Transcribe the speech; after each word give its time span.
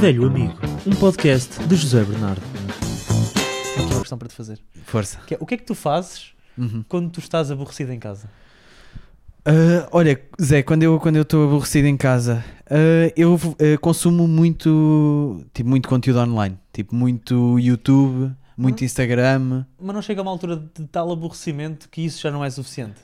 Velho 0.00 0.26
Amigo, 0.26 0.54
um 0.86 0.94
podcast 0.94 1.62
de 1.66 1.76
José 1.76 2.02
Bernardo. 2.02 2.40
Tenho 3.74 3.84
aqui 3.84 3.92
uma 3.94 4.00
questão 4.00 4.16
para 4.16 4.28
te 4.28 4.34
fazer. 4.34 4.58
Força. 4.84 5.18
Que 5.26 5.34
é, 5.34 5.38
o 5.38 5.44
que 5.44 5.54
é 5.54 5.56
que 5.58 5.64
tu 5.64 5.74
fazes 5.74 6.32
Uhum. 6.56 6.82
quando 6.88 7.10
tu 7.10 7.20
estás 7.20 7.50
aborrecido 7.50 7.92
em 7.92 7.98
casa? 7.98 8.30
Ah, 9.44 9.86
olha, 9.92 10.18
Zé, 10.40 10.62
quando 10.62 10.84
eu 10.84 10.98
quando 10.98 11.16
eu 11.16 11.22
estou 11.22 11.46
aborrecido 11.46 11.86
em 11.86 11.98
casa, 11.98 12.42
ah, 12.70 13.12
eu 13.14 13.34
ah, 13.36 13.78
consumo 13.78 14.26
muito, 14.26 15.44
tipo, 15.52 15.68
muito 15.68 15.86
conteúdo 15.86 16.20
online, 16.20 16.58
tipo 16.72 16.94
muito 16.94 17.58
YouTube, 17.58 18.32
muito 18.56 18.80
Hum. 18.80 18.84
Instagram. 18.86 19.66
Mas 19.78 19.94
não 19.94 20.00
chega 20.02 20.20
a 20.20 20.22
uma 20.22 20.30
altura 20.30 20.56
de 20.56 20.86
tal 20.86 21.12
aborrecimento 21.12 21.90
que 21.90 22.00
isso 22.00 22.22
já 22.22 22.30
não 22.30 22.42
é 22.42 22.48
suficiente. 22.48 23.00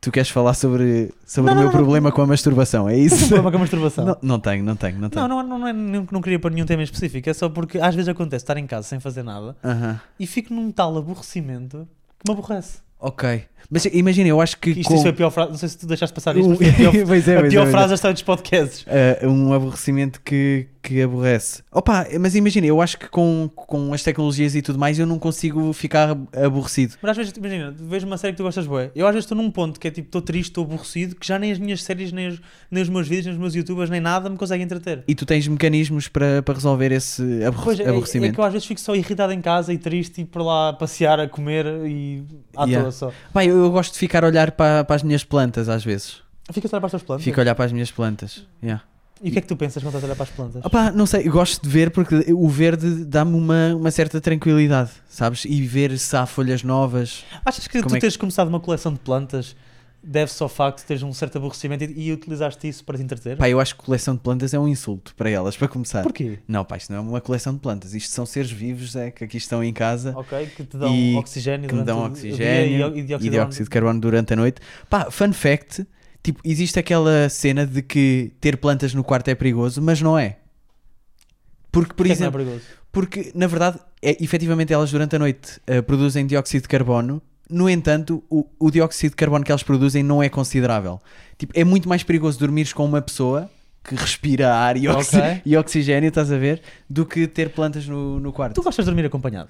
Tu 0.00 0.12
queres 0.12 0.30
falar 0.30 0.54
sobre, 0.54 1.12
sobre 1.26 1.50
Não, 1.50 1.54
o 1.54 1.62
meu 1.62 1.66
não, 1.66 1.72
não. 1.72 1.78
problema 1.78 2.12
com 2.12 2.22
a 2.22 2.26
masturbação? 2.26 2.88
É 2.88 2.96
isso? 2.96 3.18
problema 3.26 3.50
com 3.50 3.56
a 3.56 3.60
masturbação? 3.60 4.04
não, 4.06 4.16
não 4.22 4.38
tenho, 4.40 4.62
não 4.62 4.76
tenho, 4.76 4.96
não 4.98 5.10
tenho. 5.10 5.26
Não, 5.26 5.42
não, 5.42 5.58
não, 5.58 5.66
é- 5.66 5.72
não, 5.72 6.06
não 6.10 6.20
queria 6.20 6.38
pôr 6.38 6.52
nenhum 6.52 6.66
tema 6.66 6.82
em 6.82 6.84
específico. 6.84 7.28
É 7.28 7.34
só 7.34 7.48
porque 7.48 7.78
às 7.78 7.94
vezes 7.96 8.08
acontece 8.08 8.44
estar 8.44 8.56
em 8.56 8.66
casa 8.66 8.86
sem 8.86 9.00
fazer 9.00 9.24
nada 9.24 9.56
Aham. 9.64 10.00
e 10.18 10.24
fico 10.26 10.54
num 10.54 10.70
tal 10.70 10.96
aborrecimento 10.96 11.88
que 12.24 12.30
me 12.30 12.38
aborrece. 12.38 12.78
Ok. 13.00 13.44
Mas 13.70 13.84
imagina, 13.86 14.28
eu 14.28 14.40
acho 14.40 14.56
que. 14.58 14.70
Isto, 14.70 14.84
com... 14.88 14.94
isto 14.94 15.02
foi 15.02 15.10
a 15.10 15.14
pior 15.14 15.30
frase. 15.30 15.50
Não 15.50 15.58
sei 15.58 15.68
se 15.68 15.78
tu 15.78 15.86
deixaste 15.86 16.14
passar 16.14 16.36
isto, 16.36 16.48
mas 16.48 16.58
foi 16.58 16.68
a 16.68 16.72
pior, 16.72 16.92
Pois 17.06 17.28
é, 17.28 17.36
a 17.36 17.40
pois 17.40 17.46
é, 17.46 17.50
pior 17.50 17.62
pois 17.62 17.68
é. 17.68 17.70
frase 17.70 17.88
da 17.88 17.94
história 17.94 18.14
dos 18.14 18.22
podcasts. 18.22 18.84
Ah, 18.88 19.26
um 19.26 19.52
aborrecimento 19.52 20.20
que, 20.24 20.66
que 20.82 21.02
aborrece. 21.02 21.62
Opa, 21.72 22.06
mas 22.20 22.34
imagina, 22.34 22.66
eu 22.66 22.80
acho 22.80 22.98
que 22.98 23.08
com, 23.08 23.50
com 23.54 23.92
as 23.92 24.02
tecnologias 24.02 24.54
e 24.54 24.62
tudo 24.62 24.78
mais 24.78 24.98
eu 24.98 25.06
não 25.06 25.18
consigo 25.18 25.72
ficar 25.72 26.16
aborrecido. 26.34 26.94
Mas 27.02 27.10
às 27.12 27.16
vezes, 27.18 27.32
imagina, 27.36 27.74
vejo 27.78 28.06
uma 28.06 28.16
série 28.16 28.32
que 28.32 28.38
tu 28.38 28.42
gostas 28.42 28.66
bué. 28.66 28.90
Eu 28.94 29.06
às 29.06 29.12
vezes 29.12 29.24
estou 29.24 29.36
num 29.36 29.50
ponto 29.50 29.78
que 29.78 29.88
é 29.88 29.90
tipo, 29.90 30.08
estou 30.08 30.22
triste, 30.22 30.50
estou 30.50 30.64
aborrecido, 30.64 31.14
que 31.16 31.26
já 31.26 31.38
nem 31.38 31.52
as 31.52 31.58
minhas 31.58 31.82
séries, 31.82 32.10
nem 32.12 32.28
os, 32.28 32.40
nem 32.70 32.82
os 32.82 32.88
meus 32.88 33.06
vídeos, 33.06 33.26
nem 33.26 33.34
os 33.34 33.40
meus 33.40 33.54
youtubers, 33.54 33.90
nem 33.90 34.00
nada 34.00 34.28
me 34.30 34.36
conseguem 34.36 34.64
entreter. 34.64 35.04
E 35.06 35.14
tu 35.14 35.26
tens 35.26 35.46
mecanismos 35.46 36.08
para, 36.08 36.42
para 36.42 36.54
resolver 36.54 36.90
esse 36.92 37.22
aborre- 37.44 37.64
Pois 37.64 37.80
é, 37.80 37.82
é 37.84 37.88
aborrecimento. 37.90 38.34
que 38.34 38.40
eu 38.40 38.44
às 38.44 38.52
vezes 38.52 38.66
fico 38.66 38.80
só 38.80 38.94
irritado 38.94 39.32
em 39.32 39.40
casa 39.40 39.72
e 39.72 39.78
triste 39.78 40.20
e 40.22 40.24
por 40.24 40.42
lá 40.42 40.72
passear, 40.72 41.20
a 41.20 41.28
comer 41.28 41.66
e 41.86 42.22
à 42.56 42.64
Yeah. 42.68 42.82
toa 42.82 42.92
só. 42.92 43.12
Pá, 43.32 43.44
eu, 43.48 43.64
eu 43.64 43.70
gosto 43.70 43.92
de 43.92 43.98
ficar 43.98 44.24
a 44.24 44.26
olhar 44.28 44.52
para, 44.52 44.84
para 44.84 44.96
as 44.96 45.02
minhas 45.02 45.24
plantas 45.24 45.68
às 45.68 45.84
vezes. 45.84 46.16
Fica 46.52 46.66
a 46.66 46.70
olhar 46.72 46.80
para 46.80 46.86
as 46.86 46.92
tuas 46.92 47.02
plantas. 47.02 47.24
Fico 47.24 47.40
a 47.40 47.42
olhar 47.42 47.54
para 47.54 47.64
as 47.64 47.72
minhas 47.72 47.90
plantas. 47.90 48.46
Yeah. 48.62 48.82
E 49.22 49.28
o 49.30 49.32
que 49.32 49.38
é 49.38 49.42
que 49.42 49.48
tu 49.48 49.56
pensas 49.56 49.82
quando 49.82 49.88
estás 49.96 50.04
a 50.04 50.06
olhar 50.06 50.14
para 50.16 50.22
as 50.24 50.30
plantas? 50.30 50.64
Opá, 50.64 50.92
não 50.92 51.04
sei, 51.04 51.28
gosto 51.28 51.60
de 51.62 51.68
ver 51.68 51.90
porque 51.90 52.32
o 52.32 52.48
verde 52.48 53.04
dá-me 53.04 53.34
uma, 53.36 53.74
uma 53.74 53.90
certa 53.90 54.20
tranquilidade, 54.20 54.90
sabes? 55.08 55.44
E 55.44 55.60
ver 55.66 55.98
se 55.98 56.16
há 56.16 56.24
folhas 56.24 56.62
novas. 56.62 57.24
Achas 57.44 57.66
que 57.66 57.80
tu 57.82 57.88
é 57.88 57.90
que- 57.90 57.98
teres 57.98 58.16
começado 58.16 58.46
uma 58.46 58.60
coleção 58.60 58.92
de 58.92 59.00
plantas 59.00 59.56
deve-se 60.02 60.42
ao 60.42 60.48
facto 60.48 60.78
de 60.78 60.84
teres 60.84 61.02
um 61.02 61.12
certo 61.12 61.38
aborrecimento 61.38 61.84
e, 61.84 62.08
e 62.08 62.12
utilizaste 62.12 62.68
isso 62.68 62.84
para 62.84 62.96
te 62.96 63.04
entreter? 63.04 63.36
Pá, 63.36 63.48
eu 63.48 63.60
acho 63.60 63.76
que 63.76 63.82
coleção 63.82 64.14
de 64.14 64.20
plantas 64.20 64.54
é 64.54 64.58
um 64.58 64.68
insulto 64.68 65.14
para 65.14 65.30
elas, 65.30 65.56
para 65.56 65.68
começar. 65.68 66.02
Porquê? 66.02 66.38
Não, 66.46 66.64
pá, 66.64 66.76
isto 66.76 66.92
não 66.92 66.98
é 66.98 67.00
uma 67.00 67.20
coleção 67.20 67.54
de 67.54 67.60
plantas. 67.60 67.94
Isto 67.94 68.12
são 68.12 68.24
seres 68.24 68.50
vivos 68.50 68.96
é, 68.96 69.10
que 69.10 69.24
aqui 69.24 69.36
estão 69.36 69.62
em 69.62 69.72
casa. 69.72 70.12
Ok, 70.16 70.46
que 70.56 70.64
te 70.64 70.76
dão 70.76 70.94
E 70.94 71.16
oxigênio 71.16 71.68
que 71.68 71.74
me 71.74 71.82
durante 71.82 71.86
dão 71.86 72.06
oxigênio 72.06 72.94
e, 72.94 72.98
e 72.98 73.00
e 73.00 73.02
dióxido, 73.04 73.30
dióxido 73.30 73.64
de 73.64 73.70
carbono 73.70 74.00
durante 74.00 74.32
a 74.32 74.36
noite. 74.36 74.60
Pá, 74.88 75.10
fun 75.10 75.32
fact: 75.32 75.86
tipo, 76.22 76.40
existe 76.44 76.78
aquela 76.78 77.28
cena 77.28 77.66
de 77.66 77.82
que 77.82 78.32
ter 78.40 78.56
plantas 78.56 78.94
no 78.94 79.04
quarto 79.04 79.28
é 79.28 79.34
perigoso, 79.34 79.82
mas 79.82 80.00
não 80.00 80.18
é. 80.18 80.38
Porque, 81.70 81.92
por 81.92 82.06
é 82.06 82.08
que 82.08 82.12
é 82.12 82.16
exemplo, 82.16 82.40
perigoso? 82.40 82.64
porque 82.90 83.30
na 83.34 83.46
verdade, 83.46 83.78
é, 84.02 84.22
efetivamente 84.22 84.72
elas 84.72 84.90
durante 84.90 85.16
a 85.16 85.18
noite 85.18 85.60
eh, 85.66 85.82
produzem 85.82 86.26
dióxido 86.26 86.62
de 86.62 86.68
carbono. 86.68 87.22
No 87.48 87.68
entanto, 87.68 88.22
o, 88.28 88.46
o 88.58 88.70
dióxido 88.70 89.10
de 89.12 89.16
carbono 89.16 89.44
que 89.44 89.50
elas 89.50 89.62
produzem 89.62 90.02
não 90.02 90.22
é 90.22 90.28
considerável. 90.28 91.00
Tipo, 91.38 91.52
é 91.56 91.64
muito 91.64 91.88
mais 91.88 92.02
perigoso 92.02 92.38
dormires 92.38 92.72
com 92.72 92.84
uma 92.84 93.00
pessoa 93.00 93.50
que 93.82 93.94
respira 93.94 94.52
ar 94.54 94.76
e, 94.76 94.86
oxi- 94.88 95.16
Ok. 95.16 95.42
e 95.46 95.56
oxigênio, 95.56 96.08
estás 96.08 96.30
a 96.30 96.36
ver, 96.36 96.60
do 96.90 97.06
que 97.06 97.26
ter 97.26 97.48
plantas 97.50 97.86
no, 97.86 98.20
no 98.20 98.32
quarto. 98.32 98.54
Tu 98.54 98.62
gostas 98.62 98.84
de 98.84 98.90
dormir 98.90 99.06
acompanhado? 99.06 99.48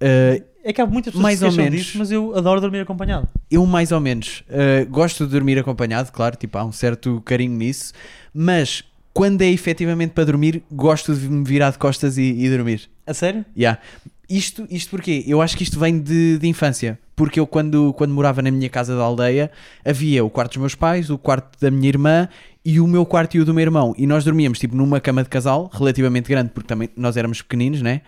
Eh, 0.00 0.42
É 0.64 0.72
que 0.72 0.80
há 0.80 0.86
muitas 0.86 1.12
pessoas 1.12 1.22
Mais 1.22 1.38
que 1.38 1.44
ou 1.44 1.52
menos. 1.52 1.78
disso, 1.80 1.98
mas 1.98 2.10
eu 2.10 2.36
adoro 2.36 2.60
dormir 2.60 2.80
acompanhado. 2.80 3.28
Eu 3.50 3.64
mais 3.66 3.92
ou 3.92 4.00
menos 4.00 4.42
uh, 4.48 4.84
gosto 4.90 5.24
de 5.26 5.30
dormir 5.32 5.58
acompanhado, 5.58 6.10
claro, 6.10 6.34
tipo, 6.36 6.58
há 6.58 6.64
um 6.64 6.72
certo 6.72 7.22
carinho 7.24 7.56
nisso, 7.56 7.92
mas 8.34 8.82
quando 9.14 9.40
é 9.42 9.46
efetivamente 9.46 10.10
para 10.10 10.24
dormir, 10.24 10.62
gosto 10.70 11.14
de 11.14 11.28
me 11.28 11.44
virar 11.44 11.70
de 11.70 11.78
costas 11.78 12.18
e, 12.18 12.22
e 12.22 12.50
dormir. 12.50 12.90
A 13.06 13.14
sério? 13.14 13.44
Yeah. 13.56 13.80
Isto, 14.28 14.66
isto 14.68 14.90
porquê? 14.90 15.24
Eu 15.26 15.40
acho 15.40 15.56
que 15.56 15.62
isto 15.62 15.78
vem 15.78 16.00
de, 16.00 16.38
de 16.38 16.48
infância, 16.48 16.98
porque 17.14 17.38
eu 17.38 17.46
quando, 17.46 17.92
quando 17.94 18.12
morava 18.12 18.42
na 18.42 18.50
minha 18.50 18.68
casa 18.68 18.96
da 18.96 19.02
aldeia, 19.02 19.50
havia 19.84 20.24
o 20.24 20.30
quarto 20.30 20.52
dos 20.52 20.58
meus 20.58 20.74
pais, 20.74 21.10
o 21.10 21.16
quarto 21.16 21.58
da 21.60 21.70
minha 21.70 21.88
irmã 21.88 22.28
e 22.64 22.80
o 22.80 22.86
meu 22.86 23.06
quarto 23.06 23.36
e 23.36 23.40
o 23.40 23.44
do 23.44 23.54
meu 23.54 23.62
irmão, 23.62 23.94
e 23.96 24.06
nós 24.06 24.24
dormíamos 24.24 24.58
tipo 24.58 24.74
numa 24.74 25.00
cama 25.00 25.22
de 25.22 25.28
casal, 25.28 25.70
relativamente 25.72 26.28
grande, 26.28 26.50
porque 26.50 26.66
também 26.66 26.90
nós 26.96 27.16
éramos 27.16 27.40
pequeninos, 27.40 27.80
né? 27.80 28.02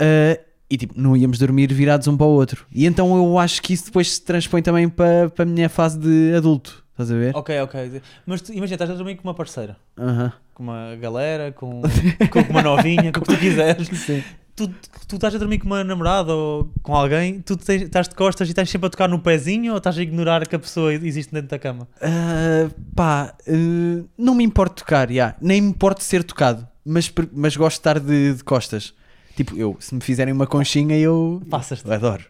Uh, 0.00 0.38
e 0.68 0.76
tipo, 0.76 0.92
não 0.96 1.16
íamos 1.16 1.38
dormir 1.38 1.72
virados 1.72 2.06
um 2.06 2.16
para 2.16 2.26
o 2.26 2.30
outro. 2.30 2.66
E 2.72 2.84
então 2.84 3.16
eu 3.16 3.38
acho 3.38 3.62
que 3.62 3.72
isso 3.72 3.86
depois 3.86 4.14
se 4.14 4.22
transpõe 4.22 4.60
também 4.60 4.88
para, 4.88 5.30
para 5.30 5.44
a 5.44 5.46
minha 5.46 5.68
fase 5.68 5.98
de 5.98 6.34
adulto. 6.36 6.84
Estás 6.92 7.10
a 7.10 7.14
ver? 7.14 7.36
Ok, 7.36 7.60
ok. 7.60 8.02
Mas 8.26 8.40
tu, 8.40 8.52
imagina, 8.52 8.74
estás 8.74 8.90
a 8.90 8.94
dormir 8.94 9.16
com 9.16 9.28
uma 9.28 9.34
parceira, 9.34 9.76
Aham. 9.98 10.32
com 10.54 10.62
uma 10.62 10.96
galera, 10.96 11.52
com, 11.52 11.82
com 12.30 12.40
uma 12.50 12.62
novinha, 12.62 13.12
com 13.12 13.20
o 13.20 13.22
que 13.22 13.34
tu 13.34 13.38
quiseres. 13.38 13.88
Tu, 14.56 14.68
tu 15.06 15.16
estás 15.16 15.34
a 15.34 15.38
dormir 15.38 15.58
com 15.58 15.66
uma 15.66 15.84
namorada 15.84 16.32
ou 16.34 16.72
com 16.82 16.94
alguém, 16.94 17.40
tu 17.42 17.58
tens- 17.58 17.82
estás 17.82 18.08
de 18.08 18.14
costas 18.14 18.48
e 18.48 18.52
estás 18.52 18.70
sempre 18.70 18.86
a 18.86 18.90
tocar 18.90 19.06
no 19.06 19.18
pezinho 19.18 19.72
ou 19.72 19.78
estás 19.78 19.98
a 19.98 20.02
ignorar 20.02 20.46
que 20.48 20.56
a 20.56 20.58
pessoa 20.58 20.94
existe 20.94 21.30
dentro 21.30 21.48
da 21.50 21.58
cama? 21.58 21.86
Ah, 22.00 22.70
pá, 22.94 23.34
ah, 23.46 24.04
não 24.16 24.34
me 24.34 24.42
importa 24.42 24.76
tocar, 24.76 25.12
já. 25.12 25.34
nem 25.42 25.60
me 25.60 25.68
importa 25.68 26.00
ser 26.02 26.24
tocado, 26.24 26.66
mas, 26.82 27.12
mas 27.34 27.54
gosto 27.54 27.76
de 27.76 27.80
estar 27.80 28.00
de, 28.00 28.32
de 28.34 28.42
costas. 28.44 28.94
Tipo, 29.36 29.54
eu, 29.56 29.76
se 29.78 29.94
me 29.94 30.00
fizerem 30.00 30.32
uma 30.32 30.46
conchinha, 30.46 30.96
eu, 30.98 31.42
Passas-te. 31.50 31.86
eu 31.86 31.92
adoro. 31.92 32.24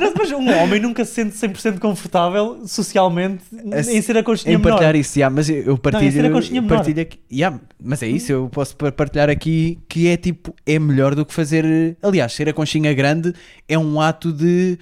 Não, 0.00 0.12
Mas 0.16 0.32
um 0.32 0.48
homem 0.62 0.80
nunca 0.80 1.04
se 1.04 1.12
sente 1.12 1.36
100% 1.36 1.78
confortável 1.78 2.66
socialmente 2.66 3.44
em 3.52 4.00
ser 4.02 4.16
a 4.16 4.22
conchinha 4.22 4.54
Em 4.54 4.58
partilhar 4.58 4.92
menor. 4.92 5.00
isso, 5.00 5.18
já, 5.18 5.28
mas 5.30 5.48
eu, 5.50 5.76
partilho. 5.76 6.08
isso 6.08 6.18
era 6.18 6.30
conchinha 6.30 6.62
menor. 6.62 6.76
partilho 6.76 7.02
aqui, 7.02 7.18
já, 7.30 7.58
mas 7.82 8.02
é 8.02 8.06
isso, 8.08 8.32
eu 8.32 8.48
posso 8.48 8.74
par- 8.76 8.92
partilhar 8.92 9.28
aqui 9.28 9.78
que 9.88 10.08
é 10.08 10.16
tipo, 10.16 10.54
é 10.64 10.78
melhor 10.78 11.14
do 11.14 11.24
que 11.26 11.34
fazer. 11.34 11.96
Aliás, 12.02 12.32
ser 12.32 12.48
a 12.48 12.52
conchinha 12.52 12.92
grande 12.94 13.32
é 13.68 13.78
um 13.78 14.00
ato 14.00 14.32
de. 14.32 14.78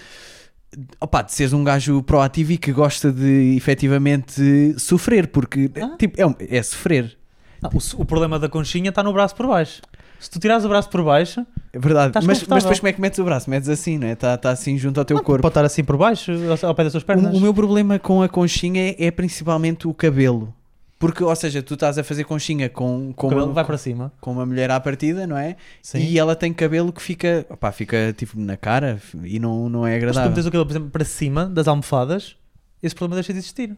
Opa, 1.00 1.22
de 1.22 1.32
seres 1.32 1.52
um 1.52 1.62
gajo 1.62 2.02
proativo 2.02 2.52
e 2.52 2.58
que 2.58 2.72
gosta 2.72 3.12
de 3.12 3.54
efetivamente 3.56 4.74
sofrer, 4.78 5.28
porque 5.28 5.70
Ah. 5.80 5.96
tipo, 5.98 6.20
é, 6.20 6.56
é 6.58 6.62
sofrer. 6.62 7.16
Não, 7.62 7.70
o, 7.70 8.02
o 8.02 8.04
problema 8.04 8.38
da 8.38 8.48
conchinha 8.48 8.88
está 8.90 9.02
no 9.02 9.12
braço 9.12 9.34
por 9.36 9.46
baixo. 9.46 9.80
Se 10.24 10.30
tu 10.30 10.38
tirares 10.40 10.64
o 10.64 10.68
braço 10.68 10.88
por 10.88 11.04
baixo, 11.04 11.46
É 11.72 11.78
verdade, 11.78 12.08
Estás 12.08 12.24
mas, 12.24 12.46
mas 12.48 12.62
depois 12.62 12.80
como 12.80 12.88
é 12.88 12.92
que 12.92 13.00
metes 13.00 13.18
o 13.18 13.24
braço? 13.24 13.50
Metes 13.50 13.68
assim, 13.68 13.98
não 13.98 14.06
é? 14.06 14.12
Está 14.12 14.36
tá 14.38 14.50
assim 14.50 14.78
junto 14.78 14.98
ao 14.98 15.04
teu 15.04 15.22
corpo. 15.22 15.42
pode 15.42 15.50
estar 15.50 15.64
assim 15.64 15.84
por 15.84 15.96
baixo, 15.98 16.32
ao- 16.62 16.74
pé 16.74 16.84
das 16.84 16.92
tuas 16.92 17.04
pernas. 17.04 17.34
O, 17.34 17.36
o 17.36 17.40
meu 17.40 17.52
problema 17.52 17.98
com 17.98 18.22
a 18.22 18.28
conchinha 18.28 18.90
é, 18.98 19.06
é 19.06 19.10
principalmente 19.10 19.86
o 19.86 19.92
cabelo. 19.92 20.54
Porque, 20.98 21.22
ou 21.22 21.36
seja, 21.36 21.62
tu 21.62 21.74
estás 21.74 21.98
a 21.98 22.04
fazer 22.04 22.24
conchinha 22.24 22.70
com, 22.70 23.12
com, 23.14 23.28
uma, 23.28 23.46
vai 23.48 23.64
para 23.64 23.76
cima. 23.76 24.10
com 24.20 24.32
uma 24.32 24.46
mulher 24.46 24.70
à 24.70 24.80
partida, 24.80 25.26
não 25.26 25.36
é? 25.36 25.56
Sim. 25.82 25.98
E 25.98 26.18
ela 26.18 26.34
tem 26.34 26.52
cabelo 26.54 26.90
que 26.92 27.02
fica, 27.02 27.44
opá, 27.50 27.70
fica 27.70 28.14
tipo 28.16 28.40
na 28.40 28.56
cara 28.56 28.98
e 29.22 29.38
não, 29.38 29.68
não 29.68 29.86
é 29.86 29.90
Mas 29.90 29.98
se 30.00 30.00
tu 30.00 30.08
agradável. 30.08 30.30
metes 30.30 30.46
o 30.46 30.50
cabelo, 30.50 30.64
por 30.66 30.72
exemplo, 30.72 30.90
para 30.90 31.04
cima 31.04 31.44
das 31.46 31.68
almofadas, 31.68 32.36
esse 32.82 32.94
problema 32.94 33.16
deixa 33.16 33.32
de 33.34 33.38
existir. 33.40 33.76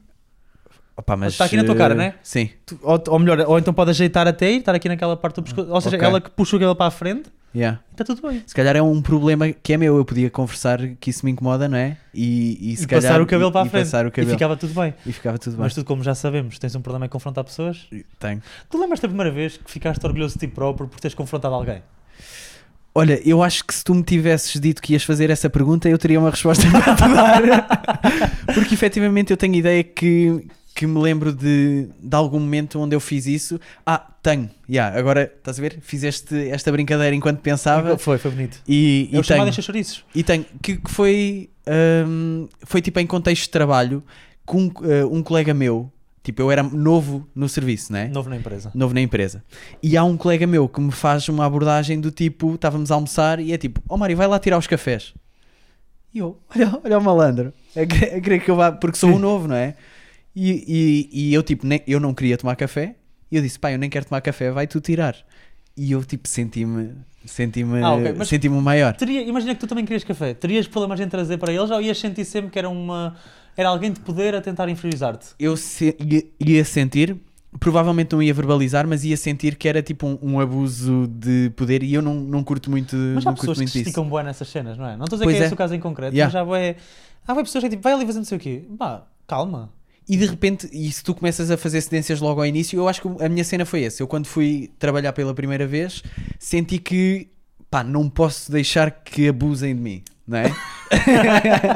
Opá, 0.96 1.14
mas, 1.16 1.34
Está 1.34 1.44
aqui 1.44 1.56
na 1.56 1.64
tua 1.64 1.76
cara, 1.76 1.92
eh, 1.92 1.96
não 1.96 2.04
é? 2.04 2.14
Sim. 2.22 2.48
Tu- 2.64 2.78
ou, 2.82 3.02
ou 3.08 3.18
melhor, 3.18 3.38
ou 3.46 3.58
então 3.58 3.74
pode 3.74 3.90
ajeitar 3.90 4.26
até 4.26 4.50
e 4.52 4.56
estar 4.58 4.74
aqui 4.74 4.88
naquela 4.88 5.16
parte 5.16 5.36
do 5.36 5.42
pescoço. 5.42 5.70
Ou 5.70 5.80
seja, 5.80 5.96
Ok. 5.96 6.08
ela 6.08 6.20
que 6.20 6.30
puxa 6.30 6.56
o 6.56 6.58
cabelo 6.58 6.74
para 6.74 6.86
a 6.86 6.90
frente, 6.90 7.30
Yeah. 7.54 7.80
está 7.92 8.04
tudo 8.04 8.26
bem. 8.28 8.42
Se 8.46 8.54
calhar 8.54 8.76
é 8.76 8.82
um 8.82 9.00
problema 9.00 9.50
que 9.50 9.72
é 9.72 9.76
meu. 9.78 9.96
Eu 9.96 10.04
podia 10.04 10.28
conversar 10.30 10.78
que 11.00 11.08
isso 11.10 11.24
me 11.24 11.32
incomoda, 11.32 11.66
não 11.68 11.76
é? 11.78 11.96
E, 12.14 12.72
e 12.72 12.76
se 12.76 12.84
E 12.84 12.86
calhar, 12.86 13.02
passar 13.02 13.20
o 13.22 13.26
cabelo 13.26 13.48
e- 13.48 13.52
para 13.52 13.62
a 13.62 13.66
e 13.66 13.68
frente. 13.70 13.88
E 13.88 14.10
cabelo. 14.10 14.30
ficava 14.30 14.56
tudo 14.56 14.74
bem. 14.74 14.94
E 15.06 15.12
ficava 15.12 15.38
tudo 15.38 15.52
bem. 15.52 15.60
Mas 15.62 15.74
tu, 15.74 15.84
como 15.84 16.02
já 16.02 16.14
sabemos, 16.14 16.58
tens 16.58 16.74
um 16.74 16.80
problema 16.82 17.06
em 17.06 17.08
confrontar 17.08 17.44
pessoas. 17.44 17.86
Tenho. 18.18 18.42
Tu 18.70 18.78
lembras-te 18.78 19.02
da 19.02 19.08
primeira 19.08 19.30
vez 19.30 19.56
que 19.58 19.70
ficaste 19.70 20.04
orgulhoso 20.04 20.34
de 20.34 20.40
ti 20.46 20.48
próprio 20.48 20.86
por 20.88 20.98
teres 21.00 21.14
confrontado 21.14 21.54
alguém? 21.54 21.82
Olha, 22.94 23.20
eu 23.28 23.42
acho 23.42 23.64
que 23.64 23.74
se 23.74 23.84
tu 23.84 23.94
me 23.94 24.02
tivesses 24.02 24.58
dito 24.58 24.80
que 24.80 24.94
ias 24.94 25.04
fazer 25.04 25.28
essa 25.28 25.50
pergunta, 25.50 25.86
eu 25.88 25.98
teria 25.98 26.18
uma 26.18 26.30
resposta 26.30 26.64
para 26.72 26.94
te 26.94 27.08
dar. 27.14 27.42
Porque 28.54 28.72
efetivamente 28.74 29.30
eu 29.30 29.36
tenho 29.36 29.54
ideia 29.54 29.84
que, 29.84 30.46
que 30.76 30.86
me 30.86 31.00
lembro 31.00 31.32
de, 31.32 31.88
de 31.98 32.14
algum 32.14 32.38
momento 32.38 32.78
onde 32.78 32.94
eu 32.94 33.00
fiz 33.00 33.26
isso. 33.26 33.58
Ah, 33.84 34.06
tenho. 34.22 34.50
Yeah, 34.68 34.96
agora, 34.98 35.32
estás 35.38 35.58
a 35.58 35.62
ver? 35.62 35.78
Fiz 35.80 36.02
este, 36.04 36.50
esta 36.50 36.70
brincadeira 36.70 37.16
enquanto 37.16 37.40
pensava 37.40 37.96
Foi, 37.96 38.18
foi 38.18 38.30
bonito. 38.30 38.60
e, 38.68 39.08
É 39.10 39.18
e 39.18 39.22
tenho. 39.22 39.52
chouriços. 39.62 40.04
E 40.14 40.22
tenho. 40.22 40.44
Que, 40.62 40.76
que 40.76 40.90
foi, 40.90 41.48
hum, 42.06 42.46
foi 42.62 42.82
tipo 42.82 43.00
em 43.00 43.06
contexto 43.06 43.44
de 43.44 43.48
trabalho 43.50 44.04
com 44.44 44.70
eh, 44.84 45.02
um 45.06 45.22
colega 45.22 45.54
meu. 45.54 45.90
Tipo, 46.22 46.42
eu 46.42 46.50
era 46.50 46.62
novo 46.62 47.26
no 47.34 47.48
serviço, 47.48 47.90
né? 47.92 48.08
Novo 48.08 48.28
na 48.28 48.36
empresa. 48.36 48.70
novo 48.74 48.92
na 48.92 49.00
empresa. 49.00 49.42
E 49.82 49.96
há 49.96 50.04
um 50.04 50.16
colega 50.16 50.46
meu 50.46 50.68
que 50.68 50.80
me 50.80 50.92
faz 50.92 51.26
uma 51.30 51.46
abordagem 51.46 51.98
do 52.00 52.10
tipo: 52.10 52.54
estávamos 52.54 52.90
a 52.90 52.96
almoçar 52.96 53.40
e 53.40 53.52
é 53.52 53.56
tipo, 53.56 53.80
ó 53.88 53.94
oh, 53.94 53.96
Mário, 53.96 54.16
vai 54.16 54.26
lá 54.26 54.38
tirar 54.38 54.58
os 54.58 54.66
cafés. 54.66 55.14
E 56.12 56.18
eu, 56.18 56.38
olha, 56.54 56.80
olha 56.84 56.98
o 56.98 57.02
malandro, 57.02 57.52
a 57.74 57.86
querer 57.86 58.14
a 58.16 58.20
querer 58.20 58.40
que 58.40 58.50
eu 58.50 58.56
vá, 58.56 58.72
porque 58.72 58.98
sou 58.98 59.14
o 59.14 59.18
novo, 59.18 59.48
não 59.48 59.56
é? 59.56 59.74
E, 60.36 61.08
e, 61.12 61.30
e 61.30 61.34
eu, 61.34 61.42
tipo, 61.42 61.66
nem, 61.66 61.82
eu 61.86 61.98
não 61.98 62.12
queria 62.12 62.36
tomar 62.36 62.54
café, 62.56 62.94
E 63.32 63.36
eu 63.36 63.42
disse, 63.42 63.58
pá, 63.58 63.72
eu 63.72 63.78
nem 63.78 63.88
quero 63.90 64.04
tomar 64.04 64.20
café, 64.20 64.50
vai 64.52 64.66
tu 64.66 64.80
tirar. 64.80 65.16
E 65.76 65.90
eu, 65.92 66.04
tipo, 66.04 66.28
senti-me, 66.28 66.92
senti-me, 67.24 67.82
Ah, 67.82 67.94
ok, 67.94 68.14
mas- 68.18 68.28
senti-me 68.28 68.56
o 68.56 68.60
maior. 68.60 68.94
Teria, 68.94 69.22
imagina 69.22 69.54
que 69.54 69.60
tu 69.60 69.66
também 69.66 69.84
querias 69.84 70.04
café. 70.04 70.32
Terias 70.34 70.68
problemas 70.68 71.00
em 71.00 71.08
trazer 71.08 71.36
para 71.38 71.52
eles 71.52 71.70
ou 71.70 71.80
ias 71.80 71.98
sentir 71.98 72.24
sempre 72.24 72.50
que 72.50 72.58
era 72.58 72.68
uma. 72.68 73.16
Era 73.56 73.70
alguém 73.70 73.90
de 73.90 74.00
poder 74.00 74.34
a 74.34 74.40
tentar 74.42 74.68
inferiorizar-te? 74.68 75.28
Eu 75.38 75.56
se- 75.56 75.96
ia, 76.38 76.64
sentir, 76.64 77.16
provavelmente 77.58 78.12
não 78.12 78.22
ia 78.22 78.32
verbalizar, 78.34 78.86
mas 78.86 79.02
ia 79.04 79.16
sentir 79.16 79.56
que 79.56 79.66
era 79.68 79.82
tipo 79.82 80.06
um, 80.06 80.18
um 80.22 80.40
abuso 80.40 81.06
de 81.08 81.50
poder 81.56 81.82
e 81.82 81.92
eu 81.94 82.02
não, 82.02 82.14
não 82.14 82.44
curto 82.44 82.70
muito, 82.70 82.94
Mas 82.94 83.26
há 83.26 83.30
não 83.30 83.34
pessoas 83.34 83.58
que 83.58 83.66
se 83.66 83.78
esticam 83.80 84.08
nessas 84.22 84.48
cenas, 84.48 84.76
não 84.78 84.86
é? 84.86 84.96
Não 84.96 85.04
estou 85.04 85.16
a 85.16 85.18
dizer 85.18 85.24
Pois 85.24 85.36
que 85.36 85.40
é, 85.40 85.44
é. 85.44 85.46
esse 85.46 85.54
o 85.54 85.56
caso 85.56 85.74
em 85.74 85.80
concreto, 85.80 86.14
Yeah. 86.14 86.26
mas 86.26 86.32
já 86.32 86.44
bué. 86.44 86.76
Há 87.26 87.34
pessoas 87.34 87.62
que 87.62 87.66
é 87.66 87.70
tipo, 87.70 87.82
vai 87.82 87.94
ali 87.94 88.06
fazer 88.06 88.18
não 88.18 88.24
sei 88.26 88.36
o 88.38 88.40
quê. 88.40 88.62
Pá, 88.78 89.04
calma. 89.26 89.70
E 90.08 90.16
de 90.16 90.26
repente, 90.26 90.68
e 90.72 90.90
se 90.92 91.02
tu 91.02 91.14
começas 91.14 91.50
a 91.50 91.56
fazer 91.56 91.80
cedências 91.80 92.20
logo 92.20 92.40
ao 92.40 92.46
início, 92.46 92.78
eu 92.78 92.88
acho 92.88 93.02
que 93.02 93.24
a 93.24 93.28
minha 93.28 93.44
cena 93.44 93.64
foi 93.64 93.84
essa. 93.84 94.02
Eu 94.02 94.06
quando 94.06 94.26
fui 94.26 94.70
trabalhar 94.78 95.12
pela 95.12 95.34
primeira 95.34 95.66
vez, 95.66 96.02
senti 96.38 96.78
que, 96.78 97.28
pá, 97.70 97.82
não 97.82 98.08
posso 98.08 98.50
deixar 98.52 98.90
que 98.90 99.28
abusem 99.28 99.74
de 99.74 99.80
mim, 99.82 100.02
não 100.26 100.38
é? 100.38 100.54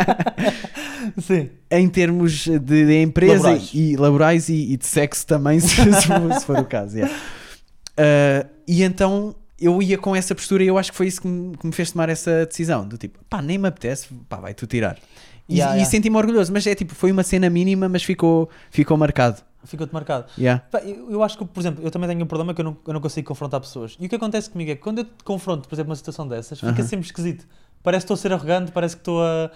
Sim. 1.20 1.50
em 1.70 1.88
termos 1.88 2.44
de, 2.44 2.58
de 2.58 3.02
empresa 3.02 3.34
Laborais. 3.50 3.70
e 3.74 3.96
laborais 3.96 4.48
e, 4.48 4.72
e 4.72 4.76
de 4.76 4.86
sexo 4.86 5.26
também, 5.26 5.58
se, 5.60 5.68
se 5.68 6.46
for- 6.46 6.58
o 6.58 6.64
caso. 6.64 6.96
yeah. 6.98 7.14
Ah, 7.96 8.46
e 8.66 8.82
então 8.82 9.34
eu 9.60 9.82
ia 9.82 9.98
com 9.98 10.14
essa 10.16 10.34
postura 10.34 10.64
e 10.64 10.68
eu 10.68 10.78
acho 10.78 10.90
que 10.90 10.96
foi 10.96 11.06
isso 11.06 11.20
que 11.20 11.28
me, 11.28 11.56
que 11.56 11.66
me 11.66 11.72
fez 11.72 11.90
tomar 11.90 12.08
essa 12.08 12.46
decisão: 12.46 12.86
do 12.86 12.96
tipo, 12.96 13.18
pá, 13.28 13.42
nem 13.42 13.58
me 13.58 13.68
apetece, 13.68 14.08
pá, 14.28 14.36
vai 14.38 14.54
tu 14.54 14.66
tirar. 14.66 14.98
E, 15.50 15.54
Yeah, 15.56 15.74
e 15.74 15.78
yeah. 15.78 15.90
senti-me 15.90 16.16
orgulhoso, 16.16 16.52
mas 16.52 16.64
é 16.66 16.74
tipo, 16.74 16.94
foi 16.94 17.10
uma 17.10 17.24
cena 17.24 17.50
mínima, 17.50 17.88
mas 17.88 18.02
ficou, 18.04 18.48
ficou 18.70 18.96
marcado. 18.96 19.42
Ficou-te 19.64 19.92
marcado. 19.92 20.26
Yeah. 20.38 20.64
Eu, 20.84 21.10
eu 21.10 21.22
acho 21.22 21.36
que, 21.36 21.44
por 21.44 21.60
exemplo, 21.60 21.84
eu 21.84 21.90
também 21.90 22.08
tenho 22.08 22.22
um 22.22 22.26
problema 22.26 22.54
que 22.54 22.60
eu 22.60 22.64
não, 22.64 22.76
eu 22.86 22.94
não 22.94 23.00
consigo 23.00 23.26
confrontar 23.28 23.60
pessoas. 23.60 23.96
E 24.00 24.06
o 24.06 24.08
que 24.08 24.14
acontece 24.16 24.48
comigo 24.48 24.70
é 24.70 24.74
que 24.76 24.80
quando 24.80 24.98
eu 24.98 25.04
te 25.04 25.22
confronto, 25.24 25.68
por 25.68 25.74
exemplo, 25.74 25.90
uma 25.90 25.96
situação 25.96 26.26
dessas, 26.26 26.58
fica 26.58 26.70
Aham. 26.72 26.82
sempre 26.88 27.06
esquisito. 27.06 27.46
Parece 27.82 28.06
que 28.06 28.12
estou 28.12 28.14
a 28.14 28.18
ser 28.18 28.32
arrogante, 28.32 28.72
parece 28.72 28.94
que 28.96 29.00
estou 29.00 29.22
a. 29.22 29.50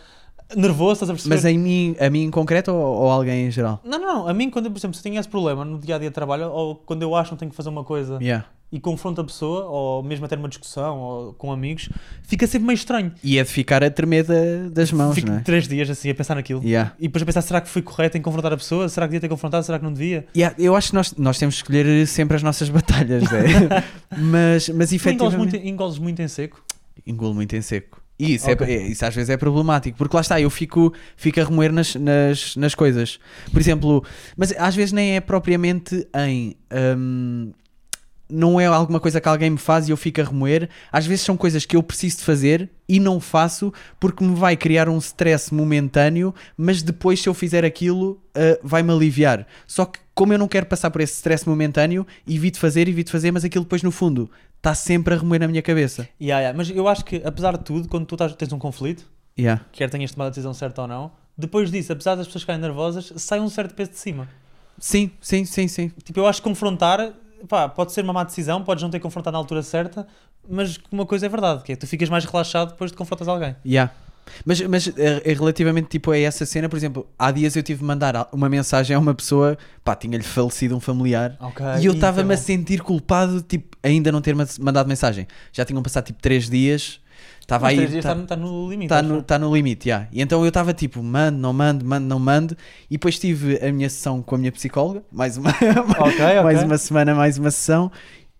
nervoso, 0.56 0.92
estás 0.94 1.10
a 1.10 1.14
perceber? 1.14 1.34
Mas 1.34 1.44
em 1.44 1.58
mim, 1.58 1.96
a 2.00 2.08
mim 2.10 2.22
em 2.24 2.30
concreto 2.30 2.72
ou, 2.72 3.02
ou 3.02 3.10
alguém 3.10 3.46
em 3.46 3.50
geral? 3.50 3.80
Não, 3.84 3.98
não, 3.98 4.14
não. 4.14 4.28
A 4.28 4.34
mim, 4.34 4.50
quando, 4.50 4.66
eu, 4.66 4.70
por 4.72 4.78
exemplo, 4.78 4.96
se 4.96 5.02
tenho 5.02 5.18
esse 5.18 5.28
problema 5.28 5.64
no 5.64 5.78
dia 5.78 5.96
a 5.96 5.98
dia 5.98 6.08
de 6.10 6.14
trabalho, 6.14 6.50
ou 6.50 6.76
quando 6.76 7.02
eu 7.02 7.14
acho 7.14 7.28
que 7.30 7.32
não 7.34 7.38
tenho 7.38 7.50
que 7.50 7.56
fazer 7.56 7.68
uma 7.70 7.84
coisa 7.84 8.18
Yeah. 8.20 8.46
e 8.70 8.78
confronto 8.80 9.20
a 9.20 9.24
pessoa, 9.24 9.64
ou 9.66 10.02
mesmo 10.02 10.24
até 10.26 10.36
numa 10.36 10.48
discussão, 10.48 10.98
ou 10.98 11.32
com 11.34 11.50
amigos, 11.52 11.88
fica 12.22 12.46
sempre 12.46 12.66
meio 12.66 12.74
estranho. 12.76 13.12
E 13.22 13.38
é 13.38 13.42
de 13.44 13.48
ficar 13.50 13.82
a 13.84 13.90
tremer 13.90 14.24
da- 14.24 14.68
das 14.70 14.90
mãos, 14.92 15.14
Fico 15.14 15.28
não 15.28 15.36
é? 15.38 15.40
três 15.40 15.66
dias 15.68 15.88
assim 15.90 16.10
a 16.10 16.14
pensar 16.14 16.34
naquilo. 16.34 16.62
Yeah. 16.64 16.92
E 16.98 17.02
depois 17.08 17.22
a 17.22 17.26
pensar, 17.26 17.42
será 17.42 17.60
que 17.60 17.68
fui 17.68 17.82
correto 17.82 18.16
em 18.18 18.22
confrontar 18.22 18.52
a 18.52 18.56
pessoa? 18.56 18.88
Será 18.88 19.06
que 19.06 19.10
devia 19.12 19.20
ter 19.20 19.28
confrontado? 19.28 19.64
Será 19.64 19.78
que 19.78 19.84
não 19.84 19.92
devia? 19.92 20.26
Yeah, 20.36 20.54
eu 20.58 20.74
acho 20.76 20.88
que 20.90 20.94
nós, 20.94 21.14
nós 21.16 21.38
temos 21.38 21.54
que 21.56 21.62
escolher 21.62 22.06
sempre 22.06 22.36
as 22.36 22.42
nossas 22.42 22.68
batalhas, 22.70 23.24
é? 23.32 23.82
mas, 24.16 24.68
mas 24.68 24.88
Tu 24.90 24.94
engoles 24.94 24.94
efetivamente. 24.94 25.36
muito, 25.38 25.56
engoles 25.56 25.98
muito 25.98 26.20
em 26.22 26.28
seco? 26.28 26.62
Engulo 27.06 27.34
muito 27.34 27.54
em 27.56 27.60
seco. 27.62 28.00
E 28.18 28.34
isso, 28.34 28.48
é, 28.48 28.56
é- 28.60 28.86
isso 28.86 29.04
às 29.04 29.14
vezes 29.14 29.30
é 29.30 29.36
problemático, 29.36 29.98
porque 29.98 30.14
lá 30.16 30.20
está, 30.20 30.40
eu 30.40 30.50
fico, 30.50 30.92
fico 31.16 31.40
a 31.40 31.44
remoer 31.44 31.72
nas, 31.72 31.94
nas, 31.96 32.56
nas 32.56 32.74
coisas. 32.74 33.18
Por 33.50 33.60
exemplo, 33.60 34.04
mas 34.36 34.52
às 34.56 34.74
vezes 34.74 34.92
nem 34.92 35.16
é 35.16 35.20
propriamente 35.20 36.06
em. 36.14 36.56
hum, 36.96 37.52
não 38.28 38.58
é 38.58 38.66
alguma 38.66 38.98
coisa 38.98 39.20
que 39.20 39.28
alguém 39.28 39.50
me 39.50 39.58
faz 39.58 39.86
e 39.86 39.90
eu 39.90 39.96
fico 39.96 40.20
a 40.20 40.24
remoer. 40.24 40.68
Às 40.90 41.06
vezes 41.06 41.24
são 41.24 41.36
coisas 41.36 41.66
que 41.66 41.76
eu 41.76 41.82
preciso 41.82 42.18
de 42.18 42.24
fazer 42.24 42.70
e 42.88 42.98
não 42.98 43.20
faço 43.20 43.72
porque 44.00 44.24
me 44.24 44.34
vai 44.34 44.56
criar 44.56 44.88
um 44.88 44.98
stress 44.98 45.52
momentâneo, 45.52 46.34
mas 46.56 46.82
depois, 46.82 47.20
se 47.20 47.28
eu 47.28 47.34
fizer 47.34 47.64
aquilo, 47.64 48.20
ah, 48.34 48.58
vai-me 48.62 48.90
aliviar. 48.92 49.46
Só 49.66 49.84
que, 49.84 49.98
como 50.14 50.32
eu 50.32 50.38
não 50.38 50.48
quero 50.48 50.66
passar 50.66 50.90
por 50.90 51.00
esse 51.00 51.14
stress 51.14 51.46
momentâneo, 51.46 52.06
evito 52.26 52.58
fazer, 52.58 52.88
evito 52.88 53.10
fazer, 53.10 53.30
mas 53.30 53.44
aquilo 53.44 53.64
depois, 53.64 53.82
no 53.82 53.90
fundo, 53.90 54.30
está 54.64 54.74
sempre 54.74 55.14
a 55.14 55.18
remoer 55.18 55.40
na 55.40 55.46
minha 55.48 55.60
cabeça. 55.62 56.08
Yeah, 56.20 56.40
yeah. 56.40 56.56
Mas 56.56 56.70
eu 56.70 56.88
acho 56.88 57.04
que, 57.04 57.20
apesar 57.24 57.56
de 57.58 57.64
tudo, 57.64 57.86
quando 57.88 58.06
tu 58.06 58.14
estás- 58.14 58.34
tens 58.34 58.52
um 58.52 58.58
conflito, 58.58 59.04
Yeah. 59.38 59.62
quer 59.72 59.90
tenhas 59.90 60.12
tomado 60.12 60.28
a 60.28 60.30
decisão 60.30 60.54
certa 60.54 60.82
ou 60.82 60.88
não, 60.88 61.10
depois 61.36 61.70
disso, 61.70 61.92
apesar 61.92 62.14
das 62.14 62.26
pessoas 62.26 62.42
ficarem 62.42 62.60
nervosas, 62.62 63.12
sai 63.16 63.40
um 63.40 63.48
certo 63.48 63.74
peso 63.74 63.90
de 63.90 63.98
cima. 63.98 64.28
Sim, 64.78 65.10
sim, 65.20 65.44
sim, 65.44 65.68
sim. 65.68 65.92
Tipo, 66.02 66.20
eu 66.20 66.26
acho 66.26 66.40
que 66.40 66.48
confrontar, 66.48 67.12
pá, 67.48 67.68
pode 67.68 67.92
ser 67.92 68.02
uma 68.04 68.12
má 68.12 68.24
decisão, 68.24 68.62
podes 68.62 68.82
não 68.82 68.90
ter 68.90 69.00
confrontado 69.00 69.32
na 69.32 69.38
altura 69.38 69.62
certa, 69.62 70.06
mas 70.48 70.78
uma 70.90 71.04
coisa 71.04 71.26
é 71.26 71.28
verdade, 71.28 71.62
que 71.64 71.72
é 71.72 71.76
tu 71.76 71.86
ficas 71.86 72.08
mais 72.08 72.24
relaxado 72.24 72.70
depois 72.70 72.90
de 72.90 72.96
confrontas 72.96 73.28
alguém. 73.28 73.54
Yeah. 73.66 73.92
Mas, 74.46 74.60
mas 74.62 74.88
é, 74.96 75.30
é 75.30 75.34
relativamente 75.34 75.88
tipo 75.88 76.10
a 76.10 76.18
essa 76.18 76.46
cena, 76.46 76.68
por 76.68 76.76
exemplo, 76.76 77.06
há 77.18 77.30
dias 77.30 77.54
eu 77.56 77.62
tive 77.62 77.80
de 77.80 77.84
mandar 77.84 78.28
uma 78.32 78.48
mensagem 78.48 78.96
a 78.96 78.98
uma 78.98 79.14
pessoa, 79.14 79.58
pá, 79.84 79.94
tinha-lhe 79.94 80.24
falecido 80.24 80.74
um 80.76 80.80
familiar. 80.80 81.36
Ok. 81.40 81.64
E 81.82 81.84
eu 81.86 81.92
estava-me 81.92 82.32
a 82.32 82.36
sentir 82.36 82.80
culpado, 82.82 83.42
tipo, 83.42 83.73
ainda 83.84 84.10
não 84.10 84.20
ter 84.20 84.34
ma- 84.34 84.46
mandado 84.60 84.88
mensagem. 84.88 85.26
Já 85.52 85.64
tinham 85.64 85.82
passado 85.82 86.06
tipo 86.06 86.20
3 86.20 86.48
dias, 86.50 87.00
estava 87.40 87.68
aí. 87.68 87.78
Está 87.84 88.08
tá- 88.10 88.14
no, 88.14 88.26
tá 88.26 88.36
no 88.36 88.68
limite. 88.70 88.84
Está 88.92 89.02
no, 89.02 89.22
tá 89.22 89.38
no 89.38 89.54
limite, 89.54 89.88
já. 89.88 90.08
E 90.10 90.20
então 90.20 90.42
eu 90.42 90.48
estava 90.48 90.72
tipo, 90.72 91.02
mando, 91.02 91.38
não 91.38 91.52
mando, 91.52 91.84
mando, 91.84 92.06
não 92.06 92.18
mando. 92.18 92.56
E 92.90 92.94
depois 92.94 93.18
tive 93.18 93.58
a 93.64 93.70
minha 93.72 93.88
sessão 93.90 94.20
com 94.22 94.34
a 94.34 94.38
minha 94.38 94.50
psicóloga, 94.50 95.04
mais 95.12 95.36
uma, 95.36 95.50
Ok, 96.00 96.20
ok. 96.24 96.42
mais 96.42 96.62
uma 96.62 96.78
semana, 96.78 97.14
mais 97.14 97.38
uma 97.38 97.50
sessão. 97.50 97.92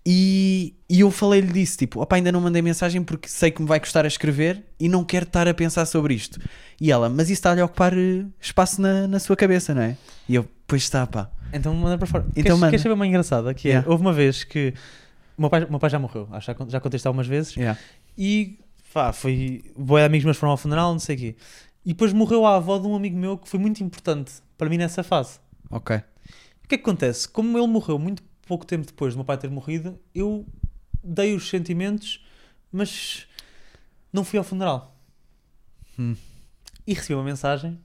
E, 0.06 0.74
e 0.88 1.00
eu 1.00 1.10
falei-lhe 1.10 1.50
disso, 1.50 1.78
tipo, 1.78 2.00
opa, 2.02 2.16
ainda 2.16 2.30
não 2.30 2.38
mandei 2.40 2.60
mensagem 2.60 3.02
porque 3.02 3.26
sei 3.26 3.50
que 3.50 3.62
me 3.62 3.66
vai 3.68 3.80
custar 3.80 4.04
a 4.04 4.08
escrever 4.08 4.62
e 4.78 4.86
não 4.86 5.02
quero 5.02 5.24
estar 5.24 5.48
a 5.48 5.54
pensar 5.54 5.86
sobre 5.86 6.12
isto. 6.12 6.38
E 6.78 6.92
ela, 6.92 7.08
mas 7.08 7.24
isso 7.30 7.32
está-lhe 7.38 7.60
a 7.60 7.64
ocupar 7.64 7.96
eh, 7.96 8.24
espaço 8.38 8.82
na, 8.82 9.08
na 9.08 9.18
sua 9.18 9.34
cabeça, 9.34 9.72
não 9.74 9.80
é? 9.80 9.96
E 10.28 10.34
eu, 10.34 10.46
pois 10.66 10.82
está, 10.82 11.06
pá. 11.06 11.30
Então 11.54 11.72
manda 11.74 11.96
para 11.96 12.06
fora. 12.06 12.24
Então 12.30 12.42
queres, 12.42 12.58
manda. 12.58 12.70
queres 12.70 12.82
saber 12.82 12.94
uma 12.94 13.06
engraçada? 13.06 13.54
Que 13.54 13.68
é, 13.68 13.70
Yeah. 13.72 13.90
houve 13.90 14.02
uma 14.02 14.12
vez 14.12 14.44
que 14.44 14.74
o 15.36 15.40
meu 15.40 15.50
pai, 15.50 15.64
o 15.64 15.70
meu 15.70 15.78
pai 15.78 15.90
já 15.90 15.98
morreu, 15.98 16.28
acho 16.32 16.54
que 16.54 16.58
já, 16.64 16.68
já 16.70 16.80
contei 16.80 16.96
isto 16.96 17.06
algumas 17.06 17.26
vezes, 17.26 17.56
Yeah. 17.56 17.78
e 18.16 18.58
pá, 18.92 19.12
foi. 19.12 19.64
Boi 19.76 20.04
amigos 20.04 20.24
meus 20.24 20.36
foram 20.36 20.52
ao 20.52 20.56
funeral, 20.56 20.92
não 20.92 20.98
sei 21.00 21.16
o 21.16 21.18
quê. 21.18 21.36
E 21.84 21.88
depois 21.90 22.12
morreu 22.12 22.46
a 22.46 22.56
avó 22.56 22.78
de 22.78 22.86
um 22.86 22.94
amigo 22.96 23.16
meu 23.16 23.36
que 23.36 23.48
foi 23.48 23.58
muito 23.60 23.82
importante 23.82 24.32
para 24.56 24.68
mim 24.70 24.78
nessa 24.78 25.02
fase. 25.02 25.38
Ok. 25.70 25.96
O 25.96 26.68
que 26.68 26.76
é 26.76 26.78
que 26.78 26.82
acontece? 26.84 27.28
Como 27.28 27.58
ele 27.58 27.66
morreu 27.66 27.98
muito 27.98 28.22
pouco 28.46 28.64
tempo 28.64 28.86
depois 28.86 29.12
do 29.14 29.18
meu 29.18 29.24
pai 29.24 29.36
ter 29.36 29.50
morrido, 29.50 29.98
eu 30.14 30.46
dei 31.02 31.34
os 31.34 31.48
sentimentos, 31.48 32.24
mas 32.72 33.26
não 34.12 34.24
fui 34.24 34.38
ao 34.38 34.44
funeral. 34.44 34.96
Hum. 35.98 36.14
E 36.86 36.94
recebi 36.94 37.14
uma 37.14 37.24
mensagem 37.24 37.78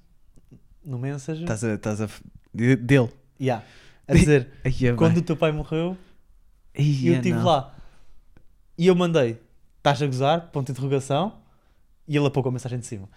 no 0.84 0.98
Messenger 0.98 1.44
Estás 1.44 1.64
a. 1.64 1.74
Estás 1.74 2.02
a 2.02 2.10
de- 2.54 2.76
dele. 2.78 3.10
yeah, 3.40 3.64
a 4.08 4.14
dizer: 4.14 4.50
quando 4.98 5.18
o 5.18 5.22
teu 5.22 5.36
pai 5.38 5.52
morreu, 5.52 5.98
e 6.80 7.08
eu 7.08 7.14
é, 7.14 7.18
estive 7.18 7.40
lá. 7.40 7.74
E 8.78 8.88
eu 8.88 8.96
mandei: 8.96 9.38
estás 9.78 10.02
a 10.02 10.06
gozar? 10.06 10.50
Ponto 10.52 10.68
de 10.68 10.72
interrogação. 10.72 11.34
E 12.08 12.18
ele 12.18 12.26
apagou 12.26 12.50
a 12.50 12.54
mensagem 12.54 12.80
de 12.80 12.86
cima. 12.86 13.08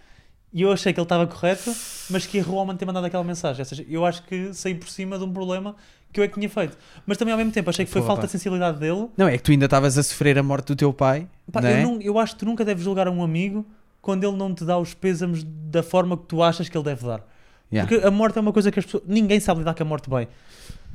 E 0.52 0.60
eu 0.60 0.70
achei 0.70 0.92
que 0.92 1.00
ele 1.00 1.04
estava 1.06 1.26
correto, 1.26 1.74
mas 2.10 2.26
que 2.26 2.36
errou 2.36 2.58
ao 2.58 2.66
manter 2.66 2.84
mandado 2.84 3.06
aquela 3.06 3.24
mensagem. 3.24 3.60
Ou 3.62 3.64
seja, 3.64 3.86
eu 3.88 4.04
acho 4.04 4.22
que 4.24 4.52
saí 4.52 4.74
por 4.74 4.88
cima 4.88 5.16
de 5.18 5.24
um 5.24 5.32
problema 5.32 5.74
que 6.12 6.20
eu 6.20 6.24
é 6.24 6.28
que 6.28 6.34
tinha 6.34 6.50
feito. 6.50 6.76
Mas 7.06 7.16
também 7.16 7.32
ao 7.32 7.38
mesmo 7.38 7.52
tempo 7.52 7.70
achei 7.70 7.86
que 7.86 7.90
foi 7.90 8.02
Pô, 8.02 8.06
falta 8.08 8.22
pá. 8.22 8.26
de 8.26 8.32
sensibilidade 8.32 8.78
dele. 8.78 9.08
Não, 9.16 9.26
é 9.26 9.38
que 9.38 9.42
tu 9.42 9.50
ainda 9.50 9.64
estavas 9.64 9.96
a 9.96 10.02
sofrer 10.02 10.36
a 10.38 10.42
morte 10.42 10.66
do 10.66 10.76
teu 10.76 10.92
pai. 10.92 11.26
Pá, 11.50 11.62
não 11.62 11.68
é? 11.70 11.82
eu, 11.82 11.88
não- 11.88 12.00
eu 12.02 12.18
acho 12.18 12.34
que 12.34 12.40
tu 12.40 12.44
nunca 12.44 12.66
deves 12.66 12.84
julgar 12.84 13.08
um 13.08 13.22
amigo 13.22 13.64
quando 14.02 14.24
ele 14.24 14.36
não 14.36 14.54
te 14.54 14.62
dá 14.62 14.76
os 14.76 14.92
pêsames 14.92 15.42
da 15.42 15.82
forma 15.82 16.18
que 16.18 16.24
tu 16.24 16.42
achas 16.42 16.68
que 16.68 16.76
ele 16.76 16.84
deve 16.84 17.06
dar. 17.06 17.26
Yeah. 17.72 17.88
Porque 17.88 18.06
a 18.06 18.10
morte 18.10 18.36
é 18.36 18.40
uma 18.42 18.52
coisa 18.52 18.70
que 18.70 18.78
as 18.78 18.84
pessoas. 18.84 19.04
Ninguém 19.06 19.40
sabe 19.40 19.60
lidar 19.60 19.74
com 19.74 19.82
a 19.82 19.86
morte 19.86 20.10
bem. 20.10 20.28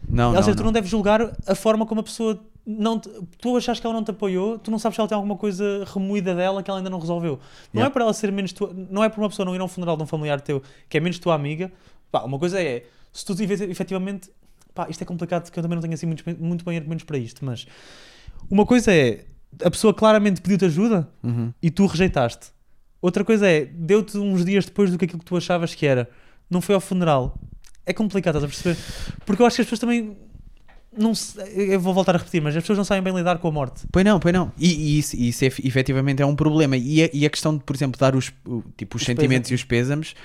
Não, 0.08 0.36
Ou 0.36 0.44
seja, 0.44 0.56
tu 0.56 0.64
não. 0.64 0.72
deves 0.72 0.90
julgar 0.90 1.22
a 1.46 1.56
forma 1.56 1.86
como 1.86 2.02
a 2.02 2.04
pessoa. 2.04 2.40
Não 2.66 3.00
te- 3.00 3.10
tu 3.40 3.56
achas 3.56 3.80
que 3.80 3.86
ela 3.88 3.94
não 3.96 4.04
te 4.04 4.12
apoiou, 4.12 4.60
tu 4.60 4.70
não 4.70 4.78
sabes 4.78 4.96
se 4.96 5.00
ela 5.02 5.08
tem 5.08 5.16
alguma 5.16 5.38
coisa 5.38 5.86
remoída 5.86 6.36
dela 6.36 6.62
que 6.62 6.70
ela 6.70 6.80
ainda 6.80 6.90
não 6.90 7.00
resolveu. 7.00 7.40
Não 7.74 7.80
Yeah. 7.82 7.88
é 7.90 7.94
para 7.94 8.04
ela 8.04 8.14
ser 8.14 8.30
menos 8.32 8.52
tua, 8.52 8.74
não 8.90 9.02
é 9.04 9.08
por 9.10 9.22
uma 9.22 9.30
pessoa 9.30 9.46
não 9.46 9.56
ir 9.56 9.62
a 9.62 9.64
um 9.64 9.68
funeral 9.70 9.96
de 9.96 10.04
um 10.04 10.06
familiar 10.06 10.42
teu 10.42 10.62
que 10.90 10.98
é 10.98 11.00
menos 11.00 11.18
tua 11.18 11.34
amiga. 11.34 11.72
Pá, 12.12 12.24
uma 12.24 12.38
coisa 12.38 12.62
é, 12.62 12.84
se 13.14 13.26
tu 13.26 13.34
efetivamente, 13.42 14.30
pá, 14.74 14.88
isto 14.90 15.02
é 15.02 15.06
complicado 15.06 15.44
porque 15.44 15.58
eu 15.60 15.64
também 15.64 15.76
não 15.78 15.82
tenho 15.82 15.94
assim 15.94 16.06
muito, 16.06 16.24
muito 16.44 16.66
bem 16.66 16.76
argumentos 16.78 17.06
para 17.06 17.18
isto, 17.18 17.44
mas 17.46 17.66
uma 18.50 18.66
coisa 18.66 18.92
é, 18.94 19.24
a 19.64 19.72
pessoa 19.72 19.94
claramente 19.94 20.42
pediu-te 20.42 20.66
ajuda 20.66 21.08
Uhum. 21.24 21.54
e 21.62 21.70
tu 21.72 21.86
rejeitaste. 21.86 22.48
Outra 23.02 23.24
coisa 23.24 23.48
é, 23.48 23.64
deu-te 23.66 24.18
uns 24.18 24.44
dias 24.44 24.66
depois 24.66 24.92
do 24.92 24.98
que 24.98 25.06
aquilo 25.06 25.20
que 25.20 25.26
tu 25.26 25.38
achavas 25.38 25.74
que 25.74 25.86
era, 25.86 26.10
não 26.50 26.60
foi 26.60 26.76
ao 26.76 26.82
funeral. 26.82 27.38
É 27.88 27.94
complicado, 27.94 28.36
estás 28.38 28.44
a 28.44 28.48
perceber? 28.48 28.78
Porque 29.26 29.42
eu 29.42 29.46
acho 29.46 29.56
que 29.56 29.62
as 29.62 29.66
pessoas 29.68 29.80
também. 29.80 30.18
Não 30.98 31.14
se- 31.14 31.38
eu 31.56 31.80
vou 31.80 31.94
voltar 31.94 32.16
a 32.16 32.18
repetir, 32.18 32.42
mas 32.42 32.56
as 32.56 32.64
pessoas 32.64 32.78
não 32.78 32.86
sabem 32.86 33.04
bem 33.04 33.14
lidar 33.16 33.38
com 33.38 33.48
a 33.48 33.52
morte. 33.52 33.86
Pois 33.92 34.04
não, 34.04 34.20
pois 34.20 34.34
não. 34.34 34.52
E, 34.58 34.68
e 34.74 35.00
isso, 35.00 35.16
isso 35.16 35.44
é, 35.46 35.48
efetivamente 35.48 36.22
é 36.22 36.26
um 36.26 36.36
problema. 36.36 36.76
E 36.76 37.04
a, 37.04 37.10
e 37.14 37.26
a 37.26 37.30
questão 37.30 37.56
de, 37.56 37.64
por 37.64 37.76
exemplo, 37.76 38.00
dar 38.00 38.16
os, 38.16 38.32
tipo, 38.76 38.96
os, 38.98 39.02
Os 39.02 39.06
sentimentos 39.06 39.50
pêsames. 39.50 39.52
e 39.52 39.54
os 39.56 39.64
pêsames 39.64 40.16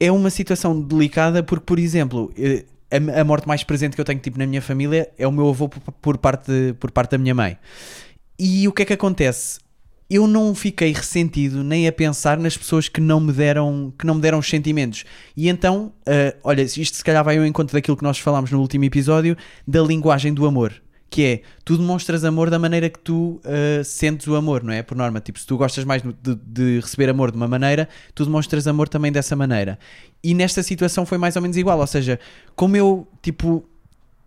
é 0.00 0.10
uma 0.10 0.30
situação 0.30 0.80
delicada 0.80 1.42
porque, 1.42 1.64
por 1.64 1.78
exemplo, 1.78 2.32
eh, 2.36 2.64
a, 2.90 3.20
a 3.20 3.24
morte 3.24 3.46
mais 3.46 3.62
presente 3.62 3.94
que 3.94 4.00
eu 4.00 4.04
tenho 4.04 4.18
tipo, 4.20 4.38
na 4.38 4.46
minha 4.46 4.62
família 4.62 5.10
é 5.16 5.26
o 5.28 5.32
meu 5.32 5.48
avô 5.48 5.68
por, 5.68 5.80
por 5.92 6.18
parte, 6.18 6.50
de- 6.50 6.72
por 6.74 6.90
parte 6.90 7.12
da 7.12 7.18
minha 7.18 7.34
mãe. 7.34 7.56
E 8.38 8.66
o 8.68 8.72
que 8.72 8.82
é 8.82 8.84
que 8.84 8.92
acontece? 8.92 9.60
Eu 10.10 10.26
não 10.26 10.54
fiquei 10.54 10.92
ressentido 10.92 11.62
nem 11.62 11.86
a 11.86 11.92
pensar 11.92 12.38
nas 12.38 12.56
pessoas 12.56 12.88
que 12.88 13.00
não 13.00 13.20
me 13.20 13.32
deram, 13.32 13.92
que 13.98 14.06
não 14.06 14.14
me 14.14 14.20
deram 14.20 14.38
os 14.38 14.48
sentimentos. 14.48 15.04
E 15.36 15.48
então, 15.48 15.92
uh, 16.06 16.38
olha, 16.42 16.62
isto 16.62 16.96
se 16.96 17.04
calhar 17.04 17.22
vai 17.22 17.36
ao 17.36 17.44
encontro 17.44 17.74
daquilo 17.74 17.96
que 17.96 18.02
nós 18.02 18.18
falámos 18.18 18.50
no 18.50 18.60
último 18.60 18.84
episódio, 18.84 19.36
da 19.66 19.82
linguagem 19.82 20.32
do 20.32 20.46
amor. 20.46 20.72
Que 21.10 21.24
é, 21.24 21.42
tu 21.64 21.76
demonstras 21.76 22.22
amor 22.22 22.50
da 22.50 22.58
maneira 22.58 22.88
que 22.88 22.98
tu 22.98 23.40
uh, 23.44 23.84
sentes 23.84 24.26
o 24.26 24.34
amor, 24.34 24.62
não 24.62 24.72
é? 24.72 24.82
Por 24.82 24.96
norma, 24.96 25.20
tipo, 25.20 25.38
se 25.38 25.46
tu 25.46 25.56
gostas 25.56 25.84
mais 25.84 26.02
de, 26.02 26.34
de 26.34 26.80
receber 26.80 27.08
amor 27.08 27.30
de 27.30 27.36
uma 27.36 27.48
maneira, 27.48 27.88
tu 28.14 28.24
demonstras 28.24 28.66
amor 28.66 28.88
também 28.88 29.12
dessa 29.12 29.34
maneira. 29.34 29.78
E 30.22 30.34
nesta 30.34 30.62
situação 30.62 31.04
foi 31.06 31.16
mais 31.16 31.36
ou 31.36 31.42
menos 31.42 31.56
igual, 31.56 31.78
ou 31.78 31.86
seja, 31.86 32.18
como 32.54 32.76
eu, 32.76 33.08
tipo, 33.22 33.64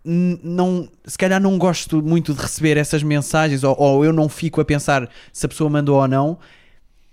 não, 0.04 0.88
se 1.04 1.16
calhar 1.16 1.40
não 1.40 1.56
gosto 1.56 2.02
muito 2.02 2.34
de 2.34 2.40
receber 2.40 2.76
essas 2.76 3.02
mensagens 3.02 3.62
ou, 3.62 3.76
ou, 3.78 4.04
eu 4.04 4.12
não 4.12 4.28
fico 4.28 4.60
a 4.60 4.64
pensar 4.64 5.08
se 5.32 5.46
a 5.46 5.48
pessoa 5.48 5.70
mandou 5.70 6.00
ou 6.00 6.08
não, 6.08 6.38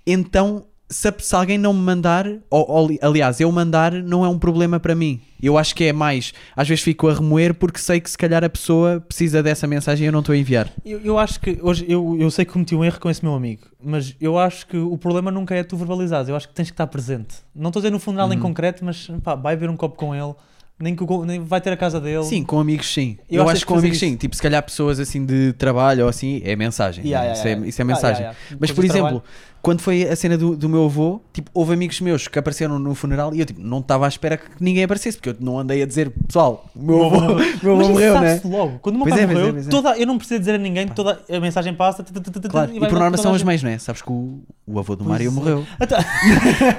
então 0.05 0.65
se, 0.89 1.13
se 1.19 1.35
alguém 1.35 1.57
não 1.57 1.71
me 1.71 1.81
mandar, 1.81 2.25
ou, 2.49 2.69
ou, 2.69 2.89
aliás, 3.01 3.39
eu 3.39 3.51
mandar 3.51 3.93
não 3.93 4.25
é 4.25 4.29
um 4.29 4.39
problema 4.39 4.79
para 4.79 4.95
mim. 4.95 5.21
Eu 5.41 5.57
acho 5.57 5.75
que 5.75 5.85
é 5.85 5.93
mais, 5.93 6.33
às 6.55 6.67
vezes 6.67 6.83
fico 6.83 7.07
a 7.07 7.13
remoer 7.13 7.53
porque 7.53 7.79
sei 7.79 8.01
que 8.01 8.09
se 8.09 8.17
calhar 8.17 8.43
a 8.43 8.49
pessoa 8.49 8.99
precisa 8.99 9.41
dessa 9.41 9.67
mensagem 9.67 10.05
e 10.05 10.07
eu 10.07 10.11
não 10.11 10.19
estou 10.19 10.33
a 10.33 10.37
enviar. 10.37 10.69
Eu, 10.83 10.99
eu 11.01 11.19
acho 11.19 11.39
que 11.39 11.59
hoje 11.61 11.85
eu, 11.87 12.17
eu 12.19 12.29
sei 12.31 12.43
que 12.43 12.51
cometi 12.51 12.75
um 12.75 12.83
erro 12.83 12.99
com 12.99 13.09
esse 13.09 13.23
meu 13.23 13.35
amigo, 13.35 13.67
mas 13.81 14.15
eu 14.19 14.37
acho 14.37 14.65
que 14.67 14.77
o 14.77 14.97
problema 14.97 15.31
nunca 15.31 15.55
é 15.55 15.63
tu 15.63 15.77
verbalizares, 15.77 16.27
eu 16.27 16.35
acho 16.35 16.47
que 16.47 16.55
tens 16.55 16.69
que 16.69 16.73
estar 16.73 16.87
presente. 16.87 17.35
Não 17.55 17.69
estou 17.69 17.79
a 17.79 17.83
dizer 17.83 17.91
no 17.91 17.99
funeral 17.99 18.27
uhum. 18.27 18.33
em 18.33 18.39
concreto, 18.39 18.83
mas 18.83 19.09
pá, 19.23 19.35
vai 19.35 19.55
beber 19.55 19.69
um 19.69 19.77
copo 19.77 19.95
com 19.95 20.13
ele 20.15 20.33
nem, 20.79 20.95
que, 20.95 21.03
nem 21.25 21.43
vai 21.43 21.59
ter 21.59 21.71
a 21.73 21.77
casa 21.77 21.99
dele. 21.99 22.23
Sim, 22.23 22.43
com 22.43 22.57
amigos 22.59 22.93
sim. 22.93 23.17
Eu, 23.29 23.43
eu 23.43 23.49
acho 23.49 23.61
que 23.61 23.65
com 23.65 23.77
amigos 23.77 23.97
isso. 23.97 24.05
sim. 24.05 24.15
Tipo, 24.15 24.33
se 24.35 24.41
calhar 24.41 24.63
pessoas 24.63 24.99
assim 24.99 25.25
de 25.25 25.51
trabalho 25.53 26.03
ou 26.03 26.09
assim, 26.09 26.41
é 26.45 26.55
mensagem. 26.55 27.05
Yeah, 27.05 27.27
né? 27.27 27.33
yeah, 27.35 27.51
isso, 27.51 27.65
é, 27.65 27.67
isso 27.67 27.81
é 27.81 27.83
mensagem. 27.83 28.25
Ah, 28.25 28.35
Mas, 28.57 28.71
por 28.71 28.85
exemplo, 28.85 29.21
quando 29.61 29.81
foi 29.81 30.03
a 30.03 30.15
cena 30.15 30.37
do, 30.37 30.55
do 30.55 30.69
meu 30.69 30.85
avô, 30.85 31.21
tipo, 31.33 31.49
houve 31.53 31.73
amigos 31.73 31.99
meus 31.99 32.27
que 32.27 32.39
apareceram 32.39 32.79
no 32.79 32.95
funeral 32.95 33.33
e 33.35 33.39
eu 33.39 33.45
tipo, 33.45 33.61
não 33.61 33.79
estava 33.79 34.05
à 34.05 34.07
espera 34.07 34.37
que 34.37 34.45
ninguém 34.59 34.83
aparecesse, 34.83 35.17
porque 35.17 35.29
eu 35.29 35.35
não 35.39 35.59
andei 35.59 35.83
a 35.83 35.85
dizer, 35.85 36.11
pessoal, 36.27 36.69
o 36.75 36.81
meu 36.81 37.05
avô, 37.05 37.19
meu 37.61 37.73
avô 37.73 37.75
morreu, 37.89 38.21
né? 38.21 38.41
logo. 38.45 38.79
Quando 38.79 38.95
o 38.95 38.99
meu 38.99 39.07
pai 39.07 39.25
morreu, 39.25 39.57
é. 39.57 39.63
Toda, 39.63 39.97
eu 39.97 40.07
não 40.07 40.17
preciso 40.17 40.39
dizer 40.39 40.55
a 40.55 40.57
ninguém, 40.57 40.87
toda 40.87 41.19
a 41.29 41.39
mensagem 41.39 41.73
passa. 41.73 42.03
Claro. 42.49 42.71
E, 42.73 42.79
por 42.79 42.99
norma 42.99 43.17
são 43.17 43.33
as 43.33 43.43
mães, 43.43 43.61
não 43.61 43.69
é? 43.69 43.77
Sabes 43.77 44.01
que 44.01 44.11
o, 44.11 44.39
o 44.65 44.79
avô 44.79 44.95
do 44.95 45.03
Mário 45.03 45.27
é. 45.27 45.31
morreu. 45.31 45.65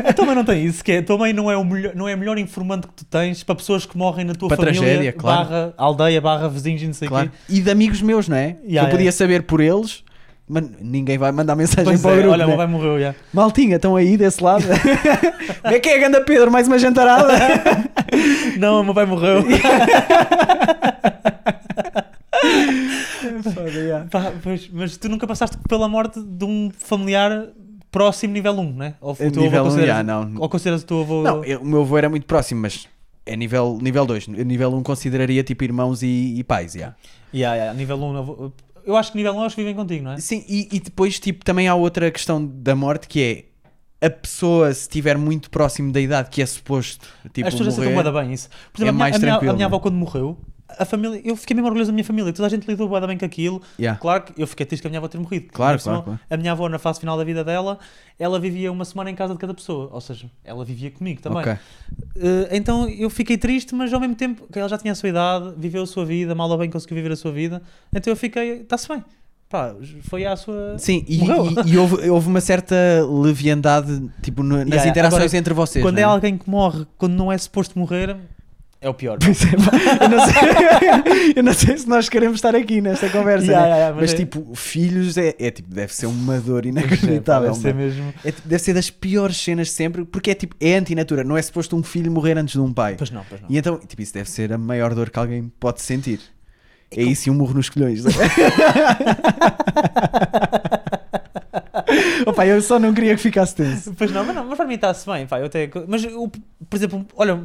A 0.06 0.12
tua 0.12 0.26
mãe 0.26 0.34
não 0.34 0.44
tem 0.44 0.64
isso, 0.64 0.82
que 0.82 0.92
é, 0.92 0.98
a 0.98 1.02
tua 1.02 1.18
mãe 1.18 1.32
não 1.32 1.50
é, 1.50 1.56
o 1.56 1.64
melhor, 1.64 1.94
não 1.94 2.08
é 2.08 2.12
a 2.12 2.16
melhor 2.16 2.38
informante 2.38 2.86
que 2.86 2.94
tu 2.94 3.04
tens 3.04 3.42
para 3.42 3.54
pessoas 3.54 3.84
que 3.86 3.96
morrem 3.96 4.24
na 4.24 4.34
tua 4.34 4.48
família, 4.48 5.14
barra 5.20 5.74
aldeia, 5.76 6.20
barra 6.20 6.48
vizinhos 6.48 6.82
e 6.82 6.86
não 6.86 6.94
sei 6.94 7.08
o 7.08 7.10
quê. 7.10 7.30
E 7.48 7.60
de 7.60 7.70
amigos 7.70 8.02
meus, 8.02 8.28
não 8.28 8.36
é? 8.36 8.56
Yeah, 8.64 8.88
eu 8.88 8.90
podia 8.90 9.12
saber 9.12 9.42
por 9.42 9.60
eles 9.60 10.02
mas 10.50 10.64
ninguém 10.80 11.16
vai 11.16 11.30
mandar 11.30 11.54
mensagem 11.54 11.84
pois 11.84 12.02
para 12.02 12.10
o 12.10 12.14
é, 12.14 12.16
grupo. 12.16 12.32
Olha, 12.32 12.46
né? 12.46 12.56
vai 12.56 12.66
morreu 12.66 13.00
já. 13.00 13.14
Maltinha, 13.32 13.76
estão 13.76 13.94
aí 13.94 14.16
desse 14.16 14.42
lado. 14.42 14.64
Como 15.62 15.74
é 15.74 15.78
que 15.78 15.88
é, 15.88 15.98
Ganda 16.00 16.20
Pedro? 16.22 16.50
Mais 16.50 16.66
uma 16.66 16.76
jantarada? 16.78 17.32
Não, 18.58 18.82
meu 18.82 18.92
pai 18.92 19.06
morreu. 19.06 19.44
Pá, 24.10 24.32
pois, 24.42 24.68
mas 24.72 24.96
tu 24.96 25.08
nunca 25.08 25.26
passaste 25.26 25.56
pela 25.68 25.88
morte 25.88 26.20
de 26.20 26.44
um 26.44 26.70
familiar 26.76 27.46
próximo 27.92 28.32
nível 28.32 28.52
1, 28.52 28.72
né? 28.72 28.94
Ou 29.00 29.16
o 29.18 29.40
nível 29.40 29.64
1, 29.64 29.86
já, 29.86 30.02
não. 30.02 30.32
Ou 30.38 30.48
consideras 30.48 30.82
o 30.82 30.86
teu 30.86 31.00
avô... 31.00 31.22
Não, 31.22 31.44
eu, 31.44 31.60
o 31.60 31.64
meu 31.64 31.82
avô 31.82 31.96
era 31.96 32.08
muito 32.08 32.26
próximo, 32.26 32.60
mas 32.60 32.88
é 33.24 33.36
nível, 33.36 33.78
nível 33.80 34.04
2. 34.04 34.28
Nível 34.28 34.74
1 34.74 34.82
consideraria 34.82 35.42
tipo 35.42 35.62
irmãos 35.64 36.02
e, 36.02 36.34
e 36.36 36.44
pais, 36.44 36.72
já. 36.72 36.94
Yeah, 37.32 37.56
yeah, 37.56 37.74
nível 37.74 37.96
1, 37.96 38.52
eu 38.84 38.96
acho 38.96 39.12
que 39.12 39.18
nível 39.18 39.34
1 39.34 39.48
vivem 39.50 39.74
contigo, 39.74 40.04
não 40.04 40.12
é? 40.12 40.18
Sim, 40.18 40.44
e, 40.48 40.68
e, 40.72 40.80
depois 40.80 41.18
tipo, 41.18 41.44
também 41.44 41.68
há 41.68 41.74
outra 41.74 42.10
questão 42.10 42.44
da 42.44 42.74
morte 42.74 43.08
que 43.08 43.22
é 44.00 44.06
a 44.06 44.10
pessoa, 44.10 44.72
se 44.72 44.82
estiver 44.82 45.18
muito 45.18 45.50
próximo 45.50 45.92
da 45.92 46.00
idade 46.00 46.30
que 46.30 46.40
é 46.40 46.46
suposto 46.46 47.06
tipo, 47.32 47.46
As 47.46 47.54
pessoas 47.54 47.76
morrer, 47.76 47.92
aceitam 47.92 48.12
bem 48.14 48.32
isso. 48.32 48.48
Por 48.72 48.82
exemplo, 48.82 48.86
é 48.86 48.88
a, 48.88 48.92
minha, 48.92 48.92
mais 48.92 49.16
a, 49.16 49.18
minha, 49.18 49.50
a 49.50 49.54
minha 49.54 49.66
avó 49.66 49.78
quando 49.78 49.94
morreu, 49.94 50.38
a 50.80 50.84
família, 50.86 51.20
eu 51.22 51.36
fiquei 51.36 51.54
mesmo 51.54 51.66
orgulhoso 51.66 51.90
da 51.90 51.94
minha 51.94 52.04
família, 52.04 52.32
toda 52.32 52.46
a 52.46 52.50
gente 52.50 52.66
lidou 52.66 52.88
bem 53.06 53.18
com 53.18 53.24
aquilo. 53.24 53.60
Yeah. 53.78 54.00
Claro 54.00 54.22
que 54.22 54.40
eu 54.40 54.46
fiquei 54.46 54.64
triste 54.64 54.80
que 54.80 54.88
a 54.88 54.90
minha 54.90 54.98
avó 54.98 55.08
ter 55.08 55.18
morrido. 55.18 55.48
Claro, 55.52 55.78
claro, 55.78 56.02
claro, 56.02 56.20
A 56.30 56.36
minha 56.38 56.52
avó, 56.52 56.68
na 56.70 56.78
fase 56.78 56.98
final 56.98 57.18
da 57.18 57.24
vida 57.24 57.44
dela, 57.44 57.78
ela 58.18 58.40
vivia 58.40 58.72
uma 58.72 58.84
semana 58.86 59.10
em 59.10 59.14
casa 59.14 59.34
de 59.34 59.38
cada 59.38 59.52
pessoa, 59.52 59.90
ou 59.92 60.00
seja, 60.00 60.30
ela 60.42 60.64
vivia 60.64 60.90
comigo 60.90 61.20
também. 61.20 61.42
Okay. 61.42 61.52
Uh, 61.52 62.48
então 62.50 62.88
eu 62.88 63.10
fiquei 63.10 63.36
triste, 63.36 63.74
mas 63.74 63.92
ao 63.92 64.00
mesmo 64.00 64.14
tempo 64.14 64.46
que 64.50 64.58
ela 64.58 64.68
já 64.68 64.78
tinha 64.78 64.92
a 64.92 64.94
sua 64.94 65.10
idade, 65.10 65.52
viveu 65.58 65.82
a 65.82 65.86
sua 65.86 66.06
vida, 66.06 66.34
mal 66.34 66.48
ou 66.48 66.56
bem 66.56 66.70
conseguiu 66.70 66.96
viver 66.96 67.12
a 67.12 67.16
sua 67.16 67.30
vida, 67.30 67.60
então 67.94 68.10
eu 68.10 68.16
fiquei, 68.16 68.62
está-se 68.62 68.88
bem. 68.88 69.04
Pá, 69.50 69.74
foi 70.02 70.24
à 70.24 70.36
sua. 70.36 70.78
Sim, 70.78 71.04
e, 71.08 71.18
e, 71.18 71.72
e 71.72 71.76
houve, 71.76 72.08
houve, 72.08 72.28
uma 72.28 72.40
certa 72.40 72.76
leviandade 73.10 74.08
tipo, 74.22 74.44
no, 74.44 74.58
nas 74.58 74.68
yeah, 74.68 74.88
interações 74.88 75.24
agora, 75.24 75.36
entre 75.38 75.52
vocês. 75.52 75.84
Quando 75.84 75.98
é? 75.98 76.02
é 76.02 76.04
alguém 76.04 76.38
que 76.38 76.48
morre, 76.48 76.86
quando 76.96 77.14
não 77.14 77.32
é 77.32 77.36
suposto 77.36 77.76
morrer, 77.76 78.16
é 78.82 78.88
o 78.88 78.94
pior. 78.94 79.18
É, 79.22 79.26
eu, 80.04 80.08
não 80.08 80.24
sei, 80.24 80.34
eu, 81.36 81.42
não 81.42 81.52
sei, 81.52 81.76
se 81.76 81.86
nós 81.86 82.08
queremos 82.08 82.36
estar 82.38 82.54
aqui 82.54 82.80
nesta 82.80 83.10
conversa, 83.10 83.44
yeah, 83.46 83.68
né? 83.68 83.74
yeah, 83.74 83.94
mas, 83.94 84.10
mas 84.10 84.14
é... 84.14 84.16
tipo, 84.16 84.54
filhos 84.54 85.18
é, 85.18 85.34
é, 85.38 85.50
tipo, 85.50 85.68
deve 85.68 85.94
ser 85.94 86.06
uma 86.06 86.40
dor 86.40 86.64
inacreditável. 86.64 87.50
deve 87.50 87.60
ser 87.60 87.74
mesmo. 87.74 88.14
É, 88.24 88.32
deve 88.44 88.62
ser 88.62 88.72
das 88.72 88.88
piores 88.88 89.36
cenas 89.36 89.70
sempre, 89.70 90.06
porque 90.06 90.30
é 90.30 90.34
tipo, 90.34 90.56
é 90.58 90.76
antinatura, 90.76 91.22
não 91.22 91.36
é 91.36 91.42
suposto 91.42 91.76
um 91.76 91.82
filho 91.82 92.10
morrer 92.10 92.38
antes 92.38 92.54
de 92.54 92.60
um 92.60 92.72
pai. 92.72 92.94
Pois 92.96 93.10
não, 93.10 93.22
pois 93.28 93.42
não. 93.42 93.50
E 93.50 93.58
então, 93.58 93.78
tipo, 93.78 94.00
isso 94.00 94.14
deve 94.14 94.30
ser 94.30 94.50
a 94.50 94.56
maior 94.58 94.94
dor 94.94 95.10
que 95.10 95.18
alguém 95.18 95.52
pode 95.60 95.82
sentir. 95.82 96.20
É 96.90 97.02
isso 97.02 97.28
e 97.28 97.30
um 97.30 97.34
murro 97.34 97.54
nos 97.54 97.68
colhões. 97.68 98.02
Opa, 102.26 102.46
eu 102.46 102.60
só 102.62 102.78
não 102.78 102.92
queria 102.94 103.14
que 103.14 103.22
ficasse 103.22 103.54
tenso. 103.54 103.94
Pois 103.96 104.10
não, 104.10 104.24
mas, 104.24 104.34
não, 104.34 104.44
mas 104.46 104.56
para 104.56 104.66
mim 104.66 104.74
está-se 104.74 105.06
bem. 105.06 105.26
Pá, 105.26 105.38
eu 105.38 105.46
até, 105.46 105.70
mas, 105.86 106.02
eu, 106.04 106.30
por 106.68 106.76
exemplo, 106.76 107.06
olha, 107.14 107.44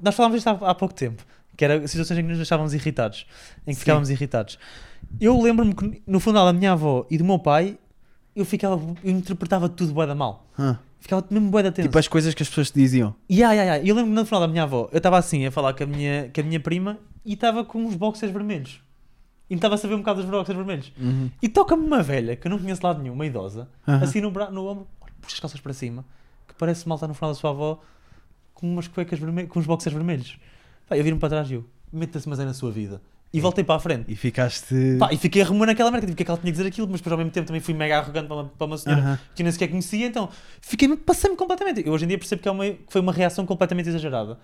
nós 0.00 0.14
falámos 0.14 0.36
disto 0.36 0.48
há, 0.48 0.70
há, 0.70 0.74
pouco 0.74 0.94
tempo, 0.94 1.22
que 1.56 1.64
era 1.64 1.86
situações 1.86 2.18
em 2.18 2.22
que 2.22 2.28
nos 2.28 2.36
deixávamos 2.36 2.74
irritados, 2.74 3.26
em 3.62 3.70
que 3.70 3.74
Sim. 3.74 3.80
ficávamos 3.80 4.10
irritados. 4.10 4.58
Eu 5.20 5.40
lembro-me 5.40 5.74
que 5.74 6.02
no 6.06 6.20
funeral 6.20 6.46
da 6.46 6.52
minha 6.52 6.72
avó 6.72 7.06
e 7.10 7.18
do 7.18 7.24
meu 7.24 7.38
pai, 7.38 7.78
eu 8.34 8.44
ficava, 8.44 8.74
eu 9.02 9.10
interpretava 9.10 9.68
tudo 9.68 9.92
bué 9.92 10.06
da 10.06 10.14
mal. 10.14 10.46
Huh. 10.58 10.76
Ficava 11.00 11.24
mesmo 11.30 11.50
bué 11.50 11.62
da 11.62 11.70
tenso. 11.70 11.88
Tipo 11.88 11.98
as 11.98 12.08
coisas 12.08 12.34
que 12.34 12.42
as 12.42 12.48
pessoas 12.48 12.70
te 12.70 12.80
diziam. 12.80 13.14
Yeah, 13.30 13.54
yeah, 13.54 13.74
yeah. 13.76 13.88
Eu 13.88 13.94
lembro-me 13.94 14.14
no 14.14 14.26
final 14.26 14.40
da 14.40 14.48
minha 14.48 14.64
avó, 14.64 14.88
eu 14.92 14.98
estava 14.98 15.16
assim 15.18 15.46
a 15.46 15.50
falar 15.50 15.72
com 15.72 15.84
a 15.84 15.86
minha, 15.86 16.30
com 16.34 16.40
a 16.40 16.44
minha 16.44 16.60
prima 16.60 16.98
e 17.24 17.34
estava 17.34 17.64
com 17.64 17.84
uns 17.84 17.94
boxers 17.94 18.32
vermelhos. 18.32 18.80
E 19.48 19.54
estava 19.54 19.76
a 19.76 19.78
saber 19.78 19.94
um 19.94 19.98
bocado 19.98 20.20
dos 20.20 20.30
boxers 20.30 20.56
vermelhos. 20.56 20.92
Uhum. 20.98 21.30
E 21.40 21.48
toca-me 21.48 21.86
uma 21.86 22.02
velha, 22.02 22.34
que 22.34 22.46
eu 22.46 22.50
não 22.50 22.58
conheço 22.58 22.84
lado 22.84 23.00
nenhum, 23.00 23.14
uma 23.14 23.24
idosa, 23.24 23.68
uhum. 23.86 23.94
assim 23.94 24.20
no, 24.20 24.30
no 24.30 24.66
ombro, 24.66 24.86
puxa 25.20 25.34
as 25.34 25.40
calças 25.40 25.60
para 25.60 25.72
cima, 25.72 26.04
que 26.48 26.54
parece 26.54 26.88
mal 26.88 26.96
estar 26.96 27.06
no 27.06 27.14
final 27.14 27.30
da 27.30 27.34
sua 27.36 27.50
avó 27.50 27.80
com 28.56 28.66
umas 28.66 28.88
cuecas 28.88 29.18
vermelhas, 29.18 29.50
com 29.50 29.60
uns 29.60 29.66
boxers 29.66 29.94
vermelhos. 29.94 30.36
Pá, 30.88 30.96
eu 30.96 31.04
viro-me 31.04 31.20
para 31.20 31.28
trás 31.28 31.50
e 31.50 31.54
eu, 31.54 31.64
meta-se 31.92 32.28
mas 32.28 32.40
é 32.40 32.44
na 32.44 32.54
sua 32.54 32.70
vida. 32.72 33.00
E 33.32 33.40
voltei 33.40 33.62
para 33.62 33.74
a 33.74 33.78
frente. 33.80 34.04
E 34.10 34.16
ficaste. 34.16 34.74
Pá, 34.98 35.12
e 35.12 35.16
fiquei 35.18 35.42
a 35.42 35.44
remoer 35.44 35.66
naquela 35.66 35.90
merda, 35.90 36.06
tipo, 36.06 36.16
que 36.16 36.22
é 36.22 36.24
que 36.24 36.30
ela 36.30 36.38
tinha 36.40 36.50
que 36.50 36.56
dizer 36.56 36.68
aquilo, 36.68 36.88
mas 36.90 37.00
depois 37.00 37.12
ao 37.12 37.18
mesmo 37.18 37.30
tempo 37.32 37.46
também 37.46 37.60
fui 37.60 37.74
mega 37.74 37.98
arrogante 37.98 38.28
para 38.28 38.36
uma, 38.36 38.44
para 38.56 38.66
uma 38.66 38.78
senhora 38.78 39.02
Aham. 39.02 39.18
que 39.34 39.42
nem 39.42 39.52
sequer 39.52 39.68
conhecia, 39.68 40.06
então 40.06 40.28
fiquei 40.62 40.88
passei-me 40.96 41.36
completamente. 41.36 41.82
Eu 41.86 41.92
hoje 41.92 42.04
em 42.04 42.08
dia 42.08 42.16
percebo 42.18 42.40
que, 42.40 42.48
é 42.48 42.50
uma, 42.50 42.64
que 42.64 42.78
foi 42.88 43.00
uma 43.00 43.12
reação 43.12 43.44
completamente 43.44 43.88
exagerada. 43.90 44.38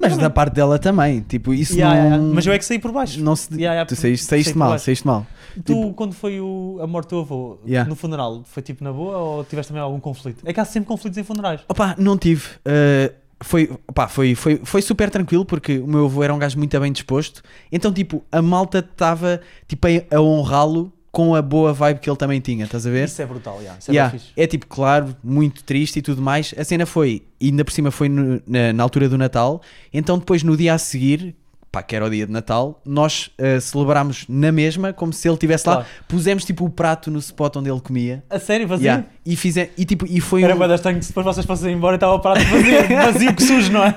Mas 0.00 0.16
da 0.16 0.30
parte 0.30 0.54
dela 0.54 0.78
também, 0.78 1.20
tipo, 1.22 1.52
isso 1.52 1.74
Yeah, 1.74 1.92
não. 1.92 2.00
yeah, 2.02 2.16
yeah. 2.16 2.34
Mas 2.34 2.46
eu 2.46 2.52
é 2.52 2.58
que 2.58 2.64
saí 2.64 2.78
por 2.78 2.92
baixo. 2.92 3.20
Não 3.20 3.34
se... 3.34 3.48
Tu 3.88 3.96
saíste, 3.96 4.26
saíste 4.26 4.56
mal, 4.56 4.78
saíste 4.78 5.04
mal. 5.04 5.26
Tu, 5.56 5.62
Tipo- 5.74 5.92
quando 5.94 6.12
foi 6.14 6.40
o, 6.40 6.78
a 6.80 6.86
morte 6.86 7.10
do 7.10 7.18
avô, 7.18 7.58
no 7.86 7.96
funeral, 7.96 8.44
foi 8.44 8.62
tipo 8.62 8.84
na 8.84 8.92
boa 8.92 9.18
ou 9.18 9.44
tiveste 9.44 9.70
também 9.72 9.82
algum 9.82 9.98
conflito? 9.98 10.40
É 10.46 10.52
que 10.52 10.60
há 10.60 10.64
sempre 10.64 10.86
conflitos 10.86 11.18
em 11.18 11.24
funerais. 11.24 11.60
Opa, 11.68 11.96
não 11.98 12.16
tive. 12.16 12.46
Uh, 12.58 13.12
foi, 13.40 13.70
opa, 13.86 14.08
foi, 14.08 14.34
foi, 14.34 14.60
foi 14.64 14.82
super 14.82 15.10
tranquilo 15.10 15.44
porque 15.44 15.78
o 15.78 15.86
meu 15.86 16.06
avô 16.06 16.22
era 16.22 16.34
um 16.34 16.38
gajo 16.38 16.58
muito 16.58 16.78
bem 16.80 16.90
disposto. 16.92 17.42
Então, 17.70 17.92
tipo, 17.92 18.24
a 18.32 18.42
malta 18.42 18.78
estava 18.78 19.40
tipo, 19.66 19.86
a, 19.86 20.16
a 20.16 20.20
honrá-lo 20.20 20.92
com 21.10 21.34
a 21.34 21.40
boa 21.42 21.72
vibe 21.72 22.00
que 22.00 22.08
ele 22.10 22.16
também 22.16 22.40
tinha, 22.40 22.64
estás 22.64 22.86
a 22.86 22.90
ver? 22.90 23.06
Isso 23.08 23.20
é 23.22 23.26
brutal, 23.26 23.58
yeah. 23.60 23.78
isso 23.78 23.90
é 23.90 23.94
Yeah, 23.94 24.18
é 24.36 24.46
tipo, 24.46 24.66
claro, 24.66 25.16
muito 25.24 25.64
triste 25.64 25.98
e 25.98 26.02
tudo 26.02 26.20
mais. 26.20 26.54
A 26.56 26.62
cena 26.64 26.84
foi, 26.84 27.22
ainda 27.42 27.64
por 27.64 27.72
cima 27.72 27.90
foi 27.90 28.08
no- 28.08 28.40
na, 28.46 28.72
na 28.72 28.82
altura 28.82 29.08
do 29.08 29.16
Natal. 29.16 29.62
Então, 29.92 30.18
depois 30.18 30.42
no 30.42 30.56
dia 30.56 30.74
a 30.74 30.78
seguir, 30.78 31.34
pá, 31.70 31.82
que 31.82 31.94
era 31.94 32.04
o 32.04 32.10
dia 32.10 32.26
de 32.26 32.32
Natal, 32.32 32.80
nós 32.84 33.30
uh, 33.38 33.60
celebrámos 33.60 34.24
na 34.28 34.50
mesma, 34.50 34.92
como 34.92 35.12
se 35.12 35.28
ele 35.28 35.34
estivesse 35.34 35.68
lá. 35.68 35.76
Claro. 35.76 35.88
Pusemos 36.08 36.44
tipo 36.44 36.64
o 36.64 36.70
prato 36.70 37.10
no 37.10 37.18
spot 37.18 37.56
onde 37.56 37.70
ele 37.70 37.80
comia. 37.80 38.24
A 38.30 38.38
sério, 38.38 38.66
vazio? 38.66 38.86
Yeah, 38.86 39.06
e, 39.24 39.36
fize, 39.36 39.70
e, 39.76 39.84
tipo, 39.84 40.06
e 40.08 40.20
foi 40.20 40.42
Era 40.42 40.54
um- 40.56 40.74
estranho 40.74 40.98
que 40.98 41.06
depois 41.06 41.24
vocês 41.26 41.46
fossem 41.46 41.72
embora 41.74 41.94
e 41.94 41.96
estava 41.96 42.14
o 42.14 42.20
prato 42.20 42.40
vazio, 42.40 42.88
vazio 43.12 43.34
que 43.34 43.42
sujo, 43.42 43.72
não 43.72 43.84
é? 43.84 43.94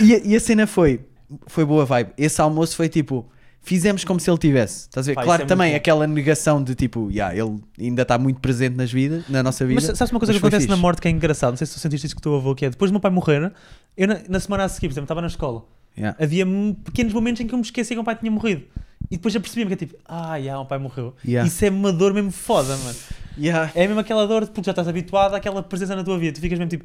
e, 0.00 0.32
e 0.32 0.36
a- 0.36 0.40
cena 0.40 0.66
foi, 0.66 1.00
foi 1.46 1.64
boa 1.64 1.84
vibe. 1.84 2.10
Esse 2.18 2.40
almoço 2.40 2.76
foi 2.76 2.88
tipo, 2.88 3.26
fizemos 3.62 4.04
como 4.04 4.20
se 4.20 4.30
ele 4.30 4.38
tivesse. 4.38 4.80
Estás 4.80 5.06
a 5.06 5.10
ver? 5.10 5.14
Pá, 5.14 5.22
claro, 5.24 5.42
é 5.42 5.46
também 5.46 5.68
muito 5.70 5.76
aquela 5.80 6.06
negação 6.06 6.62
de 6.62 6.74
tipo, 6.74 7.10
yeah, 7.10 7.34
ele 7.34 7.58
ainda 7.80 8.02
está 8.02 8.18
muito 8.18 8.38
presente 8.40 8.76
nas 8.76 8.92
vidas, 8.92 9.24
na 9.28 9.42
nossa 9.42 9.64
vida. 9.66 9.80
Mas 9.86 9.96
sabes 9.98 10.12
uma 10.12 10.20
coisa 10.20 10.32
que 10.32 10.38
acontece 10.38 10.66
na 10.66 10.74
fixe. 10.74 10.82
morte 10.82 11.00
que 11.00 11.08
é 11.08 11.10
engraçado? 11.10 11.52
Não 11.52 11.56
sei 11.56 11.66
se 11.66 11.72
tu 11.72 11.80
sentiste 11.80 12.06
isso 12.06 12.14
com 12.14 12.20
o 12.20 12.22
teu 12.22 12.34
avô, 12.36 12.54
que 12.54 12.66
é 12.66 12.70
depois 12.70 12.90
do 12.90 12.92
meu 12.92 13.00
pai 13.00 13.10
morrer, 13.10 13.50
eu 13.96 14.06
na, 14.08 14.20
na 14.28 14.38
semana 14.40 14.64
a 14.64 14.68
seguir, 14.68 14.88
por 14.88 14.92
exemplo, 14.92 15.04
estava 15.06 15.22
na 15.22 15.28
escola. 15.28 15.64
Yeah. 15.96 16.16
Havia 16.22 16.44
pequenos 16.84 17.12
momentos 17.12 17.40
em 17.40 17.46
que 17.46 17.54
eu 17.54 17.58
me 17.58 17.64
esquecia 17.64 17.96
que 17.96 18.00
o 18.00 18.04
pai 18.04 18.16
tinha 18.16 18.30
morrido. 18.30 18.64
E 19.10 19.16
depois 19.16 19.32
já 19.34 19.38
percebi-me 19.40 19.68
que 19.68 19.74
é 19.84 19.86
tipo, 19.86 19.98
ah, 20.06 20.40
já, 20.40 20.58
o 20.58 20.66
pai 20.66 20.78
morreu. 20.78 21.14
Yeah. 21.24 21.46
Isso 21.46 21.64
é 21.64 21.70
uma 21.70 21.92
dor 21.92 22.12
mesmo 22.14 22.30
foda, 22.30 22.76
mano. 22.78 22.96
Yeah. 23.38 23.70
É 23.74 23.86
mesmo 23.86 24.00
aquela 24.00 24.26
dor 24.26 24.44
de 24.44 24.50
porque 24.50 24.64
já 24.66 24.72
estás 24.72 24.88
habituado 24.88 25.34
àquela 25.34 25.62
presença 25.62 25.94
na 25.94 26.02
tua 26.02 26.18
vida. 26.18 26.34
Tu 26.34 26.40
ficas 26.40 26.58
mesmo 26.58 26.70
tipo. 26.70 26.84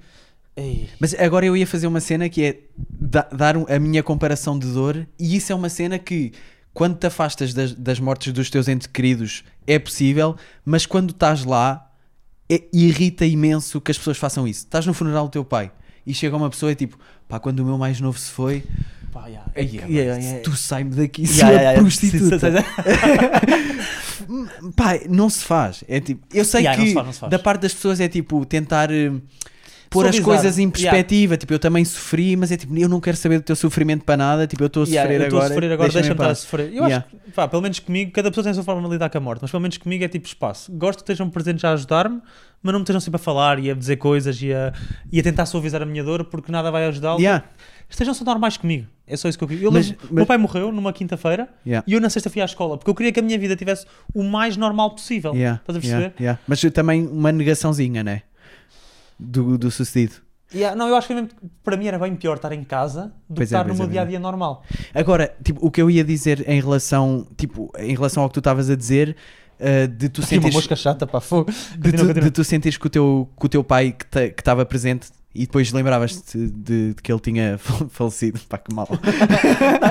Ei. 0.56 0.90
Mas 1.00 1.14
agora 1.16 1.46
eu 1.46 1.56
ia 1.56 1.66
fazer 1.66 1.88
uma 1.88 2.00
cena 2.02 2.28
que 2.28 2.44
é 2.44 2.60
da- 2.78 3.28
dar 3.32 3.56
a 3.56 3.80
minha 3.80 4.04
comparação 4.04 4.60
de 4.60 4.68
dor, 4.68 5.08
e 5.18 5.36
isso 5.38 5.52
é 5.52 5.56
uma 5.56 5.70
cena 5.70 5.98
que, 5.98 6.34
quando 6.74 6.98
te 6.98 7.08
afastas 7.08 7.54
das, 7.54 7.74
das 7.74 8.00
mortes 8.00 8.34
dos 8.34 8.50
teus 8.50 8.68
entes 8.68 8.86
queridos, 8.88 9.44
é 9.66 9.80
possível, 9.80 10.36
mas 10.66 10.86
quando 10.86 11.12
estás 11.12 11.46
lá, 11.46 11.90
é- 12.50 12.64
irrita 12.74 13.26
imenso 13.26 13.80
que 13.80 13.92
as 13.92 13.98
pessoas 13.98 14.18
façam 14.18 14.46
isso. 14.48 14.66
Estás 14.66 14.86
no 14.86 14.94
funeral 14.94 15.26
do 15.28 15.32
teu 15.32 15.46
pai 15.46 15.72
e 16.06 16.14
chega 16.14 16.36
uma 16.36 16.50
pessoa 16.50 16.72
e 16.72 16.76
tipo, 16.76 17.00
pá, 17.28 17.40
quando 17.40 17.60
o 17.62 17.66
meu 17.66 17.78
mais 17.78 18.02
novo 18.02 18.18
se 18.20 18.32
foi, 18.32 18.64
Pá, 19.12 19.28
yeah. 19.28 19.52
Ei, 19.56 19.66
Yeah, 19.66 19.88
yeah, 19.88 20.22
yeah. 20.22 20.44
tu 20.44 20.56
sai-me 20.56 20.92
daqui, 20.96 21.24
Yeah, 21.24 21.40
sua 21.40 21.52
yeah, 21.62 21.80
prostituta. 21.82 22.50
Pá, 24.76 25.00
não 25.10 25.30
se 25.30 25.44
faz. 25.44 25.84
É 25.88 26.00
tipo, 26.00 26.26
eu 26.34 26.46
sei 26.46 26.62
Yeah, 26.62 26.78
não 26.78 26.84
que 26.84 26.90
se 26.90 26.96
faz, 26.96 27.06
não 27.06 27.14
se 27.14 27.20
faz. 27.20 27.32
da 27.32 27.40
parte 27.40 27.62
das 27.62 27.74
pessoas 27.74 28.00
é 28.00 28.08
tipo 28.08 28.46
tentar 28.46 28.92
eh, 28.92 29.12
pôr 29.90 30.06
as 30.06 30.20
coisas 30.20 30.60
em 30.60 30.70
perspectiva. 30.70 31.38
Tipo, 31.38 31.54
eu 31.54 31.60
também 31.60 31.84
sofri, 31.86 32.36
mas 32.36 32.52
é 32.52 32.58
tipo, 32.58 32.76
eu 32.78 32.90
não 32.90 33.00
quero 33.00 33.18
saber 33.18 33.40
do 33.40 33.44
teu 33.44 33.56
sofrimento 33.56 34.04
para 34.06 34.18
nada. 34.18 34.46
Tipo, 34.48 34.64
eu 34.64 34.68
estou 34.68 34.84
a 34.84 34.86
sofrer 34.86 35.22
eu 35.22 35.24
estou 35.24 35.40
agora. 35.42 35.70
a 35.70 35.74
agora, 35.74 35.90
deixa-me 35.92 36.14
estar 36.14 36.30
a 36.30 36.36
sofrer. 36.36 36.74
Eu 36.74 36.84
acho 36.84 37.04
que, 37.08 37.32
pá, 37.32 37.48
pelo 37.48 37.62
menos 37.62 37.80
comigo, 37.80 38.12
cada 38.12 38.30
pessoa 38.30 38.44
tem 38.44 38.52
a 38.52 38.54
sua 38.54 38.64
forma 38.64 38.82
de 38.84 38.90
lidar 38.90 39.10
com 39.10 39.18
a 39.18 39.22
morte, 39.22 39.40
mas 39.42 39.52
pelo 39.52 39.62
menos 39.62 39.78
comigo 39.78 40.04
é 40.04 40.08
tipo 40.08 40.28
espaço. 40.28 40.72
Gosto 40.74 41.00
que 41.00 41.04
estejam 41.12 41.30
presentes 41.30 41.64
a 41.66 41.74
ajudar-me, 41.74 42.22
mas 42.62 42.74
não 42.74 42.80
me 42.80 42.84
estejam 42.84 43.00
sempre 43.00 43.16
a 43.16 43.24
falar 43.24 43.60
e 43.60 43.72
a 43.72 43.74
dizer 43.74 43.96
coisas 43.98 44.40
e 44.42 44.54
a, 44.54 44.74
e 45.12 45.20
a 45.20 45.24
tentar 45.24 45.46
suavizar 45.46 45.82
a 45.82 45.86
minha 45.86 46.04
dor 46.04 46.26
porque 46.26 46.52
nada 46.52 46.70
vai 46.70 46.86
ajudá-lo. 46.86 47.20
Yeah, 47.20 47.46
só 47.90 48.24
normais 48.26 48.58
comigo. 48.58 48.88
É 49.08 49.18
só 49.18 49.28
isso 49.28 49.38
que 49.38 49.44
eu 49.44 49.48
queria. 49.48 49.66
Eu 49.66 49.72
Mas- 49.72 49.88
lembro- 49.88 50.02
mas- 50.06 50.12
Meu 50.12 50.26
pai 50.26 50.38
morreu 50.38 50.72
numa 50.72 50.94
quinta-feira 50.94 51.50
yeah, 51.66 51.84
e 51.88 51.94
eu 51.94 52.00
na 52.02 52.10
sexta 52.10 52.30
fui 52.30 52.42
à 52.42 52.46
escola 52.46 52.78
porque 52.78 52.90
eu 52.90 52.96
queria 52.96 53.12
que 53.12 53.20
a 53.20 53.24
minha 53.24 53.38
vida 53.40 53.56
tivesse 53.56 53.86
o 54.14 54.24
mais 54.24 54.56
normal 54.56 54.92
possível. 54.92 55.34
yeah, 55.34 55.60
Estás 55.60 55.78
a 55.78 55.82
perceber? 55.82 56.14
yeah. 56.20 56.40
Mas 56.48 56.62
também 56.74 57.08
uma 57.08 57.32
negaçãozinha, 57.32 58.04
né? 58.04 58.22
Do, 59.20 59.58
do 59.58 59.70
sucedido. 59.72 60.16
Não, 60.76 60.88
eu 60.88 60.96
acho 60.96 61.08
que 61.08 61.14
mesmo, 61.14 61.30
para 61.64 61.78
mim 61.78 61.86
era 61.88 62.00
bem 62.00 62.16
pior 62.16 62.36
estar 62.38 62.52
em 62.52 62.64
casa 62.64 63.12
do 63.28 63.36
que 63.36 63.36
Pois 63.36 63.52
é, 63.52 63.56
estar 63.56 63.64
no 63.66 63.74
é, 63.74 63.74
meu 63.74 63.78
pois 63.86 63.92
dia 63.92 64.02
a 64.02 64.04
é. 64.04 64.08
dia 64.08 64.20
normal. 64.20 64.64
Agora, 64.94 65.36
tipo, 65.44 65.64
o 65.66 65.70
que 65.70 65.82
eu 65.82 65.92
ia 65.92 66.04
dizer 66.04 66.44
em 66.50 66.60
relação, 66.60 67.28
tipo, 67.38 67.72
em 67.78 67.94
relação 67.94 68.24
ao 68.24 68.30
que 68.30 68.34
tu 68.34 68.40
estavas 68.40 68.68
a 68.70 68.76
dizer, 68.76 69.16
eh, 69.60 69.86
de 69.86 70.10
tu 70.10 70.22
Aqui 70.22 70.22
uma 70.22 70.28
sentires 70.28 70.56
mosca 70.56 70.76
chata, 70.76 71.06
pá, 71.06 71.20
fogo. 71.20 71.52
de 71.78 71.92
tu, 71.92 72.14
de 72.14 72.32
tu 72.32 72.44
sentires 72.44 72.78
que 72.78 72.88
o 72.88 72.90
teu, 72.90 73.30
que 73.40 73.46
o 73.46 73.50
teu 73.50 73.64
pai 73.64 73.92
que 73.92 74.30
que 74.32 74.42
estava 74.42 74.66
presente 74.66 75.10
e 75.40 75.44
depois 75.44 75.72
lembravas-te 75.72 76.38
de, 76.38 76.94
de 76.94 77.02
que 77.02 77.10
ele 77.10 77.22
tinha 77.22 77.58
falecido. 77.90 78.42
Pá, 78.50 78.58
que 78.58 78.74
mal. 78.76 78.88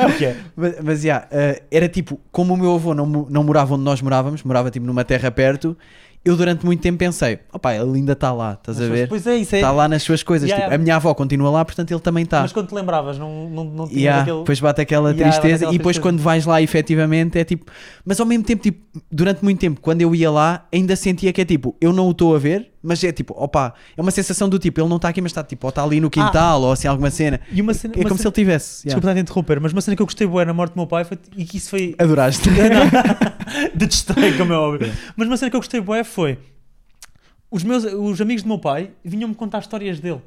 É 0.03 0.07
o 0.07 0.17
que 0.19 0.27
é? 0.27 0.37
mas, 0.55 0.75
mas 0.83 1.05
yeah, 1.05 1.27
eh, 1.31 1.63
era 1.71 1.89
tipo, 1.89 2.21
como 2.31 2.53
o 2.53 2.57
meu 2.57 2.75
avô 2.75 2.95
não, 2.95 3.07
não 3.07 3.43
morava 3.43 3.75
onde 3.75 3.83
nós 3.85 4.03
morávamos, 4.03 4.43
morava 4.43 4.71
tipo 4.71 4.85
numa 4.85 5.05
terra 5.05 5.31
perto, 5.31 5.77
eu 6.25 6.37
durante 6.37 6.67
muito 6.67 6.81
tempo 6.83 6.99
pensei, 6.99 7.39
opá, 7.53 7.75
ele 7.75 7.97
ainda 7.97 8.13
está 8.13 8.33
lá, 8.33 8.53
estás 8.53 8.81
a 8.81 8.87
ver? 8.87 9.09
Pois 9.09 9.27
é, 9.27 9.37
isso 9.37 9.55
é. 9.55 9.59
Está 9.59 9.71
lá 9.71 9.89
nas 9.89 10.03
suas 10.03 10.23
coisas. 10.23 10.49
Yeah, 10.49 10.67
tipo. 10.67 10.75
A 10.75 10.79
minha 10.79 10.97
avó 10.97 11.15
continua 11.15 11.51
lá, 11.51 11.65
portanto 11.65 11.91
ele 11.91 12.01
também 12.01 12.25
está. 12.25 12.43
Mas 12.43 12.53
quando 12.53 12.69
te 12.69 12.75
lembravas, 12.75 13.17
não, 13.19 13.49
não, 13.49 13.65
não 13.65 13.89
tinha 13.89 14.01
Yeah, 14.01 14.23
aquele. 14.23 14.39
Depois 14.39 14.61
bate 14.61 14.81
aquela 14.83 15.11
Yeah, 15.11 15.25
bate 15.25 15.41
tristeza 15.41 15.65
aquela 15.65 15.75
e 15.75 15.79
depois 15.79 15.97
tristeza. 15.97 16.03
quando 16.03 16.23
vais 16.23 16.45
lá 16.45 16.61
efetivamente 16.61 17.39
é 17.39 17.45
tipo, 17.45 17.71
mas 18.05 18.21
ao 18.21 18.27
mesmo 18.27 18.45
tempo, 18.45 18.63
tipo, 18.63 18.85
durante 19.11 19.43
muito 19.43 19.59
tempo, 19.59 19.81
quando 19.81 20.03
eu 20.03 20.15
ia 20.15 20.31
lá, 20.31 20.67
ainda 20.73 20.95
sentia 20.97 21.33
que 21.33 21.41
é 21.41 21.45
tipo, 21.45 21.75
eu 21.81 21.93
não 21.93 22.07
o 22.09 22.11
estou 22.11 22.35
a 22.35 22.39
ver, 22.39 22.73
mas 22.83 23.03
é 23.05 23.11
tipo, 23.13 23.35
opa, 23.37 23.75
é 23.97 24.01
uma 24.01 24.11
sensação 24.11 24.49
do 24.49 24.59
tipo, 24.59 24.81
ele 24.81 24.89
não 24.89 24.97
está 24.97 25.09
aqui, 25.09 25.21
mas 25.21 25.31
está 25.33 25.43
tipo, 25.43 25.67
ou 25.67 25.71
está 25.71 25.83
ali 25.83 26.01
no 26.01 26.09
quintal, 26.11 26.63
ou 26.63 26.73
assim 26.73 26.87
alguma 26.89 27.11
cena. 27.11 27.41
E 27.51 27.61
uma 27.61 27.75
cena. 27.75 27.95
É 27.95 28.03
como 28.03 28.11
se 28.11 28.19
cena- 28.23 28.29
ele 28.29 28.35
tivesse. 28.35 28.87
yeah. 28.89 28.99
Desculpa 29.01 29.19
a 29.19 29.21
interromper, 29.21 29.61
mas 29.61 29.73
uma 29.73 29.81
cena 29.81 29.97
que 29.97 30.03
eu 30.03 30.07
gostei 30.07 30.27
boa 30.27 30.45
na 30.45 30.53
morte 30.53 30.73
do 30.75 30.77
meu 30.77 30.87
pai 30.87 31.05
foi, 31.05 31.19
e 31.37 31.45
que 31.45 31.57
isso 31.57 31.71
foi. 31.71 31.95
Adoraste. 31.99 32.49
Detestei, 33.75 34.37
como 34.37 34.53
é 34.53 34.57
óbvio. 34.57 34.93
Mas 35.17 35.27
uma 35.29 35.37
cena 35.37 35.51
que 35.51 35.57
eu 35.57 35.61
gostei 35.61 35.81
boa 35.81 36.05
foi. 36.05 36.39
Os, 37.51 37.63
meus, 37.65 37.85
os 37.85 38.21
amigos 38.21 38.43
do 38.43 38.49
meu 38.49 38.59
pai 38.59 38.91
vinham-me 39.05 39.35
contar 39.35 39.61
histórias 39.61 39.99
dele. 40.01 40.21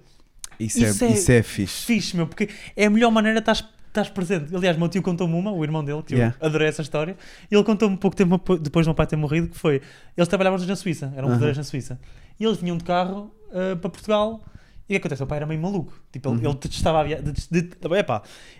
Isso, 0.59 0.79
Isso 0.83 1.03
é, 1.03 1.07
é- 1.07 1.11
isso 1.13 1.31
é 1.31 1.43
fixe. 1.43 1.85
Fixe, 1.85 2.15
meu, 2.17 2.27
porque 2.27 2.49
é 2.75 2.85
a 2.85 2.89
melhor 2.89 3.11
maneira 3.11 3.35
de 3.39 3.41
estás, 3.41 3.63
estás 3.91 4.09
presente. 4.09 4.55
Aliás, 4.55 4.77
meu 4.77 4.87
tio 4.89 5.01
contou-me 5.01 5.33
uma, 5.35 5.51
o 5.51 5.63
irmão 5.63 5.83
dele, 5.83 6.01
que 6.01 6.13
Yeah. 6.15 6.35
eu 6.39 6.47
adorei 6.47 6.67
essa 6.67 6.81
história. 6.81 7.15
E 7.49 7.55
ele 7.55 7.63
contou-me 7.63 7.97
pouco 7.97 8.15
tempo 8.15 8.37
depois 8.57 8.85
do 8.85 8.89
meu 8.89 8.95
pai 8.95 9.05
ter 9.07 9.15
morrido 9.15 9.47
que 9.49 9.57
foi. 9.57 9.81
Eles 10.17 10.27
trabalhavam 10.27 10.59
na 10.65 10.75
Suíça, 10.75 11.13
eram 11.15 11.29
pedreiros 11.29 11.57
na 11.57 11.63
Suíça. 11.63 11.99
E 12.39 12.43
eles 12.45 12.57
vinham 12.57 12.77
de 12.77 12.83
carro 12.83 13.33
ah, 13.51 13.75
para 13.75 13.89
Portugal. 13.89 14.43
E 14.89 14.93
o 14.93 14.99
que 14.99 15.05
acontece? 15.07 15.23
O 15.23 15.27
pai 15.27 15.37
era 15.37 15.45
meio 15.45 15.61
maluco. 15.61 15.93
Tipo, 16.11 16.29
ele, 16.29 16.39
Uhum. 16.39 16.51
ele 16.51 16.53
detestava 16.59 16.99
a 16.99 17.03
viagem. 17.03 17.25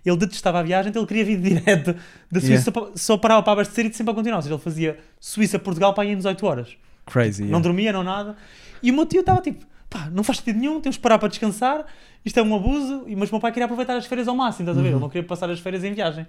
ele 0.05 0.17
detestava 0.17 0.59
a 0.59 0.63
viagem, 0.63 0.89
então 0.89 1.01
ele 1.01 1.07
queria 1.07 1.25
vir 1.25 1.39
direto 1.41 1.93
da 2.31 2.39
Suíça, 2.39 2.53
Yeah. 2.53 2.63
só, 2.63 2.71
pa- 2.71 2.91
só 2.95 3.17
parava 3.17 3.43
para 3.43 3.53
abastecer 3.53 3.85
e 3.85 3.93
sempre 3.93 4.11
a 4.11 4.15
continuar. 4.15 4.37
Ou 4.37 4.41
seja, 4.43 4.55
ele 4.55 4.61
fazia 4.61 4.97
Suíça-Portugal 5.19 5.93
para 5.93 6.05
ir 6.05 6.11
em 6.13 6.17
18 6.17 6.45
horas. 6.45 6.75
Crazy. 7.05 7.41
Não 7.43 7.47
yeah. 7.49 7.63
dormia, 7.63 7.93
não 7.93 8.03
nada. 8.03 8.35
E 8.81 8.91
o 8.91 8.93
meu 8.93 9.05
tio 9.05 9.21
estava 9.21 9.41
tipo, 9.41 9.65
pá, 9.91 10.09
não 10.09 10.23
faz 10.23 10.37
sentido 10.39 10.57
nenhum, 10.57 10.79
temos 10.79 10.95
que 10.95 11.03
parar 11.03 11.19
para 11.19 11.27
descansar, 11.27 11.85
isto 12.25 12.39
é 12.39 12.41
um 12.41 12.55
abuso. 12.55 13.05
Mas 13.17 13.29
o 13.29 13.33
meu 13.33 13.41
pai 13.41 13.51
queria 13.51 13.65
aproveitar 13.65 13.95
as 13.97 14.05
férias 14.05 14.27
ao 14.27 14.35
máximo, 14.35 14.63
estás 14.63 14.77
a 14.77 14.81
ver? 14.81 14.87
Uhum. 14.87 14.93
Ele 14.95 15.01
não 15.01 15.09
queria 15.09 15.27
passar 15.27 15.49
as 15.49 15.59
férias 15.59 15.83
em 15.83 15.93
viagem. 15.93 16.25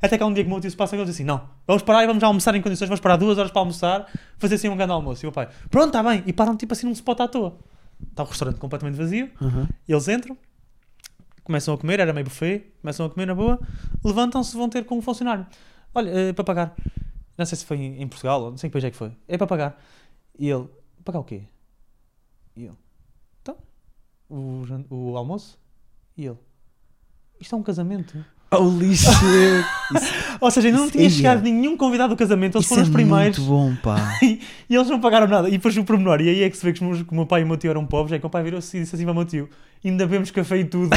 Até 0.00 0.16
que 0.16 0.22
há 0.24 0.26
um 0.26 0.32
dia 0.32 0.42
que 0.42 0.48
o 0.48 0.52
meu 0.52 0.60
tio 0.60 0.70
se 0.70 0.76
passa 0.76 0.96
e 0.96 0.98
ele 0.98 1.04
diz 1.04 1.14
assim: 1.14 1.24
não, 1.24 1.46
vamos 1.66 1.82
parar 1.82 2.02
e 2.02 2.06
vamos 2.06 2.20
já 2.20 2.26
almoçar 2.26 2.54
em 2.54 2.62
condições, 2.62 2.88
vamos 2.88 3.00
parar 3.00 3.16
duas 3.16 3.36
horas 3.38 3.52
para 3.52 3.60
almoçar, 3.60 4.08
fazer 4.38 4.54
assim 4.56 4.68
um 4.68 4.76
grande 4.76 4.92
almoço. 4.92 5.24
E 5.24 5.26
o 5.26 5.28
meu 5.28 5.32
pai, 5.32 5.48
pronto, 5.70 5.88
está 5.88 6.02
bem. 6.02 6.24
E 6.26 6.32
param 6.32 6.56
tipo 6.56 6.72
assim 6.72 6.86
num 6.86 6.92
spot 6.92 7.20
à 7.20 7.28
toa. 7.28 7.58
Está 8.10 8.22
o 8.24 8.26
restaurante 8.26 8.58
completamente 8.58 8.96
vazio, 8.96 9.30
Uhum. 9.40 9.68
eles 9.88 10.08
entram, 10.08 10.36
começam 11.44 11.72
a 11.74 11.78
comer, 11.78 12.00
era 12.00 12.12
meio 12.12 12.24
buffet, 12.24 12.64
começam 12.80 13.06
a 13.06 13.10
comer 13.10 13.26
na 13.26 13.34
boa, 13.34 13.60
levantam-se, 14.04 14.56
vão 14.56 14.68
ter 14.68 14.84
com 14.84 14.96
um 14.98 15.02
funcionário. 15.02 15.46
Olha, 15.94 16.10
é 16.10 16.32
para 16.32 16.42
pagar. 16.44 16.74
Não 17.38 17.46
sei 17.46 17.58
se 17.58 17.64
foi 17.64 17.76
em 17.78 18.08
Portugal, 18.08 18.42
ou 18.42 18.50
não 18.50 18.56
sei 18.58 18.68
que 18.70 18.72
país 18.72 18.84
é 18.84 18.90
que 18.90 18.96
foi. 18.96 19.12
É 19.28 19.38
para 19.38 19.46
pagar. 19.46 19.80
E 20.38 20.48
ele, 20.48 20.66
pagar 21.04 21.20
o 21.20 21.24
quê? 21.24 21.42
E 22.56 22.64
ele, 22.64 22.74
o, 24.34 24.64
o 24.90 25.16
almoço? 25.16 25.58
E 26.16 26.24
ele, 26.26 26.36
isto 27.40 27.54
é 27.54 27.58
um 27.58 27.62
casamento. 27.62 28.24
Holy 28.54 28.94
shit. 28.96 29.08
Isso, 29.94 30.12
Ou 30.40 30.50
seja, 30.50 30.68
ainda 30.68 30.80
não 30.80 30.90
tinha 30.90 31.08
chegado 31.08 31.40
nenhum 31.42 31.74
convidado 31.76 32.14
do 32.14 32.18
casamento, 32.18 32.56
eles 32.58 32.66
isso 32.66 32.74
foram 32.74 32.82
é 32.82 32.86
os 32.86 32.90
primeiros. 32.92 33.38
muito 33.38 33.50
bom, 33.50 33.74
pá. 33.76 33.96
E 34.68 34.74
eles 34.74 34.88
não 34.90 35.00
pagaram 35.00 35.26
nada. 35.26 35.48
E 35.48 35.52
depois 35.52 35.74
o 35.76 35.84
pormenor. 35.84 36.20
E 36.20 36.28
aí 36.28 36.42
é 36.42 36.50
que 36.50 36.56
se 36.56 36.64
vê 36.64 36.72
que, 36.72 36.82
meus- 36.84 37.02
que 37.02 37.10
o 37.12 37.14
meu 37.14 37.24
pai 37.26 37.40
e 37.40 37.44
o 37.44 37.46
meu 37.46 37.56
tio 37.56 37.70
eram 37.70 37.86
pobres. 37.86 38.12
É 38.14 38.18
que 38.18 38.24
o 38.24 38.26
meu 38.26 38.30
pai 38.30 38.42
virou-se 38.42 38.76
e 38.76 38.80
disse 38.80 38.94
assim 38.94 39.04
para 39.04 39.12
o 39.12 39.14
meu 39.14 39.24
tio: 39.24 39.48
Ainda 39.84 40.06
bebemos 40.06 40.30
café 40.30 40.58
e 40.58 40.64
tudo. 40.64 40.90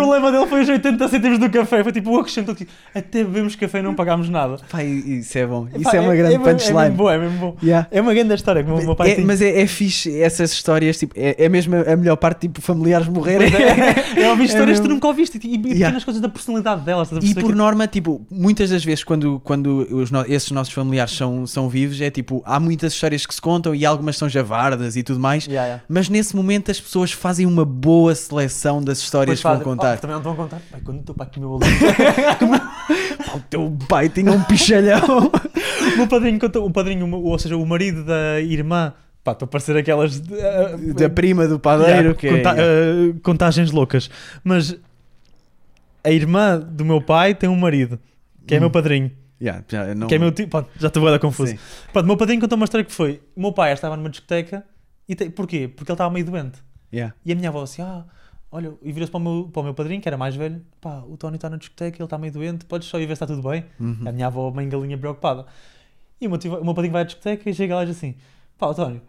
o 0.00 0.06
problema 0.08 0.32
dele 0.32 0.46
foi 0.46 0.62
os 0.62 0.68
80 0.68 1.08
cêntimos 1.08 1.38
do 1.38 1.50
café. 1.50 1.82
Foi 1.82 1.92
tipo 1.92 2.10
o 2.10 2.18
acrescentou 2.20 2.54
tipo, 2.54 2.70
até 2.94 3.24
bebemos 3.24 3.54
café 3.56 3.78
e 3.78 3.82
não 3.82 3.94
pagámos 3.94 4.28
nada. 4.28 4.56
Pá, 4.70 4.82
isso 4.82 5.36
é 5.38 5.46
bom. 5.46 5.66
Isso 5.74 5.88
Epá, 5.88 5.96
é 5.96 6.00
uma 6.00 6.14
grande 6.14 6.38
mesmo- 6.38 6.48
É 6.48 6.52
punchline. 6.52 6.80
mesmo 6.80 6.96
bom, 6.96 7.10
é 7.10 7.18
mesmo 7.18 7.38
bom. 7.38 7.56
Yeah. 7.62 7.88
É 7.90 8.00
uma 8.00 8.14
grande 8.14 8.34
história 8.34 8.62
que 8.64 8.70
o 8.70 8.76
meu, 8.76 8.96
pai 8.96 9.12
É, 9.12 9.20
mas 9.20 9.40
é, 9.42 9.60
é 9.60 9.66
fixe 9.66 10.20
essas 10.20 10.52
histórias, 10.52 10.98
tipo, 10.98 11.14
é, 11.16 11.44
é 11.44 11.48
mesmo 11.48 11.74
a 11.76 11.96
melhor 11.96 12.16
parte, 12.16 12.40
tipo, 12.42 12.60
familiares 12.60 13.08
morrerem. 13.08 13.50
Pois 13.50 13.62
é, 14.16 14.22
é 14.22 14.30
ouvir 14.30 14.44
histórias 14.50 14.78
que 14.80 14.86
tu 14.86 14.92
nunca 14.92 15.06
ouviste 15.06 15.38
e, 15.42 15.48
e 15.48 15.50
Yeah. 15.70 15.72
pequenas 15.86 16.04
coisas 16.04 16.20
da 16.22 16.28
personalidade 16.28 16.82
delas. 16.82 17.10
E 17.22 17.34
por 17.34 17.44
que- 17.50 17.54
norma, 17.54 17.86
tipo, 17.86 18.20
muitas 18.30 18.70
das 18.70 18.84
vezes 18.84 19.04
quando, 19.04 19.40
quando 19.44 19.86
os 19.90 20.10
no- 20.10 20.24
esses 20.26 20.50
nossos 20.50 20.72
familiares 20.72 21.12
são, 21.16 21.46
são 21.46 21.68
vivos, 21.68 22.00
é 22.00 22.10
tipo, 22.10 22.42
há 22.44 22.58
muitas 22.60 22.92
histórias 22.92 23.24
que 23.26 23.34
se 23.34 23.40
contam 23.40 23.74
e 23.74 23.84
algumas 23.86 24.16
são 24.16 24.28
javardas 24.28 24.96
e 24.96 25.02
tudo 25.02 25.20
mais, 25.20 25.46
Yeah, 25.46 25.66
yeah. 25.66 25.84
mas 25.88 26.08
nesse 26.08 26.34
momento 26.36 26.70
as 26.70 26.80
pessoas 26.80 27.12
fazem 27.12 27.46
uma 27.46 27.64
boa 27.64 28.14
seleção 28.14 28.82
das 28.82 28.98
histórias 28.98 29.38
Depois 29.38 29.40
que 29.40 29.64
vão 29.64 29.76
fazem- 29.76 29.89
contar. 29.96 30.00
Também 30.00 30.14
não 30.14 30.18
estão 30.20 30.32
a 30.32 30.36
contar. 30.36 30.60
Pai, 30.70 30.80
quando 30.84 31.00
o 31.00 31.02
teu 31.02 31.14
pai 31.14 31.28
comeu 31.32 31.56
ali. 31.56 31.70
Pá, 33.26 33.34
o 33.36 33.40
teu 33.48 33.78
pai 33.88 34.08
tinha 34.08 34.32
um 34.32 34.42
pichalhão. 34.44 35.30
O 35.94 35.96
meu 35.96 36.08
padrinho 36.08 36.38
contou, 36.38 36.66
o 36.66 36.70
padrinho, 36.70 37.10
ou 37.12 37.38
seja, 37.38 37.56
o 37.56 37.66
marido 37.66 38.04
da 38.04 38.40
irmã, 38.40 38.92
pá, 39.24 39.32
estou 39.32 39.46
a 39.46 39.48
parecer 39.48 39.76
aquelas 39.76 40.16
uh, 40.18 40.94
da 40.94 41.08
prima 41.10 41.46
do 41.46 41.58
padeiro, 41.58 41.92
yeah, 41.92 42.14
que 42.14 42.26
é- 42.28 42.36
conta- 42.36 42.54
uh, 42.54 43.20
contagens 43.22 43.70
loucas. 43.70 44.10
Mas 44.44 44.76
a 46.04 46.10
irmã 46.10 46.58
do 46.58 46.84
meu 46.84 47.00
pai 47.00 47.34
tem 47.34 47.48
um 47.48 47.56
marido, 47.56 47.98
que 48.46 48.54
é 48.54 48.58
Hum. 48.58 48.60
meu 48.62 48.70
padrinho, 48.70 49.10
Yeah, 49.42 49.64
já, 49.66 49.94
não... 49.94 50.06
que 50.06 50.14
é 50.14 50.18
meu 50.18 50.30
tio, 50.32 50.46
pá, 50.48 50.66
já 50.78 50.88
estou 50.88 51.06
a 51.08 51.12
dar 51.12 51.18
confuso. 51.18 51.52
Sim. 51.52 51.58
Pronto, 51.94 52.04
meu 52.06 52.16
padrinho 52.18 52.42
contou 52.42 52.56
uma 52.56 52.64
história 52.64 52.84
que 52.84 52.92
foi: 52.92 53.22
o 53.34 53.40
meu 53.40 53.52
pai 53.54 53.72
estava 53.72 53.96
numa 53.96 54.10
discoteca 54.10 54.62
e 55.08 55.14
te, 55.14 55.30
porquê? 55.30 55.66
Porque 55.66 55.90
ele 55.90 55.94
estava 55.94 56.12
meio 56.12 56.26
doente. 56.26 56.58
Yeah. 56.92 57.14
E 57.24 57.32
a 57.32 57.34
minha 57.34 57.48
avó 57.48 57.62
assim, 57.62 57.80
ah, 57.80 58.04
olha, 58.52 58.72
e 58.82 58.92
virou-se 58.92 59.10
para, 59.10 59.18
o 59.18 59.22
meu- 59.22 59.48
para 59.52 59.60
o 59.60 59.64
meu 59.64 59.74
padrinho, 59.74 60.00
que 60.00 60.08
era 60.08 60.16
mais 60.16 60.34
velho, 60.36 60.60
pá, 60.80 61.02
o 61.08 61.16
Tony 61.16 61.36
está 61.36 61.48
na 61.50 61.56
discoteca, 61.56 61.96
ele 61.98 62.04
está 62.04 62.18
meio 62.18 62.32
doente, 62.32 62.64
podes 62.64 62.88
só 62.88 62.98
ir 62.98 63.06
ver 63.06 63.16
se 63.16 63.22
está 63.22 63.26
tudo 63.26 63.48
bem. 63.48 63.64
Uhum. 63.78 63.98
A 64.06 64.12
minha 64.12 64.26
avó, 64.26 64.50
mãe 64.50 64.68
galinha 64.68 64.96
preocupada. 64.98 65.46
E 66.20 66.26
o 66.26 66.30
meu, 66.30 66.38
o 66.60 66.64
meu 66.64 66.74
padrinho 66.74 66.92
vai 66.92 67.02
à 67.02 67.04
discoteca 67.04 67.48
e 67.48 67.54
chega 67.54 67.74
lá 67.74 67.82
e 67.82 67.86
diz 67.86 67.96
assim: 67.96 68.14
pá, 68.58 68.68
António, 68.68 69.00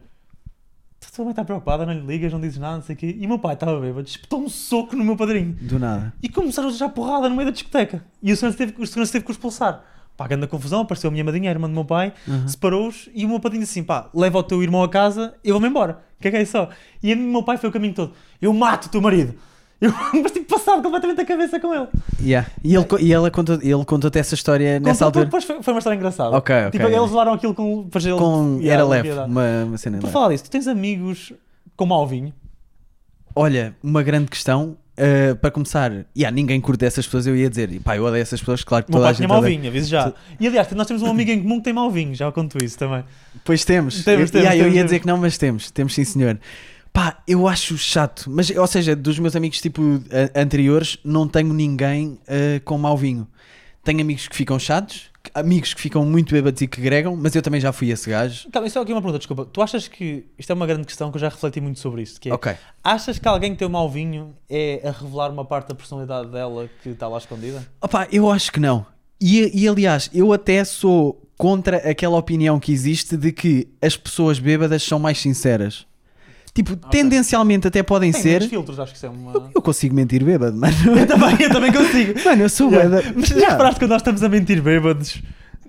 tu 0.99 1.11
também 1.11 1.31
está 1.31 1.43
preocupada, 1.43 1.85
não 1.85 1.93
lhe 1.93 1.99
ligas, 2.05 2.31
não 2.31 2.39
dizes 2.39 2.57
nada, 2.57 2.75
não 2.77 2.83
sei 2.83 2.95
o 2.95 2.97
quê. 2.97 3.15
E 3.19 3.25
o 3.25 3.27
meu 3.29 3.39
pai 3.39 3.53
estava 3.55 3.79
bêbado, 3.79 4.07
espetou 4.07 4.39
um 4.41 4.47
soco 4.49 4.95
no 4.95 5.03
meu 5.03 5.17
padrinho. 5.17 5.53
Do 5.61 5.79
nada. 5.79 6.13
E 6.21 6.29
começaram 6.29 6.69
a 6.69 6.71
já 6.71 6.87
porrada 6.87 7.27
no 7.27 7.35
meio 7.35 7.47
da 7.47 7.51
discoteca. 7.53 8.03
E 8.21 8.31
o 8.31 8.35
segurança 8.35 8.57
teve, 8.57 8.73
o 8.81 8.85
segurança 8.87 9.11
teve 9.11 9.25
que 9.25 9.31
os 9.31 9.37
expulsar. 9.37 9.83
Pá, 10.15 10.27
grande 10.27 10.45
confusão, 10.45 10.81
apareceu 10.81 11.07
a 11.07 11.11
minha 11.11 11.23
madrinha, 11.23 11.49
a 11.49 11.53
irmã 11.53 11.67
do 11.67 11.73
meu 11.73 11.85
pai, 11.85 12.13
Uhum. 12.27 12.47
separou-os 12.47 13.09
e 13.13 13.25
o 13.25 13.29
meu 13.29 13.39
padrinho 13.39 13.63
disse 13.63 13.79
assim: 13.79 13.85
pá, 13.85 14.09
leva 14.13 14.37
o 14.37 14.43
teu 14.43 14.61
irmão 14.61 14.83
a 14.83 14.89
casa, 14.89 15.33
eu 15.43 15.53
vou-me 15.55 15.67
embora. 15.67 15.99
O 16.21 16.23
que 16.23 16.27
é 16.27 16.31
que 16.31 16.37
é 16.37 16.45
só? 16.45 16.69
E 17.01 17.13
o 17.13 17.17
meu 17.17 17.41
pai 17.41 17.57
foi 17.57 17.69
o 17.69 17.73
caminho 17.73 17.93
todo: 17.95 18.13
eu 18.39 18.53
mato 18.53 18.85
o 18.85 18.89
teu 18.89 19.01
marido. 19.01 19.33
Eu, 19.81 19.91
mas 20.21 20.31
tipo, 20.31 20.45
passado 20.45 20.79
completamente 20.83 21.21
a 21.21 21.25
cabeça 21.25 21.59
com 21.59 21.73
ele. 21.73 21.87
Yeah. 22.21 22.47
E, 22.63 22.75
ele, 22.75 22.85
e 22.99 23.11
ela 23.11 23.31
contou, 23.31 23.55
ele 23.63 23.83
contou-te 23.83 24.19
essa 24.19 24.35
história 24.35 24.79
nessa 24.79 25.05
Contou- 25.05 25.05
altura? 25.07 25.25
Depois 25.25 25.43
foi, 25.43 25.63
foi 25.63 25.73
uma 25.73 25.79
história 25.79 25.97
engraçada. 25.97 26.37
Ok, 26.37 26.55
ok. 26.67 26.69
Tipo, 26.79 26.85
eles 26.85 27.09
levaram 27.09 27.33
aquilo 27.33 27.55
com. 27.55 27.89
Para 27.89 27.99
ele, 28.03 28.11
Com, 28.15 28.57
Yeah, 28.59 28.73
era 28.73 28.85
leve, 28.85 29.11
uma, 29.11 29.63
uma 29.63 29.77
cena 29.79 29.97
Por 29.97 30.03
leve. 30.03 30.13
falar 30.13 30.29
disso, 30.29 30.43
tu 30.43 30.51
tens 30.51 30.67
amigos 30.67 31.33
com 31.75 31.87
mau 31.87 32.05
vinho? 32.05 32.31
Olha, 33.35 33.75
uma 33.81 34.03
grande 34.03 34.27
questão. 34.29 34.77
Uh, 34.97 35.35
para 35.35 35.51
começar, 35.51 35.91
yeah, 36.15 36.33
ninguém 36.33 36.59
curte 36.59 36.85
essas 36.85 37.05
pessoas. 37.05 37.27
Eu 37.27 37.35
ia 37.35 37.49
dizer, 37.49 37.79
pá, 37.81 37.97
eu 37.97 38.03
odeio 38.03 38.21
essas 38.21 38.39
pessoas. 38.39 38.63
Claro 38.63 38.85
que 38.85 38.91
meu 38.91 38.99
toda 38.99 39.07
a 39.07 39.09
pai 39.09 39.15
tinha 39.15 39.27
gente 39.27 39.29
mau 39.29 39.39
odeia. 39.39 39.57
vinho, 39.57 39.69
aviso 39.69 39.89
já. 39.89 40.13
E 40.39 40.47
aliás, 40.47 40.71
nós 40.71 40.87
temos 40.87 41.03
um 41.03 41.07
amigo 41.07 41.31
em 41.31 41.41
comum 41.41 41.57
que 41.57 41.65
tem 41.65 41.73
mau 41.73 41.89
vinho, 41.91 42.15
já 42.15 42.31
conto 42.31 42.63
isso 42.63 42.77
também. 42.77 43.03
Pois 43.43 43.65
temos. 43.65 44.03
Temos, 44.03 44.29
eu, 44.29 44.31
temos, 44.31 44.33
yeah, 44.33 44.55
eu 44.55 44.63
temos, 44.63 44.67
ia 44.67 44.79
temos. 44.79 44.85
dizer 44.85 44.99
que 44.99 45.07
não, 45.07 45.17
mas 45.17 45.37
temos. 45.37 45.71
Temos 45.71 45.93
sim, 45.93 46.03
senhor. 46.03 46.39
Pá, 46.93 47.19
eu 47.27 47.47
acho 47.47 47.77
chato. 47.77 48.25
Mas, 48.29 48.49
ou 48.49 48.67
seja, 48.67 48.95
dos 48.95 49.17
meus 49.17 49.35
amigos 49.35 49.61
tipo 49.61 49.81
anteriores, 50.35 50.97
não 51.03 51.27
tenho 51.27 51.53
ninguém 51.53 52.19
uh, 52.27 52.61
com 52.65 52.77
mau 52.77 52.97
vinho. 52.97 53.27
Tenho 53.83 54.01
amigos 54.01 54.27
que 54.27 54.35
ficam 54.35 54.59
chatos, 54.59 55.10
amigos 55.33 55.73
que 55.73 55.81
ficam 55.81 56.05
muito 56.05 56.33
bêbados 56.33 56.61
e 56.61 56.67
que 56.67 56.81
gregam, 56.81 57.15
mas 57.15 57.35
eu 57.35 57.41
também 57.41 57.59
já 57.59 57.71
fui 57.71 57.89
esse 57.89 58.09
gajo. 58.09 58.49
Calma, 58.51 58.67
isso 58.67 58.77
é 58.77 58.81
aqui 58.81 58.91
uma 58.91 59.01
pergunta, 59.01 59.19
desculpa. 59.19 59.45
Tu 59.45 59.61
achas 59.61 59.87
que. 59.87 60.25
Isto 60.37 60.51
é 60.51 60.53
uma 60.53 60.67
grande 60.67 60.85
questão 60.85 61.11
que 61.11 61.17
eu 61.17 61.21
já 61.21 61.29
refleti 61.29 61.61
muito 61.61 61.79
sobre 61.79 62.01
isto. 62.01 62.19
Que 62.19 62.29
é, 62.29 62.33
Ok. 62.33 62.53
Achas 62.83 63.19
que 63.19 63.27
alguém 63.27 63.51
que 63.51 63.59
tem 63.59 63.67
um 63.67 63.71
mau 63.71 63.89
vinho 63.89 64.33
é 64.49 64.81
a 64.83 64.91
revelar 64.91 65.31
uma 65.31 65.45
parte 65.45 65.69
da 65.69 65.75
personalidade 65.75 66.29
dela 66.29 66.69
que 66.81 66.89
está 66.89 67.07
lá 67.07 67.17
escondida? 67.17 67.65
Opa, 67.81 68.07
eu 68.11 68.29
acho 68.29 68.51
que 68.51 68.59
não. 68.59 68.85
E, 69.19 69.63
e, 69.63 69.67
aliás, 69.67 70.09
eu 70.13 70.33
até 70.33 70.63
sou 70.65 71.21
contra 71.37 71.77
aquela 71.77 72.17
opinião 72.17 72.59
que 72.59 72.71
existe 72.71 73.15
de 73.15 73.31
que 73.31 73.67
as 73.81 73.95
pessoas 73.95 74.39
bêbadas 74.39 74.83
são 74.83 74.99
mais 74.99 75.19
sinceras. 75.19 75.85
Tipo, 76.53 76.75
tendencialmente 76.75 77.65
até 77.67 77.81
podem 77.81 78.11
Tem 78.11 78.21
ser. 78.21 78.41
filtros, 78.49 78.77
acho 78.79 78.91
que 78.91 78.97
isso 78.97 79.05
é 79.05 79.09
uma. 79.09 79.31
Eu, 79.33 79.49
eu 79.55 79.61
consigo 79.61 79.95
mentir 79.95 80.23
bêbado, 80.23 80.57
mano. 80.57 80.73
Eu 80.99 81.07
também, 81.07 81.35
eu 81.41 81.49
também 81.49 81.71
consigo. 81.71 82.13
Mano, 82.25 82.41
eu 82.41 82.49
sou 82.49 82.69
Yeah. 82.69 82.89
bêbado. 82.97 83.13
Mas 83.19 83.29
já 83.29 83.49
reparaste 83.51 83.79
quando 83.79 83.91
nós 83.91 84.01
estamos 84.01 84.21
a 84.21 84.27
mentir 84.29 84.61
bêbados? 84.61 85.21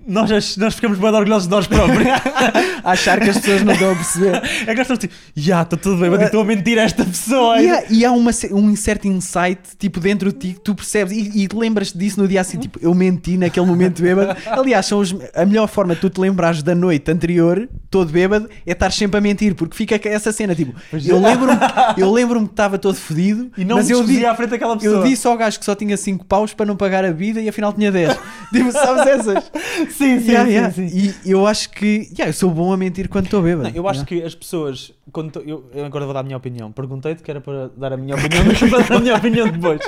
Nós, 0.07 0.57
nós 0.57 0.75
ficamos 0.75 0.97
bem 0.99 1.09
orgulhosos 1.09 1.47
de 1.47 1.51
nós 1.55 1.67
próprios. 1.67 2.03
Achar 2.83 3.19
que 3.19 3.29
as 3.29 3.37
pessoas 3.37 3.63
não 3.63 3.73
estão 3.73 3.91
a 3.91 3.95
perceber. 3.95 4.35
é 4.35 4.65
que 4.65 4.65
nós 4.75 4.79
estamos 4.79 4.99
tipo, 4.99 5.13
já, 5.35 5.61
estou 5.61 5.79
tudo 5.79 5.97
bêbado 6.01 6.21
e 6.23 6.25
estou 6.25 6.41
a 6.41 6.45
mentir 6.45 6.77
a 6.77 6.81
esta 6.83 7.05
pessoa. 7.05 7.61
E 7.61 7.69
há, 7.69 7.83
e 7.89 8.05
há 8.05 8.11
uma 8.11 8.31
um 8.51 8.75
certo 8.75 9.07
insight, 9.07 9.59
tipo, 9.79 9.99
dentro 9.99 10.31
de 10.33 10.39
ti 10.39 10.53
que 10.53 10.59
tu 10.61 10.75
percebes 10.75 11.13
e, 11.15 11.43
e 11.43 11.47
te 11.47 11.55
lembras 11.55 11.93
disso 11.93 12.19
no 12.21 12.27
dia 12.27 12.41
assim, 12.41 12.57
tipo, 12.59 12.79
eu 12.81 12.93
menti 12.93 13.37
naquele 13.37 13.65
momento 13.65 14.01
bêbado. 14.01 14.35
Aliás, 14.47 14.85
são 14.85 14.99
os- 14.99 15.15
a 15.33 15.45
melhor 15.45 15.67
forma 15.67 15.95
de 15.95 16.01
tu 16.01 16.09
te 16.09 16.19
lembrares 16.19 16.61
da 16.61 16.75
noite 16.75 17.09
anterior, 17.09 17.69
todo 17.89 18.11
bêbado, 18.11 18.49
é 18.65 18.71
estar 18.73 18.91
sempre 18.91 19.17
a 19.17 19.21
mentir, 19.21 19.55
porque 19.55 19.75
fica 19.77 19.99
essa 20.09 20.31
cena, 20.31 20.53
tipo, 20.53 20.73
Pois 20.91 21.07
eu 21.07 21.17
é. 21.17 21.19
lembro-me 21.19 21.57
eu 21.97 22.11
lembro 22.11 22.39
que 22.43 22.51
estava 22.51 22.77
todo 22.77 22.95
fodido, 22.95 23.51
E 23.57 23.63
não 23.63 23.77
mas 23.77 23.89
eu, 23.89 23.97
descozia 23.99 24.19
di, 24.19 24.25
à 24.25 24.35
frente 24.35 24.49
daquela 24.49 24.75
pessoa. 24.77 24.97
eu 24.97 25.03
disse 25.03 25.25
ao 25.27 25.37
gajo 25.37 25.57
que 25.59 25.65
só 25.65 25.75
tinha 25.75 25.95
5 25.95 26.25
paus 26.25 26.53
para 26.53 26.65
não 26.65 26.75
pagar 26.75 27.05
a 27.05 27.11
vida 27.11 27.39
e 27.39 27.47
afinal 27.47 27.71
tinha 27.71 27.91
10. 27.91 28.17
tipo, 28.51 28.71
sabes 28.71 29.05
essas? 29.07 29.51
Sim, 29.93 30.19
sim, 30.19 30.31
Yeah, 30.31 30.45
sim, 30.45 30.53
yeah. 30.53 30.71
sim. 30.73 31.15
E 31.25 31.31
eu 31.31 31.45
acho 31.45 31.69
que, 31.69 32.07
yeah, 32.11 32.27
eu 32.27 32.33
sou 32.33 32.49
bom 32.49 32.73
a 32.73 32.77
mentir 32.77 33.07
quando 33.09 33.25
estou 33.25 33.41
bêbado. 33.41 33.69
Não, 33.69 33.75
eu 33.75 33.87
acho 33.87 34.05
que 34.05 34.21
as 34.23 34.33
pessoas. 34.35 34.91
Quando 35.11 35.31
tô- 35.31 35.39
eu, 35.41 35.69
eu 35.73 35.85
agora 35.85 36.05
vou 36.05 36.13
dar 36.13 36.21
a 36.21 36.23
minha 36.23 36.37
opinião. 36.37 36.71
Perguntei-te 36.71 37.21
que 37.21 37.29
era 37.29 37.39
para 37.39 37.69
dar 37.69 37.93
a 37.93 37.97
minha 37.97 38.15
opinião, 38.15 38.43
mas 38.45 38.59
para 38.59 38.83
dar 38.83 38.95
a 38.95 38.99
minha 38.99 39.15
opinião 39.15 39.47
depois. 39.49 39.81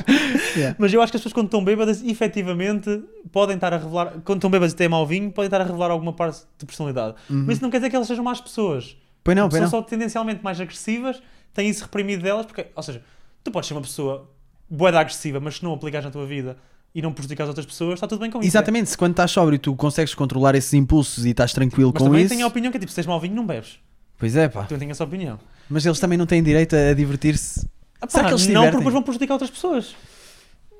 Mas 0.78 0.94
eu 0.94 1.02
acho 1.02 1.12
que 1.12 1.18
as 1.18 1.22
pessoas, 1.22 1.34
quando 1.34 1.48
estão 1.48 1.63
bêbadas, 1.63 2.04
efetivamente 2.04 3.04
podem 3.32 3.56
estar 3.56 3.74
a 3.74 3.78
revelar. 3.78 4.13
Quando 4.24 4.38
estão 4.38 4.50
bêbadas 4.50 4.74
e 4.74 4.76
têm 4.76 4.88
mau 4.89 5.06
vinho, 5.06 5.32
podem 5.32 5.48
estar 5.48 5.62
a 5.62 5.63
revelar 5.63 5.91
alguma 5.91 6.13
parte 6.13 6.41
de 6.58 6.65
personalidade. 6.65 7.15
Mas 7.30 7.56
isso 7.58 7.63
não 7.63 7.70
quer 7.72 7.78
dizer 7.78 7.89
que 7.89 7.96
elas 7.96 8.08
sejam 8.08 8.24
más 8.24 8.39
pessoas. 8.41 8.96
Pois 9.24 9.36
não, 9.36 9.50
pois 9.50 9.54
são 9.60 9.63
não. 9.63 9.70
só 9.70 9.82
tendencialmente 9.82 10.44
mais 10.44 10.60
agressivas, 10.62 11.22
têm 11.54 11.68
isso 11.68 11.84
reprimido 11.84 12.22
delas, 12.22 12.46
porque, 12.46 12.68
ou 12.76 12.84
seja, 12.84 13.02
tu 13.44 13.50
podes 13.52 13.68
ser 13.68 13.74
uma 13.74 13.82
pessoa 13.82 14.30
boeda 14.70 15.00
agressiva, 15.00 15.39
mas 15.39 15.56
se 15.58 15.63
não 15.63 15.74
aplicares 15.74 16.06
na 16.06 16.12
tua 16.12 16.26
vida 16.26 16.58
e 16.96 17.02
não 17.02 17.12
prejudicares 17.12 17.50
outras 17.50 17.66
pessoas, 17.66 17.96
está 17.96 18.08
tudo 18.08 18.22
bem 18.22 18.32
com 18.32 18.40
isso. 18.40 18.48
Exatamente, 18.48 18.90
se 18.90 18.98
quando 18.98 19.12
estás 19.12 19.30
sóbrio 19.30 19.60
tu 19.60 19.76
consegues 19.76 20.16
controlar 20.16 20.56
esses 20.56 20.74
impulsos 20.74 21.26
e 21.26 21.32
estás 21.32 21.52
tranquilo 21.52 21.92
Mas 21.94 22.02
com 22.02 22.06
também 22.08 22.22
isso. 22.22 22.34
tenho 22.34 22.46
a 22.46 22.48
opinião 22.48 22.72
que 22.72 22.78
é 22.78 22.80
tipo, 22.80 22.90
se 22.90 22.96
tens 22.96 23.06
mau 23.06 23.20
vinho, 23.20 23.36
não 23.36 23.46
bebes. 23.46 23.78
Pois 24.18 24.34
é, 24.34 24.48
pá. 24.48 24.64
Tu 24.64 24.78
tenho 24.78 24.92
essa 24.92 25.04
opinião. 25.04 25.38
Mas 25.70 25.86
eles 25.86 26.00
também 26.00 26.18
não 26.18 26.26
têm 26.26 26.42
direito 26.42 26.74
a 26.74 26.94
divertir-se. 26.94 27.68
Ah, 28.02 28.08
Será 28.08 28.24
pá, 28.24 28.30
que 28.30 28.34
eles 28.36 28.44
se 28.44 28.48
não, 28.48 28.62
divertem? 28.62 28.72
porque 28.72 28.78
depois 28.78 28.94
vão 28.94 29.04
prejudicar 29.04 29.34
outras 29.34 29.52
pessoas. 29.52 29.94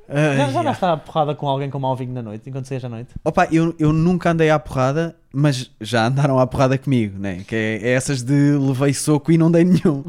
Ah, 0.08 0.36
já 0.38 0.52
já 0.52 0.60
yeah. 0.62 0.94
a 0.94 0.98
porrada 0.98 1.34
com 1.34 1.48
alguém 1.50 1.70
com 1.70 1.80
mau 1.80 1.96
vinho 1.96 2.14
na 2.14 2.22
noite, 2.22 2.48
enquanto 2.48 2.68
saís 2.68 2.86
à 2.86 2.90
noite? 2.90 3.10
Opa, 3.24 3.48
eu, 3.52 3.76
eu 3.80 3.92
nunca 3.92 4.32
andei 4.32 4.52
à 4.52 4.60
porrada, 4.60 5.16
mas 5.34 5.72
já 5.82 6.06
andaram 6.08 6.40
à 6.40 6.46
porrada 6.46 6.78
comigo, 6.78 7.18
né? 7.20 7.44
Que 7.48 7.56
é, 7.56 7.80
é 7.82 7.92
essas 7.94 8.22
de 8.22 8.52
levei 8.52 8.94
soco 8.94 9.32
e 9.32 9.38
não 9.38 9.52
dei 9.52 9.64
nenhum. 9.66 10.04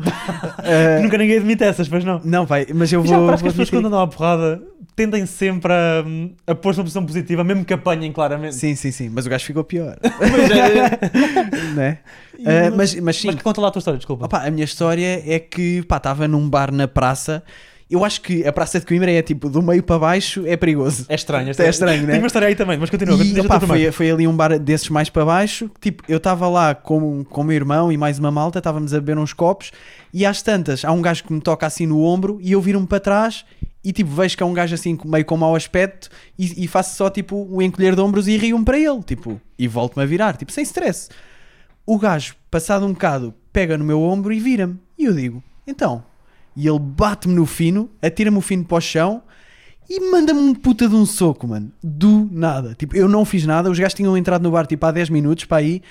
Ah, 0.58 1.00
Nunca 1.02 1.16
ninguém 1.16 1.38
admite 1.38 1.64
essas, 1.64 1.88
pois 1.88 2.04
não. 2.04 2.20
não, 2.22 2.46
pai, 2.46 2.66
mas 2.74 2.92
eu 2.92 3.00
Mas 3.00 3.10
vou. 3.10 3.20
já 3.20 3.26
parece 3.26 3.42
que 3.42 3.48
vou 3.48 3.48
as 3.48 3.56
pessoas 3.56 3.70
quando 3.70 3.86
andam 3.86 4.00
à 4.00 4.06
porrada 4.06 4.62
tendem 4.96 5.26
sempre 5.26 5.72
a, 5.72 6.02
a 6.46 6.54
pôr-se 6.54 6.80
uma 6.80 6.84
posição 6.84 7.04
positiva, 7.04 7.44
mesmo 7.44 7.64
que 7.64 7.74
apanhem 7.74 8.10
claramente. 8.10 8.54
Sim, 8.56 8.74
sim, 8.74 8.90
sim, 8.90 9.10
mas 9.10 9.26
o 9.26 9.30
gajo 9.30 9.44
ficou 9.44 9.62
pior. 9.62 9.98
Mas, 10.02 10.50
é- 10.50 11.74
né? 11.74 11.98
Ah, 12.44 12.70
mas, 12.74 12.94
mas 12.96 13.16
sim, 13.16 13.28
Mas 13.28 13.42
conta 13.42 13.60
lá 13.60 13.68
a 13.68 13.70
tua 13.70 13.78
história, 13.80 13.98
desculpa. 13.98 14.26
Opa, 14.26 14.38
a 14.46 14.50
minha 14.50 14.64
história 14.64 15.22
é 15.26 15.38
que 15.38 15.78
estava 15.78 16.26
num 16.28 16.48
bar 16.48 16.72
na 16.72 16.86
praça. 16.88 17.42
Eu 17.88 18.04
acho 18.04 18.20
que 18.20 18.44
a 18.44 18.52
praça 18.52 18.80
de 18.80 18.86
Coimbra 18.86 19.12
é 19.12 19.22
tipo 19.22 19.48
do 19.48 19.62
meio 19.62 19.80
para 19.80 19.98
baixo 19.98 20.44
é 20.44 20.56
perigoso. 20.56 21.06
É 21.08 21.14
estranho. 21.14 21.52
É 21.56 21.68
estranho, 21.68 22.02
né? 22.02 22.08
Tenho 22.08 22.22
uma 22.22 22.26
história 22.26 22.48
aí 22.48 22.56
também, 22.56 22.76
mas 22.76 22.90
continua. 22.90 23.14
E, 23.14 23.22
diz 23.22 23.38
a 23.38 23.42
opá, 23.42 23.60
tua 23.60 23.68
primeiro. 23.68 23.92
foi, 23.92 24.06
foi 24.06 24.10
ali 24.12 24.26
um 24.26 24.36
bar 24.36 24.58
desses 24.58 24.88
mais 24.88 25.08
para 25.08 25.24
baixo. 25.24 25.70
Tipo, 25.80 26.02
eu 26.08 26.16
estava 26.16 26.48
lá 26.48 26.74
com, 26.74 27.22
com 27.22 27.40
o 27.42 27.44
meu 27.44 27.54
irmão 27.54 27.92
e 27.92 27.96
mais 27.96 28.18
uma 28.18 28.30
malta, 28.32 28.58
estávamos 28.58 28.92
a 28.92 28.98
beber 28.98 29.16
uns 29.18 29.32
copos. 29.32 29.70
E 30.12 30.26
às 30.26 30.42
tantas, 30.42 30.84
há 30.84 30.90
um 30.90 31.00
gajo 31.00 31.22
que 31.22 31.32
me 31.32 31.40
toca 31.40 31.64
assim 31.64 31.86
no 31.86 32.02
ombro 32.02 32.40
e 32.42 32.50
eu 32.50 32.60
viro-me 32.60 32.88
para 32.88 32.98
trás. 32.98 33.44
E 33.84 33.92
tipo, 33.92 34.10
vejo 34.10 34.36
que 34.36 34.42
é 34.42 34.46
um 34.46 34.52
gajo 34.52 34.74
assim 34.74 34.98
meio 35.04 35.24
com 35.24 35.36
mau 35.36 35.54
aspecto. 35.54 36.08
E, 36.36 36.64
e 36.64 36.66
faço 36.66 36.96
só 36.96 37.08
tipo 37.08 37.46
o 37.48 37.62
encolher 37.62 37.94
de 37.94 38.00
ombros 38.00 38.26
e 38.26 38.36
rio-me 38.36 38.64
para 38.64 38.80
ele. 38.80 39.00
Tipo, 39.04 39.40
e 39.56 39.68
volto-me 39.68 40.02
a 40.02 40.06
virar, 40.06 40.36
tipo, 40.36 40.50
sem 40.50 40.64
stress. 40.64 41.08
O 41.86 42.00
gajo, 42.00 42.34
passado 42.50 42.84
um 42.84 42.92
bocado, 42.92 43.32
pega 43.52 43.78
no 43.78 43.84
meu 43.84 44.02
ombro 44.02 44.32
e 44.32 44.40
vira-me. 44.40 44.76
E 44.98 45.04
eu 45.04 45.14
digo, 45.14 45.40
então. 45.64 46.02
E 46.56 46.66
ele 46.66 46.78
bate-me 46.78 47.34
no 47.34 47.44
fino, 47.44 47.90
atira-me 48.00 48.38
o 48.38 48.40
fino 48.40 48.64
para 48.64 48.78
o 48.78 48.80
chão 48.80 49.22
e 49.88 50.00
manda-me 50.10 50.40
um 50.40 50.54
puta 50.54 50.88
de 50.88 50.94
um 50.94 51.06
soco, 51.06 51.46
mano. 51.46 51.70
Do 51.82 52.28
nada. 52.32 52.74
Tipo, 52.74 52.96
eu 52.96 53.08
não 53.08 53.24
fiz 53.24 53.44
nada. 53.46 53.70
Os 53.70 53.78
gajos 53.78 53.94
tinham 53.94 54.16
entrado 54.16 54.42
no 54.42 54.50
bar 54.50 54.66
tipo 54.66 54.84
há 54.84 54.90
10 54.90 55.10
minutos 55.10 55.44
para 55.44 55.58
aí. 55.58 55.82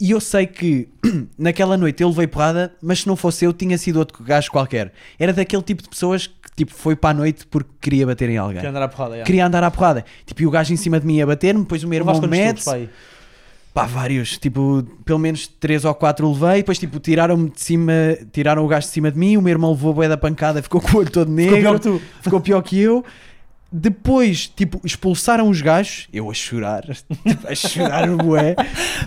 E 0.00 0.10
eu 0.10 0.20
sei 0.20 0.46
que 0.46 0.88
naquela 1.38 1.76
noite 1.76 2.02
ele 2.02 2.12
veio 2.12 2.28
porrada, 2.28 2.74
mas 2.82 3.00
se 3.00 3.06
não 3.06 3.16
fosse 3.16 3.44
eu, 3.44 3.52
tinha 3.52 3.76
sido 3.78 3.98
outro 3.98 4.22
gajo 4.22 4.50
qualquer. 4.50 4.92
Era 5.18 5.32
daquele 5.32 5.62
tipo 5.62 5.82
de 5.82 5.88
pessoas 5.88 6.26
que 6.26 6.50
tipo, 6.56 6.72
foi 6.72 6.94
para 6.94 7.10
a 7.10 7.14
noite 7.14 7.46
porque 7.46 7.70
queria 7.80 8.06
bater 8.06 8.28
em 8.28 8.36
alguém. 8.36 8.60
Quer 8.60 8.68
andar 8.68 8.82
à 8.82 8.88
porrada, 8.88 9.18
já. 9.18 9.24
Queria 9.24 9.46
andar 9.46 9.64
à 9.64 9.70
porrada. 9.70 10.04
Tipo, 10.26 10.42
e 10.42 10.46
o 10.46 10.50
gajo 10.50 10.72
em 10.72 10.76
cima 10.76 11.00
de 11.00 11.06
mim 11.06 11.16
ia 11.16 11.26
bater-me, 11.26 11.62
depois 11.62 11.82
o 11.82 11.88
meu 11.88 11.98
irmão 11.98 12.20
mete? 12.22 12.64
Pá, 13.74 13.86
vários. 13.86 14.36
Tipo, 14.38 14.84
pelo 15.04 15.18
menos 15.18 15.46
três 15.46 15.84
ou 15.84 15.94
quatro 15.94 16.30
levei. 16.30 16.56
Depois, 16.58 16.78
tipo, 16.78 17.00
tiraram-me 17.00 17.48
de 17.50 17.60
cima, 17.60 17.92
tiraram 18.32 18.64
o 18.64 18.68
gajo 18.68 18.86
de 18.86 18.92
cima 18.92 19.10
de 19.10 19.18
mim. 19.18 19.36
O 19.36 19.42
meu 19.42 19.50
irmão 19.50 19.70
levou 19.72 19.92
a 19.92 19.94
boia 19.94 20.08
da 20.10 20.16
pancada, 20.16 20.62
ficou 20.62 20.80
com 20.80 20.96
o 20.96 21.00
olho 21.00 21.10
todo 21.10 21.30
negro. 21.30 21.56
Ficou 21.56 21.62
pior 21.62 21.74
que 21.78 21.80
tu. 21.80 22.02
Ficou 22.22 22.40
pior 22.40 22.62
que 22.62 22.78
eu. 22.78 23.04
Depois, 23.74 24.48
tipo, 24.54 24.78
expulsaram 24.84 25.48
os 25.48 25.62
gajos. 25.62 26.06
Eu 26.12 26.30
a 26.30 26.34
chorar, 26.34 26.82
tipo, 27.26 27.48
a 27.48 27.54
chorar 27.54 28.10
o 28.10 28.18
bué. 28.18 28.54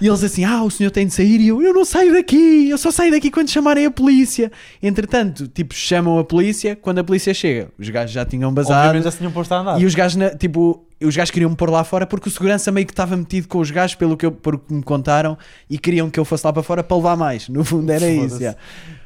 E 0.02 0.08
eles 0.08 0.24
assim, 0.24 0.44
ah, 0.44 0.64
o 0.64 0.72
senhor 0.72 0.90
tem 0.90 1.06
de 1.06 1.14
sair. 1.14 1.40
E 1.40 1.50
eu, 1.50 1.62
eu 1.62 1.72
não 1.72 1.86
saio 1.86 2.12
daqui. 2.12 2.68
Eu 2.68 2.78
só 2.80 2.90
saio 2.90 3.12
daqui 3.12 3.30
quando 3.30 3.48
chamarem 3.48 3.86
a 3.86 3.92
polícia. 3.92 4.52
Entretanto, 4.82 5.48
tipo, 5.48 5.76
chamam 5.76 6.18
a 6.18 6.24
polícia. 6.24 6.76
Quando 6.76 6.98
a 6.98 7.04
polícia 7.04 7.32
chega, 7.32 7.70
os 7.78 7.88
gajos 7.90 8.12
já 8.12 8.26
tinham 8.26 8.52
basado. 8.52 8.80
Obviamente 8.88 9.04
já 9.04 9.12
se 9.12 9.18
tinham 9.20 9.32
posto 9.32 9.52
a 9.52 9.60
andar. 9.60 9.80
E 9.80 9.86
os 9.86 9.94
gajos, 9.94 10.16
na- 10.16 10.32
tipo, 10.32 10.84
os 11.04 11.16
gajos 11.16 11.32
queriam 11.32 11.50
me 11.50 11.56
pôr 11.58 11.70
lá 11.70 11.84
fora 11.84 12.06
porque 12.06 12.30
o 12.30 12.32
segurança 12.32 12.72
meio 12.72 12.86
que 12.88 12.94
estava 12.94 13.16
metido 13.18 13.48
com 13.48 13.60
os 13.60 13.70
gajos, 13.70 13.96
pelo 13.96 14.16
que, 14.16 14.26
eu, 14.26 14.32
por 14.32 14.58
que 14.58 14.74
me 14.74 14.82
contaram, 14.82 15.38
e 15.70 15.78
queriam 15.78 16.10
que 16.10 16.20
eu 16.20 16.24
fosse 16.26 16.46
lá 16.46 16.54
para 16.54 16.64
fora 16.64 16.84
para 16.84 16.96
levar 16.98 17.16
mais. 17.18 17.50
No 17.50 17.64
fundo 17.66 17.92
era 17.92 18.10
isso. 18.10 18.38
Yeah. 18.40 18.58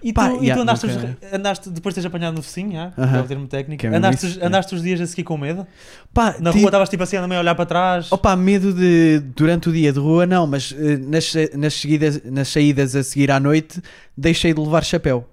E 0.04 0.13
tu, 0.13 0.15
Pá, 0.15 0.32
e 0.34 0.38
tu 0.38 0.43
yeah, 0.43 0.62
andaste, 0.62 0.88
nunca- 0.88 1.17
os- 1.28 1.34
andaste, 1.34 1.69
depois 1.71 1.93
de 1.93 2.02
teres 2.02 2.06
apanhado 2.15 2.36
no 2.36 2.43
focinho, 2.43 2.71
já? 2.73 2.93
Aham. 2.97 3.17
é 3.17 3.21
o 3.21 3.25
termo 3.25 3.47
técnico, 3.47 3.86
é 3.86 3.89
andaste, 3.89 4.25
isso, 4.28 4.38
os- 4.39 4.43
andaste 4.45 4.75
os 4.75 4.82
dias 4.84 5.02
a 5.02 5.08
seguir 5.08 5.23
com 5.23 5.38
medo? 5.38 5.65
Pá, 6.13 6.36
Na 6.39 6.52
rua 6.52 6.65
estavas 6.65 6.89
tipo 6.89 7.04
assim, 7.04 7.17
andando 7.17 7.30
meio 7.30 7.39
a 7.39 7.43
olhar 7.43 7.56
para 7.56 7.65
trás? 7.65 8.12
Opa, 8.12 8.36
medo 8.36 8.71
de 8.73 9.19
durante 9.36 9.67
o 9.69 9.71
dia 9.73 9.91
de 9.91 9.99
rua, 9.99 10.25
não, 10.25 10.45
mas 10.47 10.73
eh, 10.78 10.97
nas, 10.97 11.34
nas, 11.56 11.73
seguidas, 11.73 12.21
nas 12.23 12.47
saídas 12.49 12.95
a 12.95 13.04
seguir 13.04 13.32
à 13.32 13.39
noite 13.39 13.82
deixei 14.15 14.54
de 14.54 14.62
levar 14.62 14.84
chapéu. 14.84 15.28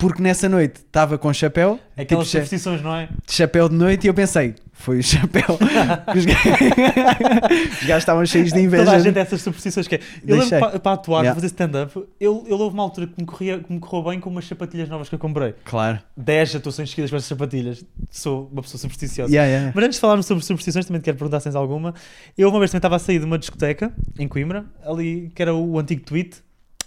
Porque 0.00 0.22
nessa 0.22 0.48
noite 0.48 0.76
estava 0.76 1.18
com 1.18 1.30
chapéu, 1.32 1.78
Aquelas 1.94 2.26
tipo, 2.26 2.42
superstições, 2.44 2.82
não 2.82 2.96
é? 2.96 3.08
de 3.26 3.32
chapéu 3.32 3.68
de 3.68 3.74
noite, 3.74 4.04
e 4.04 4.08
eu 4.08 4.14
pensei, 4.14 4.54
foi 4.72 4.98
o 4.98 5.02
chapéu. 5.02 5.44
os 6.16 6.24
gajos 6.24 6.50
os 7.82 7.86
gajos 7.86 8.02
estavam 8.02 8.24
cheios 8.24 8.50
de 8.50 8.60
inveja. 8.60 8.84
Toda 8.86 8.96
a 8.96 9.00
gente 9.00 9.12
tem 9.12 9.22
essas 9.22 9.42
superstições 9.42 9.86
que 9.86 9.96
é. 9.96 9.98
Eu 9.98 10.36
lembro 10.36 10.48
Deixei. 10.48 10.58
para, 10.58 10.80
para 10.80 10.92
atuar, 10.92 11.20
Yeah. 11.20 11.34
fazer 11.34 11.48
stand-up, 11.48 11.92
eu, 12.18 12.46
eu 12.48 12.58
houve 12.58 12.72
uma 12.72 12.82
altura 12.82 13.06
que 13.08 13.14
me, 13.20 13.26
corria, 13.26 13.58
que 13.58 13.70
me 13.70 13.78
correu 13.78 14.10
bem 14.10 14.20
com 14.20 14.30
umas 14.30 14.46
sapatilhas 14.46 14.88
novas 14.88 15.08
que 15.10 15.14
eu 15.14 15.18
comprei. 15.18 15.54
Claro. 15.66 15.98
10 16.16 16.56
atuações 16.56 16.88
seguidas 16.88 17.10
com 17.10 17.16
essas 17.16 17.28
sapatilhas. 17.28 17.84
Sou 18.10 18.48
uma 18.50 18.62
pessoa 18.62 18.80
supersticiosa. 18.80 19.30
Yeah, 19.30 19.50
yeah. 19.50 19.72
Mas 19.74 19.84
antes 19.84 19.96
de 19.96 20.00
falarmos 20.00 20.24
sobre 20.24 20.42
superstições, 20.42 20.86
também 20.86 21.02
te 21.02 21.04
quero 21.04 21.18
perguntar 21.18 21.40
se 21.40 21.44
tens 21.44 21.56
alguma. 21.56 21.94
Eu 22.38 22.48
uma 22.48 22.58
vez 22.58 22.70
também 22.70 22.78
estava 22.78 22.96
a 22.96 22.98
sair 22.98 23.18
de 23.18 23.26
uma 23.26 23.38
discoteca 23.38 23.92
em 24.18 24.26
Coimbra, 24.26 24.64
ali 24.82 25.30
que 25.34 25.42
era 25.42 25.54
o 25.54 25.78
antigo 25.78 26.00
tweet. 26.02 26.38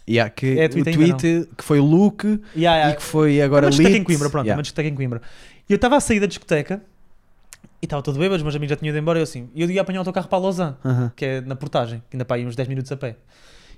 Yeah, 0.10 0.30
que 0.30 0.60
É 0.60 0.66
o 0.66 0.70
tweet 0.70 1.48
que 1.58 1.64
foi 1.64 1.80
Luke 1.80 2.28
Yeah, 2.56 2.78
yeah. 2.78 2.90
e 2.92 2.96
que 2.98 3.02
foi 3.04 3.42
agora 3.42 3.68
uma 3.68 3.70
discoteca 3.72 3.96
em 3.96 4.00
Lit. 4.00 4.06
Coimbra, 4.06 4.30
pronto, 4.30 4.46
Yeah. 4.46 4.58
uma 4.58 4.62
discoteca 4.64 4.90
em 4.90 4.96
Coimbra. 4.96 5.22
E 5.70 5.72
eu 5.72 5.76
estava 5.76 5.96
a 5.96 6.00
sair 6.02 6.20
da 6.20 6.26
discoteca 6.26 6.82
e 7.82 7.86
estava 7.86 8.02
todo 8.02 8.18
bêbado, 8.20 8.36
os 8.36 8.44
meus 8.44 8.56
amigos 8.56 8.70
já 8.72 8.76
tinham 8.76 8.90
ido 8.92 8.98
embora. 9.00 9.20
E 9.20 9.22
eu 9.22 9.24
assim, 9.24 9.50
eu 9.56 9.70
ia 9.70 9.82
apanhar 9.82 10.00
o 10.00 10.02
autocarro 10.02 10.28
para 10.28 10.38
Lausanne, 10.40 10.76
Aham. 10.84 11.12
que 11.16 11.26
é 11.26 11.42
na 11.42 11.56
portagem, 11.56 12.04
que 12.10 12.16
ainda 12.18 12.26
para 12.26 12.36
aí 12.38 12.46
uns 12.46 12.56
10 12.56 12.68
minutos 12.68 12.92
a 12.92 12.98
pé. 12.98 13.16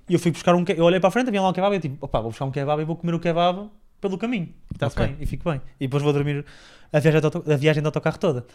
E 0.10 0.14
eu 0.14 0.20
fui 0.20 0.32
buscar 0.32 0.56
um 0.56 0.64
kebab, 0.64 0.80
eu 0.80 0.86
olhei 0.86 1.00
para 1.00 1.10
a 1.10 1.12
frente, 1.12 1.28
havia 1.28 1.42
lá 1.42 1.50
um 1.50 1.54
kebab 1.54 1.74
e 1.74 1.78
eu 1.78 1.82
tipo, 1.82 2.04
opá, 2.06 2.20
vou 2.22 2.30
buscar 2.32 2.46
um 2.46 2.52
kebab 2.52 2.82
e 2.82 2.86
vou 2.86 2.96
comer 2.96 3.14
o 3.14 3.20
kebab 3.20 3.70
pelo 4.02 4.18
caminho. 4.18 4.46
E 4.72 4.76
Está-se 4.76 4.96
Ok. 4.96 5.06
bem, 5.08 5.18
e 5.20 5.26
fico 5.26 5.50
bem. 5.50 5.62
E 5.80 5.86
depois 5.88 6.02
vou 6.04 6.12
dormir 6.14 6.44
a 6.92 7.00
viagem 7.00 7.20
de, 7.20 7.26
auto, 7.26 7.44
a 7.52 7.56
viagem 7.56 7.82
de 7.82 7.88
autocarro 7.88 8.18
toda. 8.20 8.46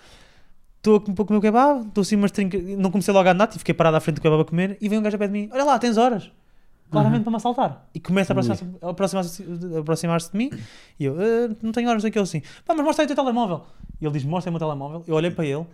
Estou 0.79 0.97
a 0.97 1.25
comer 1.25 1.39
o 1.39 1.41
kebab, 1.41 1.87
estou 1.89 2.03
assim 2.03 2.17
umas 2.17 2.31
trincas, 2.31 2.63
não 2.79 2.91
comecei 2.91 3.13
logo 3.13 3.29
a 3.29 3.33
andar, 3.33 3.49
ficar 3.53 3.75
parado 3.75 3.97
à 3.97 4.01
frente 4.01 4.17
do 4.17 4.21
kebab 4.23 4.43
a 4.43 4.45
comer 4.45 4.77
e 4.81 4.89
vem 4.89 4.99
um 4.99 5.03
gajo 5.03 5.17
a 5.17 5.19
pé 5.19 5.27
de 5.27 5.33
mim, 5.33 5.49
olha 5.53 5.65
lá, 5.65 5.79
tens 5.79 5.97
horas. 5.97 6.31
Claramente 6.91 7.23
para 7.23 7.31
me 7.31 7.37
assaltar. 7.37 7.87
E 7.95 8.01
começa 8.01 8.33
a 8.33 8.35
aproximar-se 8.35 8.65
a 8.83 8.91
aproximar-se 8.91 9.45
a 9.77 9.79
aproximar-se 9.81 10.33
de 10.33 10.37
mim 10.39 10.51
e 10.99 11.05
eu, 11.05 11.17
"Ah, 11.19 11.55
não 11.63 11.73
tenho 11.73 11.89
horas, 11.89 12.03
não 12.03 12.11
que 12.11 12.19
ele 12.19 12.25
assim. 12.25 12.41
Pá, 12.65 12.75
mas 12.75 12.85
mostra 12.85 13.03
aí 13.03 13.07
o 13.07 13.09
teu 13.09 13.17
telemóvel. 13.17 13.65
E 14.01 14.05
ele 14.05 14.13
diz, 14.13 14.25
mostra 14.25 14.49
aí 14.49 14.51
o 14.51 14.59
meu 14.59 14.67
telemóvel. 14.67 15.05
Eu 15.07 15.15
olhei 15.15 15.31
para 15.31 15.45
ele, 15.47 15.67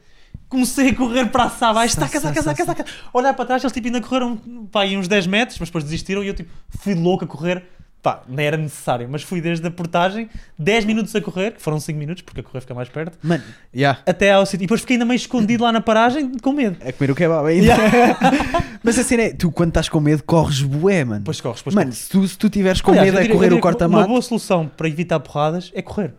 comecei 0.49 0.91
a 0.91 0.95
correr 0.95 1.27
para 1.31 1.45
a 1.45 1.69
abaixo, 1.71 1.95
Sa- 1.95 2.03
taca, 2.03 2.21
sa- 2.21 2.29
taca, 2.29 2.43
sa- 2.43 2.51
taca, 2.51 2.65
sa- 2.65 2.75
taca. 2.75 2.91
Olhar 3.13 3.33
para 3.35 3.45
trás, 3.47 3.63
eles 3.65 3.73
tipo 3.73 3.87
ainda 3.87 4.01
correram 4.01 4.37
pá, 4.71 4.83
aí 4.83 4.97
uns 4.97 5.09
10 5.09 5.27
metros, 5.27 5.59
mas 5.59 5.69
depois 5.69 5.85
desistiram 5.85 6.23
e 6.23 6.29
eu 6.29 6.35
tipo 6.35 6.51
fui 6.69 6.95
louco 6.95 7.25
a 7.25 7.29
correr. 7.29 7.65
Pá, 8.07 8.23
nem 8.29 8.47
era 8.47 8.57
necessário, 8.57 9.09
mas 9.11 9.25
fui 9.25 9.41
desde 9.41 9.67
a 9.67 9.71
portagem, 9.71 10.31
10 10.57 10.85
minutos 10.85 11.17
a 11.17 11.21
correr, 11.21 11.55
que 11.55 11.61
foram 11.61 11.81
5 11.81 11.99
minutos, 11.99 12.23
porque 12.23 12.39
a 12.39 12.43
correr 12.45 12.61
fica 12.61 12.73
mais 12.73 12.89
perto, 12.89 13.19
Mano, 13.21 13.43
yeah. 13.75 13.99
até 14.07 14.31
ao 14.31 14.47
sítio. 14.47 14.63
E 14.63 14.67
depois 14.69 14.83
fiquei 14.83 14.95
ainda 14.95 15.05
meio 15.05 15.17
escondido 15.17 15.65
lá 15.65 15.73
na 15.73 15.81
paragem, 15.81 16.39
com 16.39 16.53
medo. 16.53 16.77
A 16.87 16.93
comer 16.93 17.11
o 17.11 17.17
kebab 17.17 17.49
ainda. 17.49 17.75
Mas 18.81 18.97
a 18.97 19.03
cena 19.03 19.25
é, 19.25 19.33
tu 19.33 19.51
quando 19.51 19.71
estás 19.71 19.89
com 19.89 19.99
medo 19.99 20.23
corres 20.23 20.63
bué, 20.63 21.05
mano. 21.05 21.19
Depois 21.19 21.41
corres, 21.41 21.59
depois 21.59 21.75
mano, 21.75 21.93
se 21.93 22.09
tu, 22.09 22.29
se 22.29 22.39
tu 22.39 22.49
tiveres 22.49 22.81
com 22.81 22.93
Aliás, 22.93 23.13
medo 23.13 23.27
a 23.27 23.29
correr 23.29 23.47
o 23.47 23.49
que 23.49 23.55
Uma 23.55 23.61
corta-mato, 23.61 24.07
boa 24.07 24.23
solução 24.23 24.69
para 24.69 24.87
evitar 24.87 25.19
porradas 25.19 25.73
é 25.75 25.83
correr. 25.83 26.15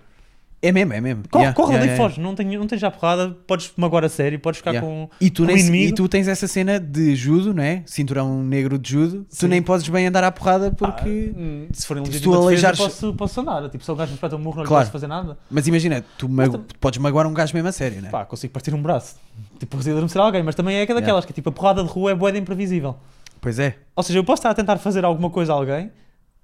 É 0.62 0.72
mesmo, 0.72 0.93
é 0.93 1.00
mesmo. 1.02 1.24
Corre, 1.30 1.43
Yeah, 1.43 1.56
corre 1.56 1.74
yeah, 1.74 1.84
ali 1.84 1.91
e 1.91 1.93
yeah, 1.93 2.10
foge. 2.10 2.20
Não, 2.22 2.34
tem, 2.36 2.58
não 2.58 2.65
tens 2.67 2.82
já 2.82 2.89
porrada, 2.89 3.30
podes 3.46 3.72
magoar 3.78 4.04
a 4.04 4.10
sério, 4.10 4.39
podes 4.39 4.58
ficar 4.58 4.80
com. 4.82 5.08
E 5.22 5.30
tu, 5.30 5.43
com 5.43 5.48
nem, 5.48 5.56
o 5.56 5.60
se- 5.60 5.67
inimigo. 5.67 5.91
e 5.91 5.96
tu 5.96 6.08
tens 6.10 6.28
essa 6.28 6.48
cena 6.48 6.80
de 6.80 7.15
judo, 7.15 7.54
não 7.54 7.62
é? 7.63 7.84
Cinturão 7.86 8.41
negro 8.43 8.78
de 8.80 8.89
judo. 8.91 9.26
Tu 9.30 9.36
Sim. 9.36 9.48
nem 9.48 9.62
podes 9.62 9.88
bem 9.88 10.08
andar 10.08 10.24
à 10.24 10.32
porrada 10.32 10.72
Pá, 10.72 10.91
porque. 10.91 11.34
hum, 11.38 11.67
se 11.72 11.86
forem 11.86 12.04
legítima 12.04 12.24
tu 12.24 12.30
defesa, 12.32 12.48
aleijares- 12.48 12.80
posso, 12.80 13.13
posso 13.13 13.41
andar. 13.41 13.70
Tipo, 13.70 13.84
se 13.84 13.91
o 13.91 13.96
gajo 13.96 14.10
me 14.10 14.15
espeta 14.15 14.36
um 14.36 14.39
murro, 14.39 14.56
não 14.58 14.63
lhe 14.63 14.67
Claro. 14.67 14.84
posso 14.86 14.91
fazer 14.91 15.08
nada. 15.08 15.38
Mas 15.50 15.67
imagina, 15.67 16.04
tu 16.17 16.28
ma- 16.28 16.48
Mas 16.48 16.60
podes 16.80 17.00
magoar 17.00 17.28
um 17.28 17.34
gajo 17.34 17.54
mesmo 17.54 17.70
a 17.70 17.72
sério, 17.72 18.02
não 18.02 18.08
é? 18.10 18.12
Pá, 18.12 18.26
consigo 18.26 18.52
partir 18.52 18.74
um 18.74 18.82
braço. 18.82 19.15
Tipo, 19.60 19.78
consigo 19.78 19.96
adormecer 19.96 20.22
alguém, 20.22 20.41
mas 20.43 20.56
também 20.56 20.78
é 20.78 20.86
que 20.86 20.91
é 20.91 20.96
daquelas 20.96 21.24
que 21.26 21.34
tipo, 21.34 21.50
a 21.50 21.52
porrada 21.52 21.84
de 21.84 21.89
rua 21.89 22.12
é 22.12 22.15
boeda 22.15 22.38
imprevisível. 22.38 22.96
Pois 23.39 23.60
é. 23.60 23.76
Ou 23.96 24.02
seja, 24.02 24.17
eu 24.17 24.24
posso 24.24 24.39
estar 24.39 24.50
a 24.50 24.54
tentar 24.56 24.78
fazer 24.78 25.06
alguma 25.06 25.30
coisa 25.30 25.54
a 25.54 25.56
alguém 25.56 25.91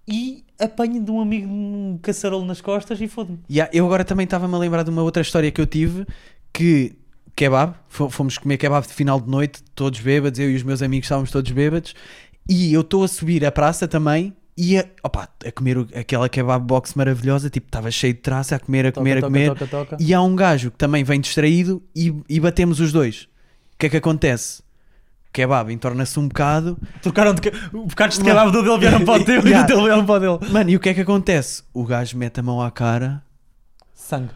e 0.07 0.43
apanho 0.59 1.03
de 1.03 1.11
um 1.11 1.19
amigo 1.21 1.47
um 1.47 1.97
caçarolo 2.01 2.45
nas 2.45 2.61
costas 2.61 2.99
e 3.01 3.07
foda-me. 3.07 3.39
Yeah, 3.49 3.71
eu 3.73 3.85
agora 3.85 4.03
também 4.05 4.23
estava-me 4.25 4.53
a 4.55 4.57
lembrar 4.57 4.83
de 4.83 4.89
uma 4.89 5.01
outra 5.03 5.21
história 5.21 5.51
que 5.51 5.59
eu 5.61 5.65
tive 5.67 6.05
que 6.51 6.93
kebab, 7.35 7.73
fo- 7.87 8.09
fomos 8.09 8.37
comer 8.37 8.57
kebab 8.57 8.85
de 8.87 8.93
final 8.93 9.19
de 9.19 9.29
noite, 9.29 9.63
todos 9.73 9.99
bêbados, 9.99 10.39
eu 10.39 10.51
e 10.51 10.55
os 10.55 10.63
meus 10.63 10.81
amigos 10.81 11.05
estávamos 11.05 11.31
todos 11.31 11.51
bêbados, 11.51 11.95
e 12.47 12.73
eu 12.73 12.81
estou 12.81 13.03
a 13.03 13.07
subir 13.07 13.45
a 13.45 13.51
praça 13.51 13.87
também 13.87 14.33
e 14.55 14.77
a, 14.77 14.85
opa, 15.03 15.27
a 15.45 15.51
comer 15.51 15.77
o- 15.77 15.87
aquela 15.95 16.29
kebab 16.29 16.63
box 16.65 16.93
maravilhosa, 16.95 17.49
tipo, 17.49 17.67
estava 17.67 17.89
cheio 17.89 18.13
de 18.13 18.19
traça, 18.19 18.55
a 18.55 18.59
comer, 18.59 18.85
a 18.85 18.91
comer, 18.91 19.17
a 19.17 19.21
toca, 19.21 19.27
comer, 19.27 19.47
toca, 19.49 19.67
toca. 19.67 19.97
e 19.99 20.13
há 20.13 20.21
um 20.21 20.35
gajo 20.35 20.69
que 20.69 20.77
também 20.77 21.03
vem 21.03 21.19
distraído 21.19 21.81
e, 21.95 22.13
e 22.29 22.39
batemos 22.39 22.79
os 22.79 22.91
dois. 22.91 23.23
O 23.73 23.77
que 23.79 23.87
é 23.87 23.89
que 23.89 23.97
acontece? 23.97 24.61
Kebab 25.33 25.73
entorna-se 25.73 26.19
um 26.19 26.27
bocado, 26.27 26.77
Trocaram 27.01 27.33
de 27.33 27.41
ca... 27.41 27.51
bocados 27.73 28.19
de 28.19 28.23
kebab 28.23 28.51
do 28.51 28.61
dele 28.61 28.77
vieram 28.77 29.03
para 29.03 29.19
o 29.19 29.25
teu 29.25 29.39
e 29.39 29.53
do 29.53 29.65
teu 29.65 29.83
vieram 29.83 30.05
para 30.05 30.15
o 30.33 30.37
dele. 30.37 30.51
mano, 30.53 30.69
e 30.69 30.75
o 30.75 30.79
que 30.79 30.89
é 30.89 30.93
que 30.93 31.01
acontece? 31.01 31.63
O 31.73 31.83
gajo 31.83 32.15
mete 32.17 32.39
a 32.39 32.43
mão 32.43 32.61
à 32.61 32.69
cara 32.69 33.23
Sangue. 33.95 34.29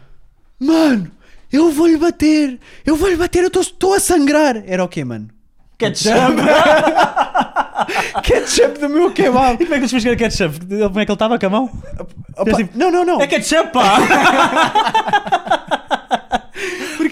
Mano, 0.58 1.08
eu 1.52 1.70
vou-lhe 1.70 1.96
bater! 1.96 2.58
Eu 2.84 2.96
vou-lhe 2.96 3.14
bater, 3.14 3.44
eu 3.44 3.60
estou 3.60 3.94
a 3.94 4.00
sangrar! 4.00 4.60
Era 4.66 4.82
o 4.82 4.88
quê, 4.88 5.04
mano? 5.04 5.28
Ketchup. 5.78 6.10
Ketchup 8.24 8.80
do 8.80 8.88
meu 8.88 9.12
kebab! 9.12 9.54
e 9.54 9.64
como 9.66 9.74
é 9.74 9.76
que 9.76 9.82
eles 9.82 9.90
fizeram 9.92 10.16
ketchup? 10.16 10.58
Como 10.66 10.98
é 11.00 11.04
que 11.06 11.12
ele 11.12 11.14
estava 11.14 11.38
com 11.38 11.46
a 11.46 11.50
mão? 11.50 11.70
Opa, 12.36 12.52
tipo, 12.54 12.76
não, 12.76 12.90
não, 12.90 13.04
não! 13.04 13.20
É 13.20 13.26
ketchup, 13.28 13.72
pá! 13.72 13.98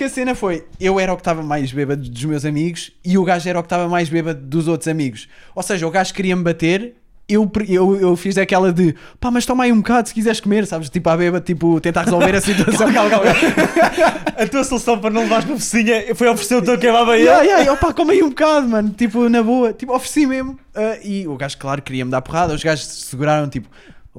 A 0.07 0.09
cena 0.09 0.35
foi: 0.37 0.65
eu 0.81 1.01
era 1.01 1.13
o 1.13 1.17
que 1.17 1.21
estava 1.21 1.43
mais 1.43 1.73
bêbado 1.73 2.09
dos 2.09 2.25
meus 2.25 2.45
amigos 2.45 2.93
e 3.05 3.19
o 3.19 3.25
gajo 3.25 3.49
era 3.49 3.59
o 3.59 3.63
que 3.63 3.67
estava 3.67 3.89
mais 3.89 4.09
bêbado 4.09 4.41
dos 4.41 4.69
outros 4.69 4.87
amigos. 4.87 5.29
Ou 5.55 5.63
seja, 5.63 5.85
o 5.87 5.91
gajo 5.91 6.15
queria-me 6.15 6.45
bater. 6.45 6.95
Eu, 7.29 7.51
eu, 7.69 7.97
eu 8.01 8.17
fiz 8.17 8.39
aquela 8.39 8.73
de 8.73 8.95
pá, 9.19 9.33
mas 9.33 9.45
toma 9.45 9.65
aí 9.65 9.73
um 9.73 9.79
bocado 9.79 10.07
se 10.07 10.15
quiseres 10.15 10.39
comer, 10.39 10.65
sabes? 10.65 10.89
Tipo, 10.89 11.11
à 11.11 11.17
bêbada, 11.17 11.45
tipo, 11.45 11.81
tentar 11.81 12.03
resolver 12.03 12.37
a 12.37 12.41
situação. 12.41 12.87
calma, 12.95 13.11
calma, 13.11 13.35
calma. 13.35 14.27
A 14.39 14.47
tua 14.47 14.63
solução 14.63 14.99
para 15.01 15.11
não 15.11 15.23
levares 15.23 15.49
na 15.49 15.57
focinha 15.57 16.15
foi 16.15 16.29
oferecer 16.29 16.57
o 16.57 16.63
teu 16.63 16.79
kebab 16.79 17.11
a 17.11 17.17
ele. 17.17 17.25
Yeah, 17.25 17.43
yeah, 17.43 17.63
yeah, 17.63 17.81
pá, 17.81 17.93
come 17.93 18.13
aí 18.13 18.23
um 18.23 18.29
bocado, 18.29 18.69
mano. 18.69 18.91
Tipo, 18.91 19.29
na 19.29 19.43
boa. 19.43 19.73
Tipo, 19.73 19.97
ofereci 19.97 20.25
mesmo. 20.25 20.57
Ah, 20.73 20.99
e 21.03 21.27
o 21.27 21.37
gajo, 21.37 21.59
claro, 21.59 21.83
queria-me 21.83 22.11
dar 22.13 22.23
porrada. 22.23 22.55
Os 22.55 22.63
gajos 22.63 22.87
se 22.87 23.07
seguraram, 23.07 23.49
tipo, 23.49 23.69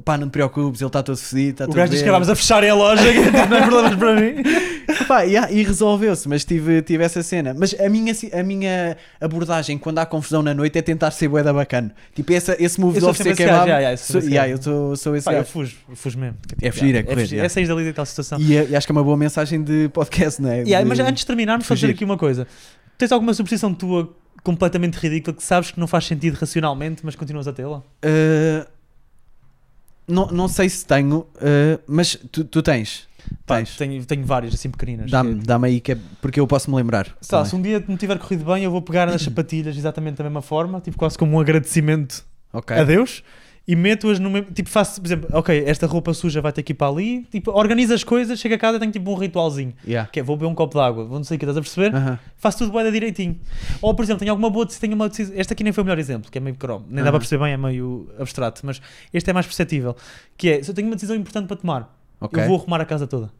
pá, 0.04 0.16
não 0.18 0.28
te 0.28 0.32
preocupes, 0.32 0.80
ele 0.80 0.88
está 0.88 1.02
todo 1.02 1.16
fedido. 1.16 1.50
Está 1.50 1.64
O 1.64 1.66
tudo 1.68 1.76
gajo 1.76 1.90
diz 1.90 2.00
bem." 2.00 2.04
que 2.04 2.08
acabámos 2.08 2.28
a 2.28 2.34
fecharem 2.36 2.70
a 2.70 2.74
loja 2.74 3.08
e 3.10 3.30
não 3.30 3.56
é 3.56 3.66
problemas 3.66 3.94
para 3.96 4.14
mim. 4.20 4.42
Pá, 5.06 5.22
yeah, 5.22 5.50
e 5.50 5.62
resolveu-se, 5.62 6.28
mas 6.28 6.44
tive, 6.44 6.82
tive 6.82 7.04
essa 7.04 7.22
cena. 7.22 7.54
Mas 7.56 7.74
a 7.78 7.88
minha, 7.88 8.12
a 8.32 8.42
minha 8.42 8.96
abordagem 9.20 9.78
quando 9.78 9.98
há 9.98 10.06
confusão 10.06 10.42
na 10.42 10.52
noite 10.54 10.78
é 10.78 10.82
tentar 10.82 11.10
ser 11.10 11.28
bué 11.28 11.42
da 11.42 11.52
bacana. 11.52 11.94
Tipo, 12.14 12.32
essa, 12.32 12.56
esse 12.62 12.80
move 12.80 12.98
de 12.98 13.04
oferecer 13.04 13.44
gajo, 13.44 13.50
kebab. 13.50 13.68
yeah, 13.68 13.78
yeah, 13.80 13.92
eu 13.92 13.98
sou 13.98 14.20
yeah, 14.22 14.50
eu 14.50 14.62
sou, 14.62 14.96
sou 14.96 15.16
esse 15.16 15.24
Pá, 15.24 15.34
eu 15.34 15.44
fujo, 15.44 15.76
eu 15.88 15.96
fujo 15.96 16.18
mesmo. 16.18 16.36
É 16.60 16.70
fugir, 16.70 16.94
é 16.94 17.02
correr, 17.02 17.20
fugir. 17.22 17.34
yeah. 17.36 17.46
É 17.46 17.48
sair 17.48 17.66
dali 17.66 17.84
daquela 17.84 18.06
situação. 18.06 18.38
E, 18.40 18.52
e 18.52 18.76
acho 18.76 18.86
que 18.86 18.92
é 18.92 18.94
uma 18.94 19.04
boa 19.04 19.16
mensagem 19.16 19.62
de 19.62 19.88
podcast, 19.90 20.40
não 20.42 20.50
é? 20.50 20.58
Yeah, 20.62 20.82
De- 20.82 20.88
mas 20.88 20.98
antes 21.00 21.20
de 21.20 21.26
terminarmos, 21.26 21.64
dizer 21.64 21.74
fugir. 21.76 21.90
aqui 21.90 22.04
uma 22.04 22.16
coisa. 22.18 22.46
Tens 22.96 23.12
alguma 23.12 23.32
superstição 23.34 23.72
tua 23.74 24.14
completamente 24.42 24.94
ridícula 24.96 25.34
que 25.36 25.42
sabes 25.42 25.70
que 25.70 25.78
não 25.78 25.86
faz 25.86 26.06
sentido 26.06 26.34
racionalmente, 26.34 27.00
mas 27.04 27.14
continuas 27.14 27.46
a 27.46 27.52
tê-la? 27.52 27.78
Uh, 27.78 28.66
não, 30.08 30.26
não 30.28 30.48
sei 30.48 30.68
se 30.68 30.84
tenho, 30.86 31.18
uh, 31.20 31.80
mas 31.86 32.16
tu, 32.32 32.44
tu 32.44 32.62
tens. 32.62 33.06
Pá, 33.46 33.56
tens. 33.56 33.76
tenho, 33.76 34.04
tenho 34.06 34.24
várias 34.24 34.54
assim 34.54 34.70
pequeninas. 34.70 35.10
Dá-me 35.10 35.34
que- 35.40 35.46
dá 35.46 35.58
aí 35.62 35.80
que 35.80 35.92
é, 35.92 35.98
porque 36.20 36.40
eu 36.40 36.46
posso 36.46 36.70
me 36.70 36.76
lembrar. 36.76 37.06
Lá, 37.08 37.14
também. 37.28 37.44
se 37.46 37.56
um 37.56 37.62
dia 37.62 37.84
me 37.86 37.96
tiver 37.96 38.18
corrido 38.18 38.44
bem, 38.44 38.64
eu 38.64 38.70
vou 38.70 38.80
pegar 38.82 39.06
nas 39.06 39.20
sapatilhas 39.22 39.76
exatamente 39.76 40.16
da 40.16 40.24
mesma 40.24 40.40
forma, 40.42 40.80
tipo 40.80 40.96
quase 40.96 41.18
como 41.18 41.36
um 41.36 41.40
agradecimento 41.40 42.24
Ok. 42.52 42.74
a 42.76 42.84
Deus 42.84 43.22
e 43.68 43.76
meto-as 43.76 44.18
no 44.18 44.30
mesmo. 44.30 44.50
Tipo, 44.50 44.70
faço, 44.70 44.98
por 44.98 45.06
exemplo, 45.06 45.28
ok, 45.30 45.64
esta 45.66 45.86
roupa 45.86 46.14
suja 46.14 46.40
vai 46.40 46.50
ter 46.50 46.62
que 46.62 46.72
ir 46.72 46.74
para 46.74 46.90
ali, 46.90 47.24
tipo, 47.30 47.50
organizo 47.52 47.92
as 47.92 48.02
coisas, 48.02 48.40
chego 48.40 48.54
a 48.54 48.58
casa 48.58 48.78
e 48.78 48.80
tenho 48.80 48.90
tipo 48.90 49.10
um 49.10 49.14
ritualzinho. 49.14 49.74
Yeah. 49.86 50.08
Que 50.10 50.20
é, 50.20 50.22
vou 50.22 50.38
beber 50.38 50.50
um 50.50 50.54
copo 50.54 50.78
de 50.78 50.82
água, 50.82 51.04
vou 51.04 51.18
não 51.18 51.24
sei 51.24 51.36
o 51.36 51.38
que, 51.38 51.44
estás 51.44 51.58
a 51.58 51.60
perceber? 51.60 51.94
Aham. 51.94 52.18
Faço 52.38 52.56
tudo 52.58 52.72
boeda 52.72 52.90
direitinho. 52.90 53.38
Ou, 53.82 53.94
por 53.94 54.02
exemplo, 54.02 54.20
tenho 54.20 54.30
alguma 54.32 54.48
boa 54.48 54.64
decisão, 54.64 54.80
tenho 54.80 54.94
uma 54.94 55.06
decisão. 55.10 55.34
Esta 55.36 55.52
aqui 55.52 55.62
nem 55.62 55.70
foi 55.74 55.82
o 55.82 55.84
melhor 55.84 55.98
exemplo, 55.98 56.30
que 56.30 56.38
é 56.38 56.40
meio 56.40 56.56
cromo. 56.56 56.86
Nem 56.88 56.96
dá 56.96 57.02
Aham. 57.02 57.10
para 57.10 57.18
perceber 57.20 57.44
bem, 57.44 57.52
é 57.52 57.56
meio 57.58 58.08
abstrato, 58.18 58.62
mas 58.64 58.80
este 59.12 59.28
é 59.28 59.34
mais 59.34 59.44
perceptível. 59.44 59.94
Que 60.38 60.48
é, 60.48 60.62
se 60.62 60.70
eu 60.70 60.74
tenho 60.74 60.88
uma 60.88 60.96
decisão 60.96 61.14
importante 61.14 61.46
para 61.46 61.56
tomar, 61.58 61.94
Ok. 62.18 62.42
eu 62.42 62.46
vou 62.48 62.56
arrumar 62.56 62.80
a 62.80 62.86
casa 62.86 63.06
toda. 63.06 63.30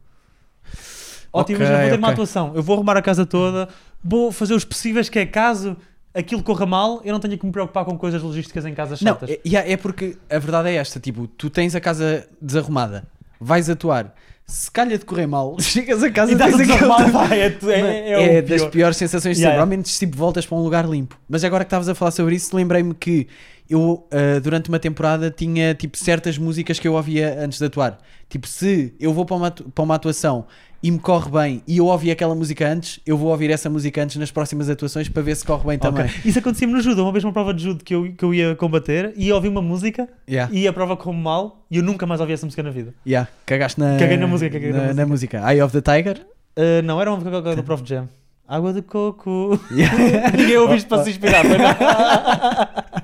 Ótimo, 1.33 1.57
Ok, 1.57 1.57
imagina, 1.57 1.79
vou 1.81 1.91
ter 1.91 1.99
uma 1.99 2.09
ok. 2.09 2.13
atuação, 2.13 2.53
eu 2.55 2.63
vou 2.63 2.75
arrumar 2.75 2.97
a 2.99 3.03
casa 3.03 3.25
toda, 3.27 3.69
vou 4.05 4.31
fazer 4.31 4.53
os 4.55 4.65
possíveis 4.65 5.09
que 5.09 5.19
é 5.19 5.27
caso 5.27 5.75
aquilo 6.15 6.43
corra 6.43 6.67
mal, 6.67 7.01
eu 7.05 7.13
não 7.13 7.21
tenho 7.21 7.37
que 7.39 7.45
me 7.47 7.53
preocupar 7.53 7.85
com 7.85 7.97
coisas 7.97 8.23
logísticas 8.23 8.65
em 8.67 8.75
casas 8.75 9.01
Não, 9.01 9.13
chatas. 9.13 9.31
é, 9.31 9.73
é 9.73 9.77
porque 9.77 10.17
a 10.31 10.39
verdade 10.39 10.69
é 10.71 10.75
esta: 10.75 10.99
tipo, 11.01 11.27
tu 11.27 11.49
tens 11.51 11.75
a 11.75 11.81
casa 11.81 12.29
desarrumada, 12.41 13.05
vais 13.41 13.69
atuar, 13.71 14.15
se 14.47 14.71
calha 14.71 14.97
de 14.99 15.05
correr 15.05 15.27
mal, 15.27 15.57
chegas 15.61 16.03
a 16.03 16.11
casa 16.11 16.33
e 16.33 16.37
tens 16.37 16.55
aquele- 16.55 17.11
vai, 17.13 17.41
é, 17.41 17.47
é, 17.47 18.11
é, 18.11 18.37
é 18.37 18.39
o 18.41 18.43
das 18.47 18.61
pior. 18.63 18.71
piores 18.71 18.97
sensações 18.97 19.37
de 19.37 19.43
Yeah, 19.43 19.55
sempre. 19.57 19.61
Ao 19.61 19.67
menos 19.67 19.99
tipo 19.99 20.17
voltas 20.17 20.47
para 20.47 20.57
um 20.59 20.63
lugar 20.63 20.89
limpo. 20.89 21.19
Mas 21.29 21.45
agora 21.45 21.65
que 21.65 21.69
estavas 21.69 21.89
a 21.89 21.95
falar 21.95 22.11
sobre 22.11 22.35
isso, 22.35 22.57
lembrei-me 22.57 22.95
que 22.95 23.29
eu 23.69 24.07
ah, 24.11 24.41
durante 24.41 24.69
uma 24.69 24.79
temporada 24.79 25.31
tinha 25.31 25.75
tipo 25.75 25.97
certas 25.99 26.37
músicas 26.39 26.79
que 26.79 26.87
eu 26.89 26.95
ouvia 26.95 27.37
antes 27.41 27.59
de 27.59 27.65
atuar. 27.65 27.99
Tipo, 28.29 28.47
se 28.47 28.95
eu 29.01 29.13
vou 29.13 29.25
para 29.25 29.37
uma, 29.37 29.51
para 29.51 29.85
uma 29.85 29.95
atuação 29.95 30.45
e 30.83 30.91
me 30.91 30.99
corre 30.99 31.31
bem 31.31 31.63
e 31.67 31.79
eu 31.79 31.87
ouvi 31.87 32.11
aquela 32.11 32.35
música 32.35 32.69
antes, 32.71 33.01
eu 33.07 33.17
vou 33.17 33.31
ouvir 33.31 33.51
essa 33.51 33.69
música 33.71 34.03
antes 34.03 34.17
nas 34.17 34.31
próximas 34.31 34.69
atuações 34.69 35.09
para 35.09 35.23
ver 35.23 35.35
se 35.35 35.45
corre 35.45 35.67
bem 35.67 35.77
Ok. 35.77 35.91
também. 35.91 36.11
Isso 36.25 36.39
acontecia-me 36.39 36.73
no 36.75 36.81
judo, 36.81 37.03
uma 37.03 37.11
vez 37.11 37.25
uma 37.25 37.33
prova 37.33 37.53
de 37.55 37.65
judo 37.65 37.83
que 37.83 37.95
eu, 37.95 38.13
que 38.13 38.25
eu 38.25 38.33
ia 38.35 38.55
combater 38.55 39.13
e 39.17 39.33
ouvi 39.33 39.49
uma 39.49 39.63
música 39.63 40.09
Yeah. 40.29 40.53
e 40.55 40.69
a 40.69 40.73
prova 40.73 40.97
correu 40.97 41.19
mal 41.19 41.65
e 41.71 41.79
eu 41.79 41.83
nunca 41.83 42.07
mais 42.07 42.21
ouvi 42.21 42.35
essa 42.35 42.45
música 42.47 42.63
na 42.63 42.71
vida. 42.71 42.93
Yeah. 43.07 43.29
Cagaste 43.47 43.81
na, 43.81 43.97
Caguei 43.99 44.17
na 44.19 44.27
música, 44.27 44.51
caguei 44.53 44.73
na 44.73 44.89
na, 44.89 44.95
na 44.95 45.07
música. 45.07 45.39
Eye 45.51 45.63
of 45.63 45.73
the 45.73 45.81
Tiger. 45.81 46.21
Uh, 46.57 46.83
não, 46.85 47.01
era 47.01 47.11
uma 47.11 47.17
música 47.19 47.57
do 47.57 47.63
Prof 47.65 47.83
Jam. 47.87 48.09
Água 48.47 48.73
de 48.73 48.83
coco. 48.83 49.59
Yeah. 49.73 50.31
Ninguém 50.37 50.57
ouviu 50.59 50.77
isto 50.77 50.89
para 50.89 51.03
se 51.05 51.11
inspirar, 51.11 51.45
não? 51.45 51.57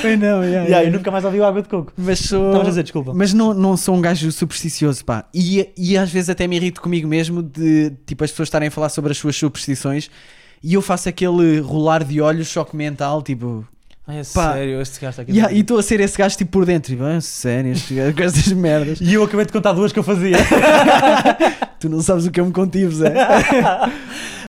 Foi 0.00 0.16
não, 0.16 0.42
yeah, 0.42 0.68
yeah. 0.68 0.84
eu 0.84 0.92
nunca 0.92 1.10
mais 1.10 1.24
ouvi 1.24 1.40
o 1.40 1.44
água 1.44 1.62
de 1.62 1.68
coco. 1.68 1.92
Mas 1.96 2.20
sou. 2.20 2.46
Estavas 2.46 2.66
a 2.66 2.70
dizer, 2.70 2.82
desculpa. 2.84 3.12
Mas 3.14 3.32
não, 3.32 3.54
não 3.54 3.76
sou 3.76 3.94
um 3.94 4.00
gajo 4.00 4.30
supersticioso, 4.32 5.04
pá. 5.04 5.24
E, 5.34 5.68
e 5.76 5.96
às 5.96 6.10
vezes 6.10 6.30
até 6.30 6.46
me 6.46 6.56
irrito 6.56 6.80
comigo 6.80 7.08
mesmo 7.08 7.42
de 7.42 7.92
tipo 8.06 8.24
as 8.24 8.30
pessoas 8.30 8.48
estarem 8.48 8.68
a 8.68 8.70
falar 8.70 8.88
sobre 8.88 9.12
as 9.12 9.18
suas 9.18 9.36
superstições 9.36 10.10
e 10.62 10.74
eu 10.74 10.82
faço 10.82 11.08
aquele 11.08 11.60
rolar 11.60 12.02
de 12.02 12.20
olhos, 12.20 12.48
choque 12.48 12.74
mental, 12.74 13.22
tipo, 13.22 13.64
Ai, 14.08 14.20
é 14.20 14.22
Pá. 14.32 14.52
sério, 14.52 14.80
este 14.80 15.00
gajo 15.00 15.10
está 15.10 15.22
aqui. 15.22 15.32
Yeah, 15.32 15.52
e 15.52 15.60
estou 15.60 15.78
a 15.78 15.82
ser 15.82 15.98
esse 15.98 16.16
gajo 16.16 16.36
tipo 16.36 16.52
por 16.52 16.64
dentro. 16.64 16.92
Tipo, 16.92 17.02
ah, 17.02 17.20
sério, 17.20 17.72
este 17.72 17.94
gajo 17.94 18.16
com 18.16 18.22
estas 18.22 18.52
merdas. 18.52 19.00
E 19.00 19.14
eu 19.14 19.24
acabei 19.24 19.44
de 19.44 19.52
contar 19.52 19.72
duas 19.72 19.92
que 19.92 19.98
eu 19.98 20.04
fazia. 20.04 20.36
tu 21.80 21.88
não 21.88 22.00
sabes 22.00 22.24
o 22.24 22.30
que 22.30 22.38
eu 22.38 22.46
me 22.46 22.52
contive, 22.52 22.94
Zé. 22.94 23.12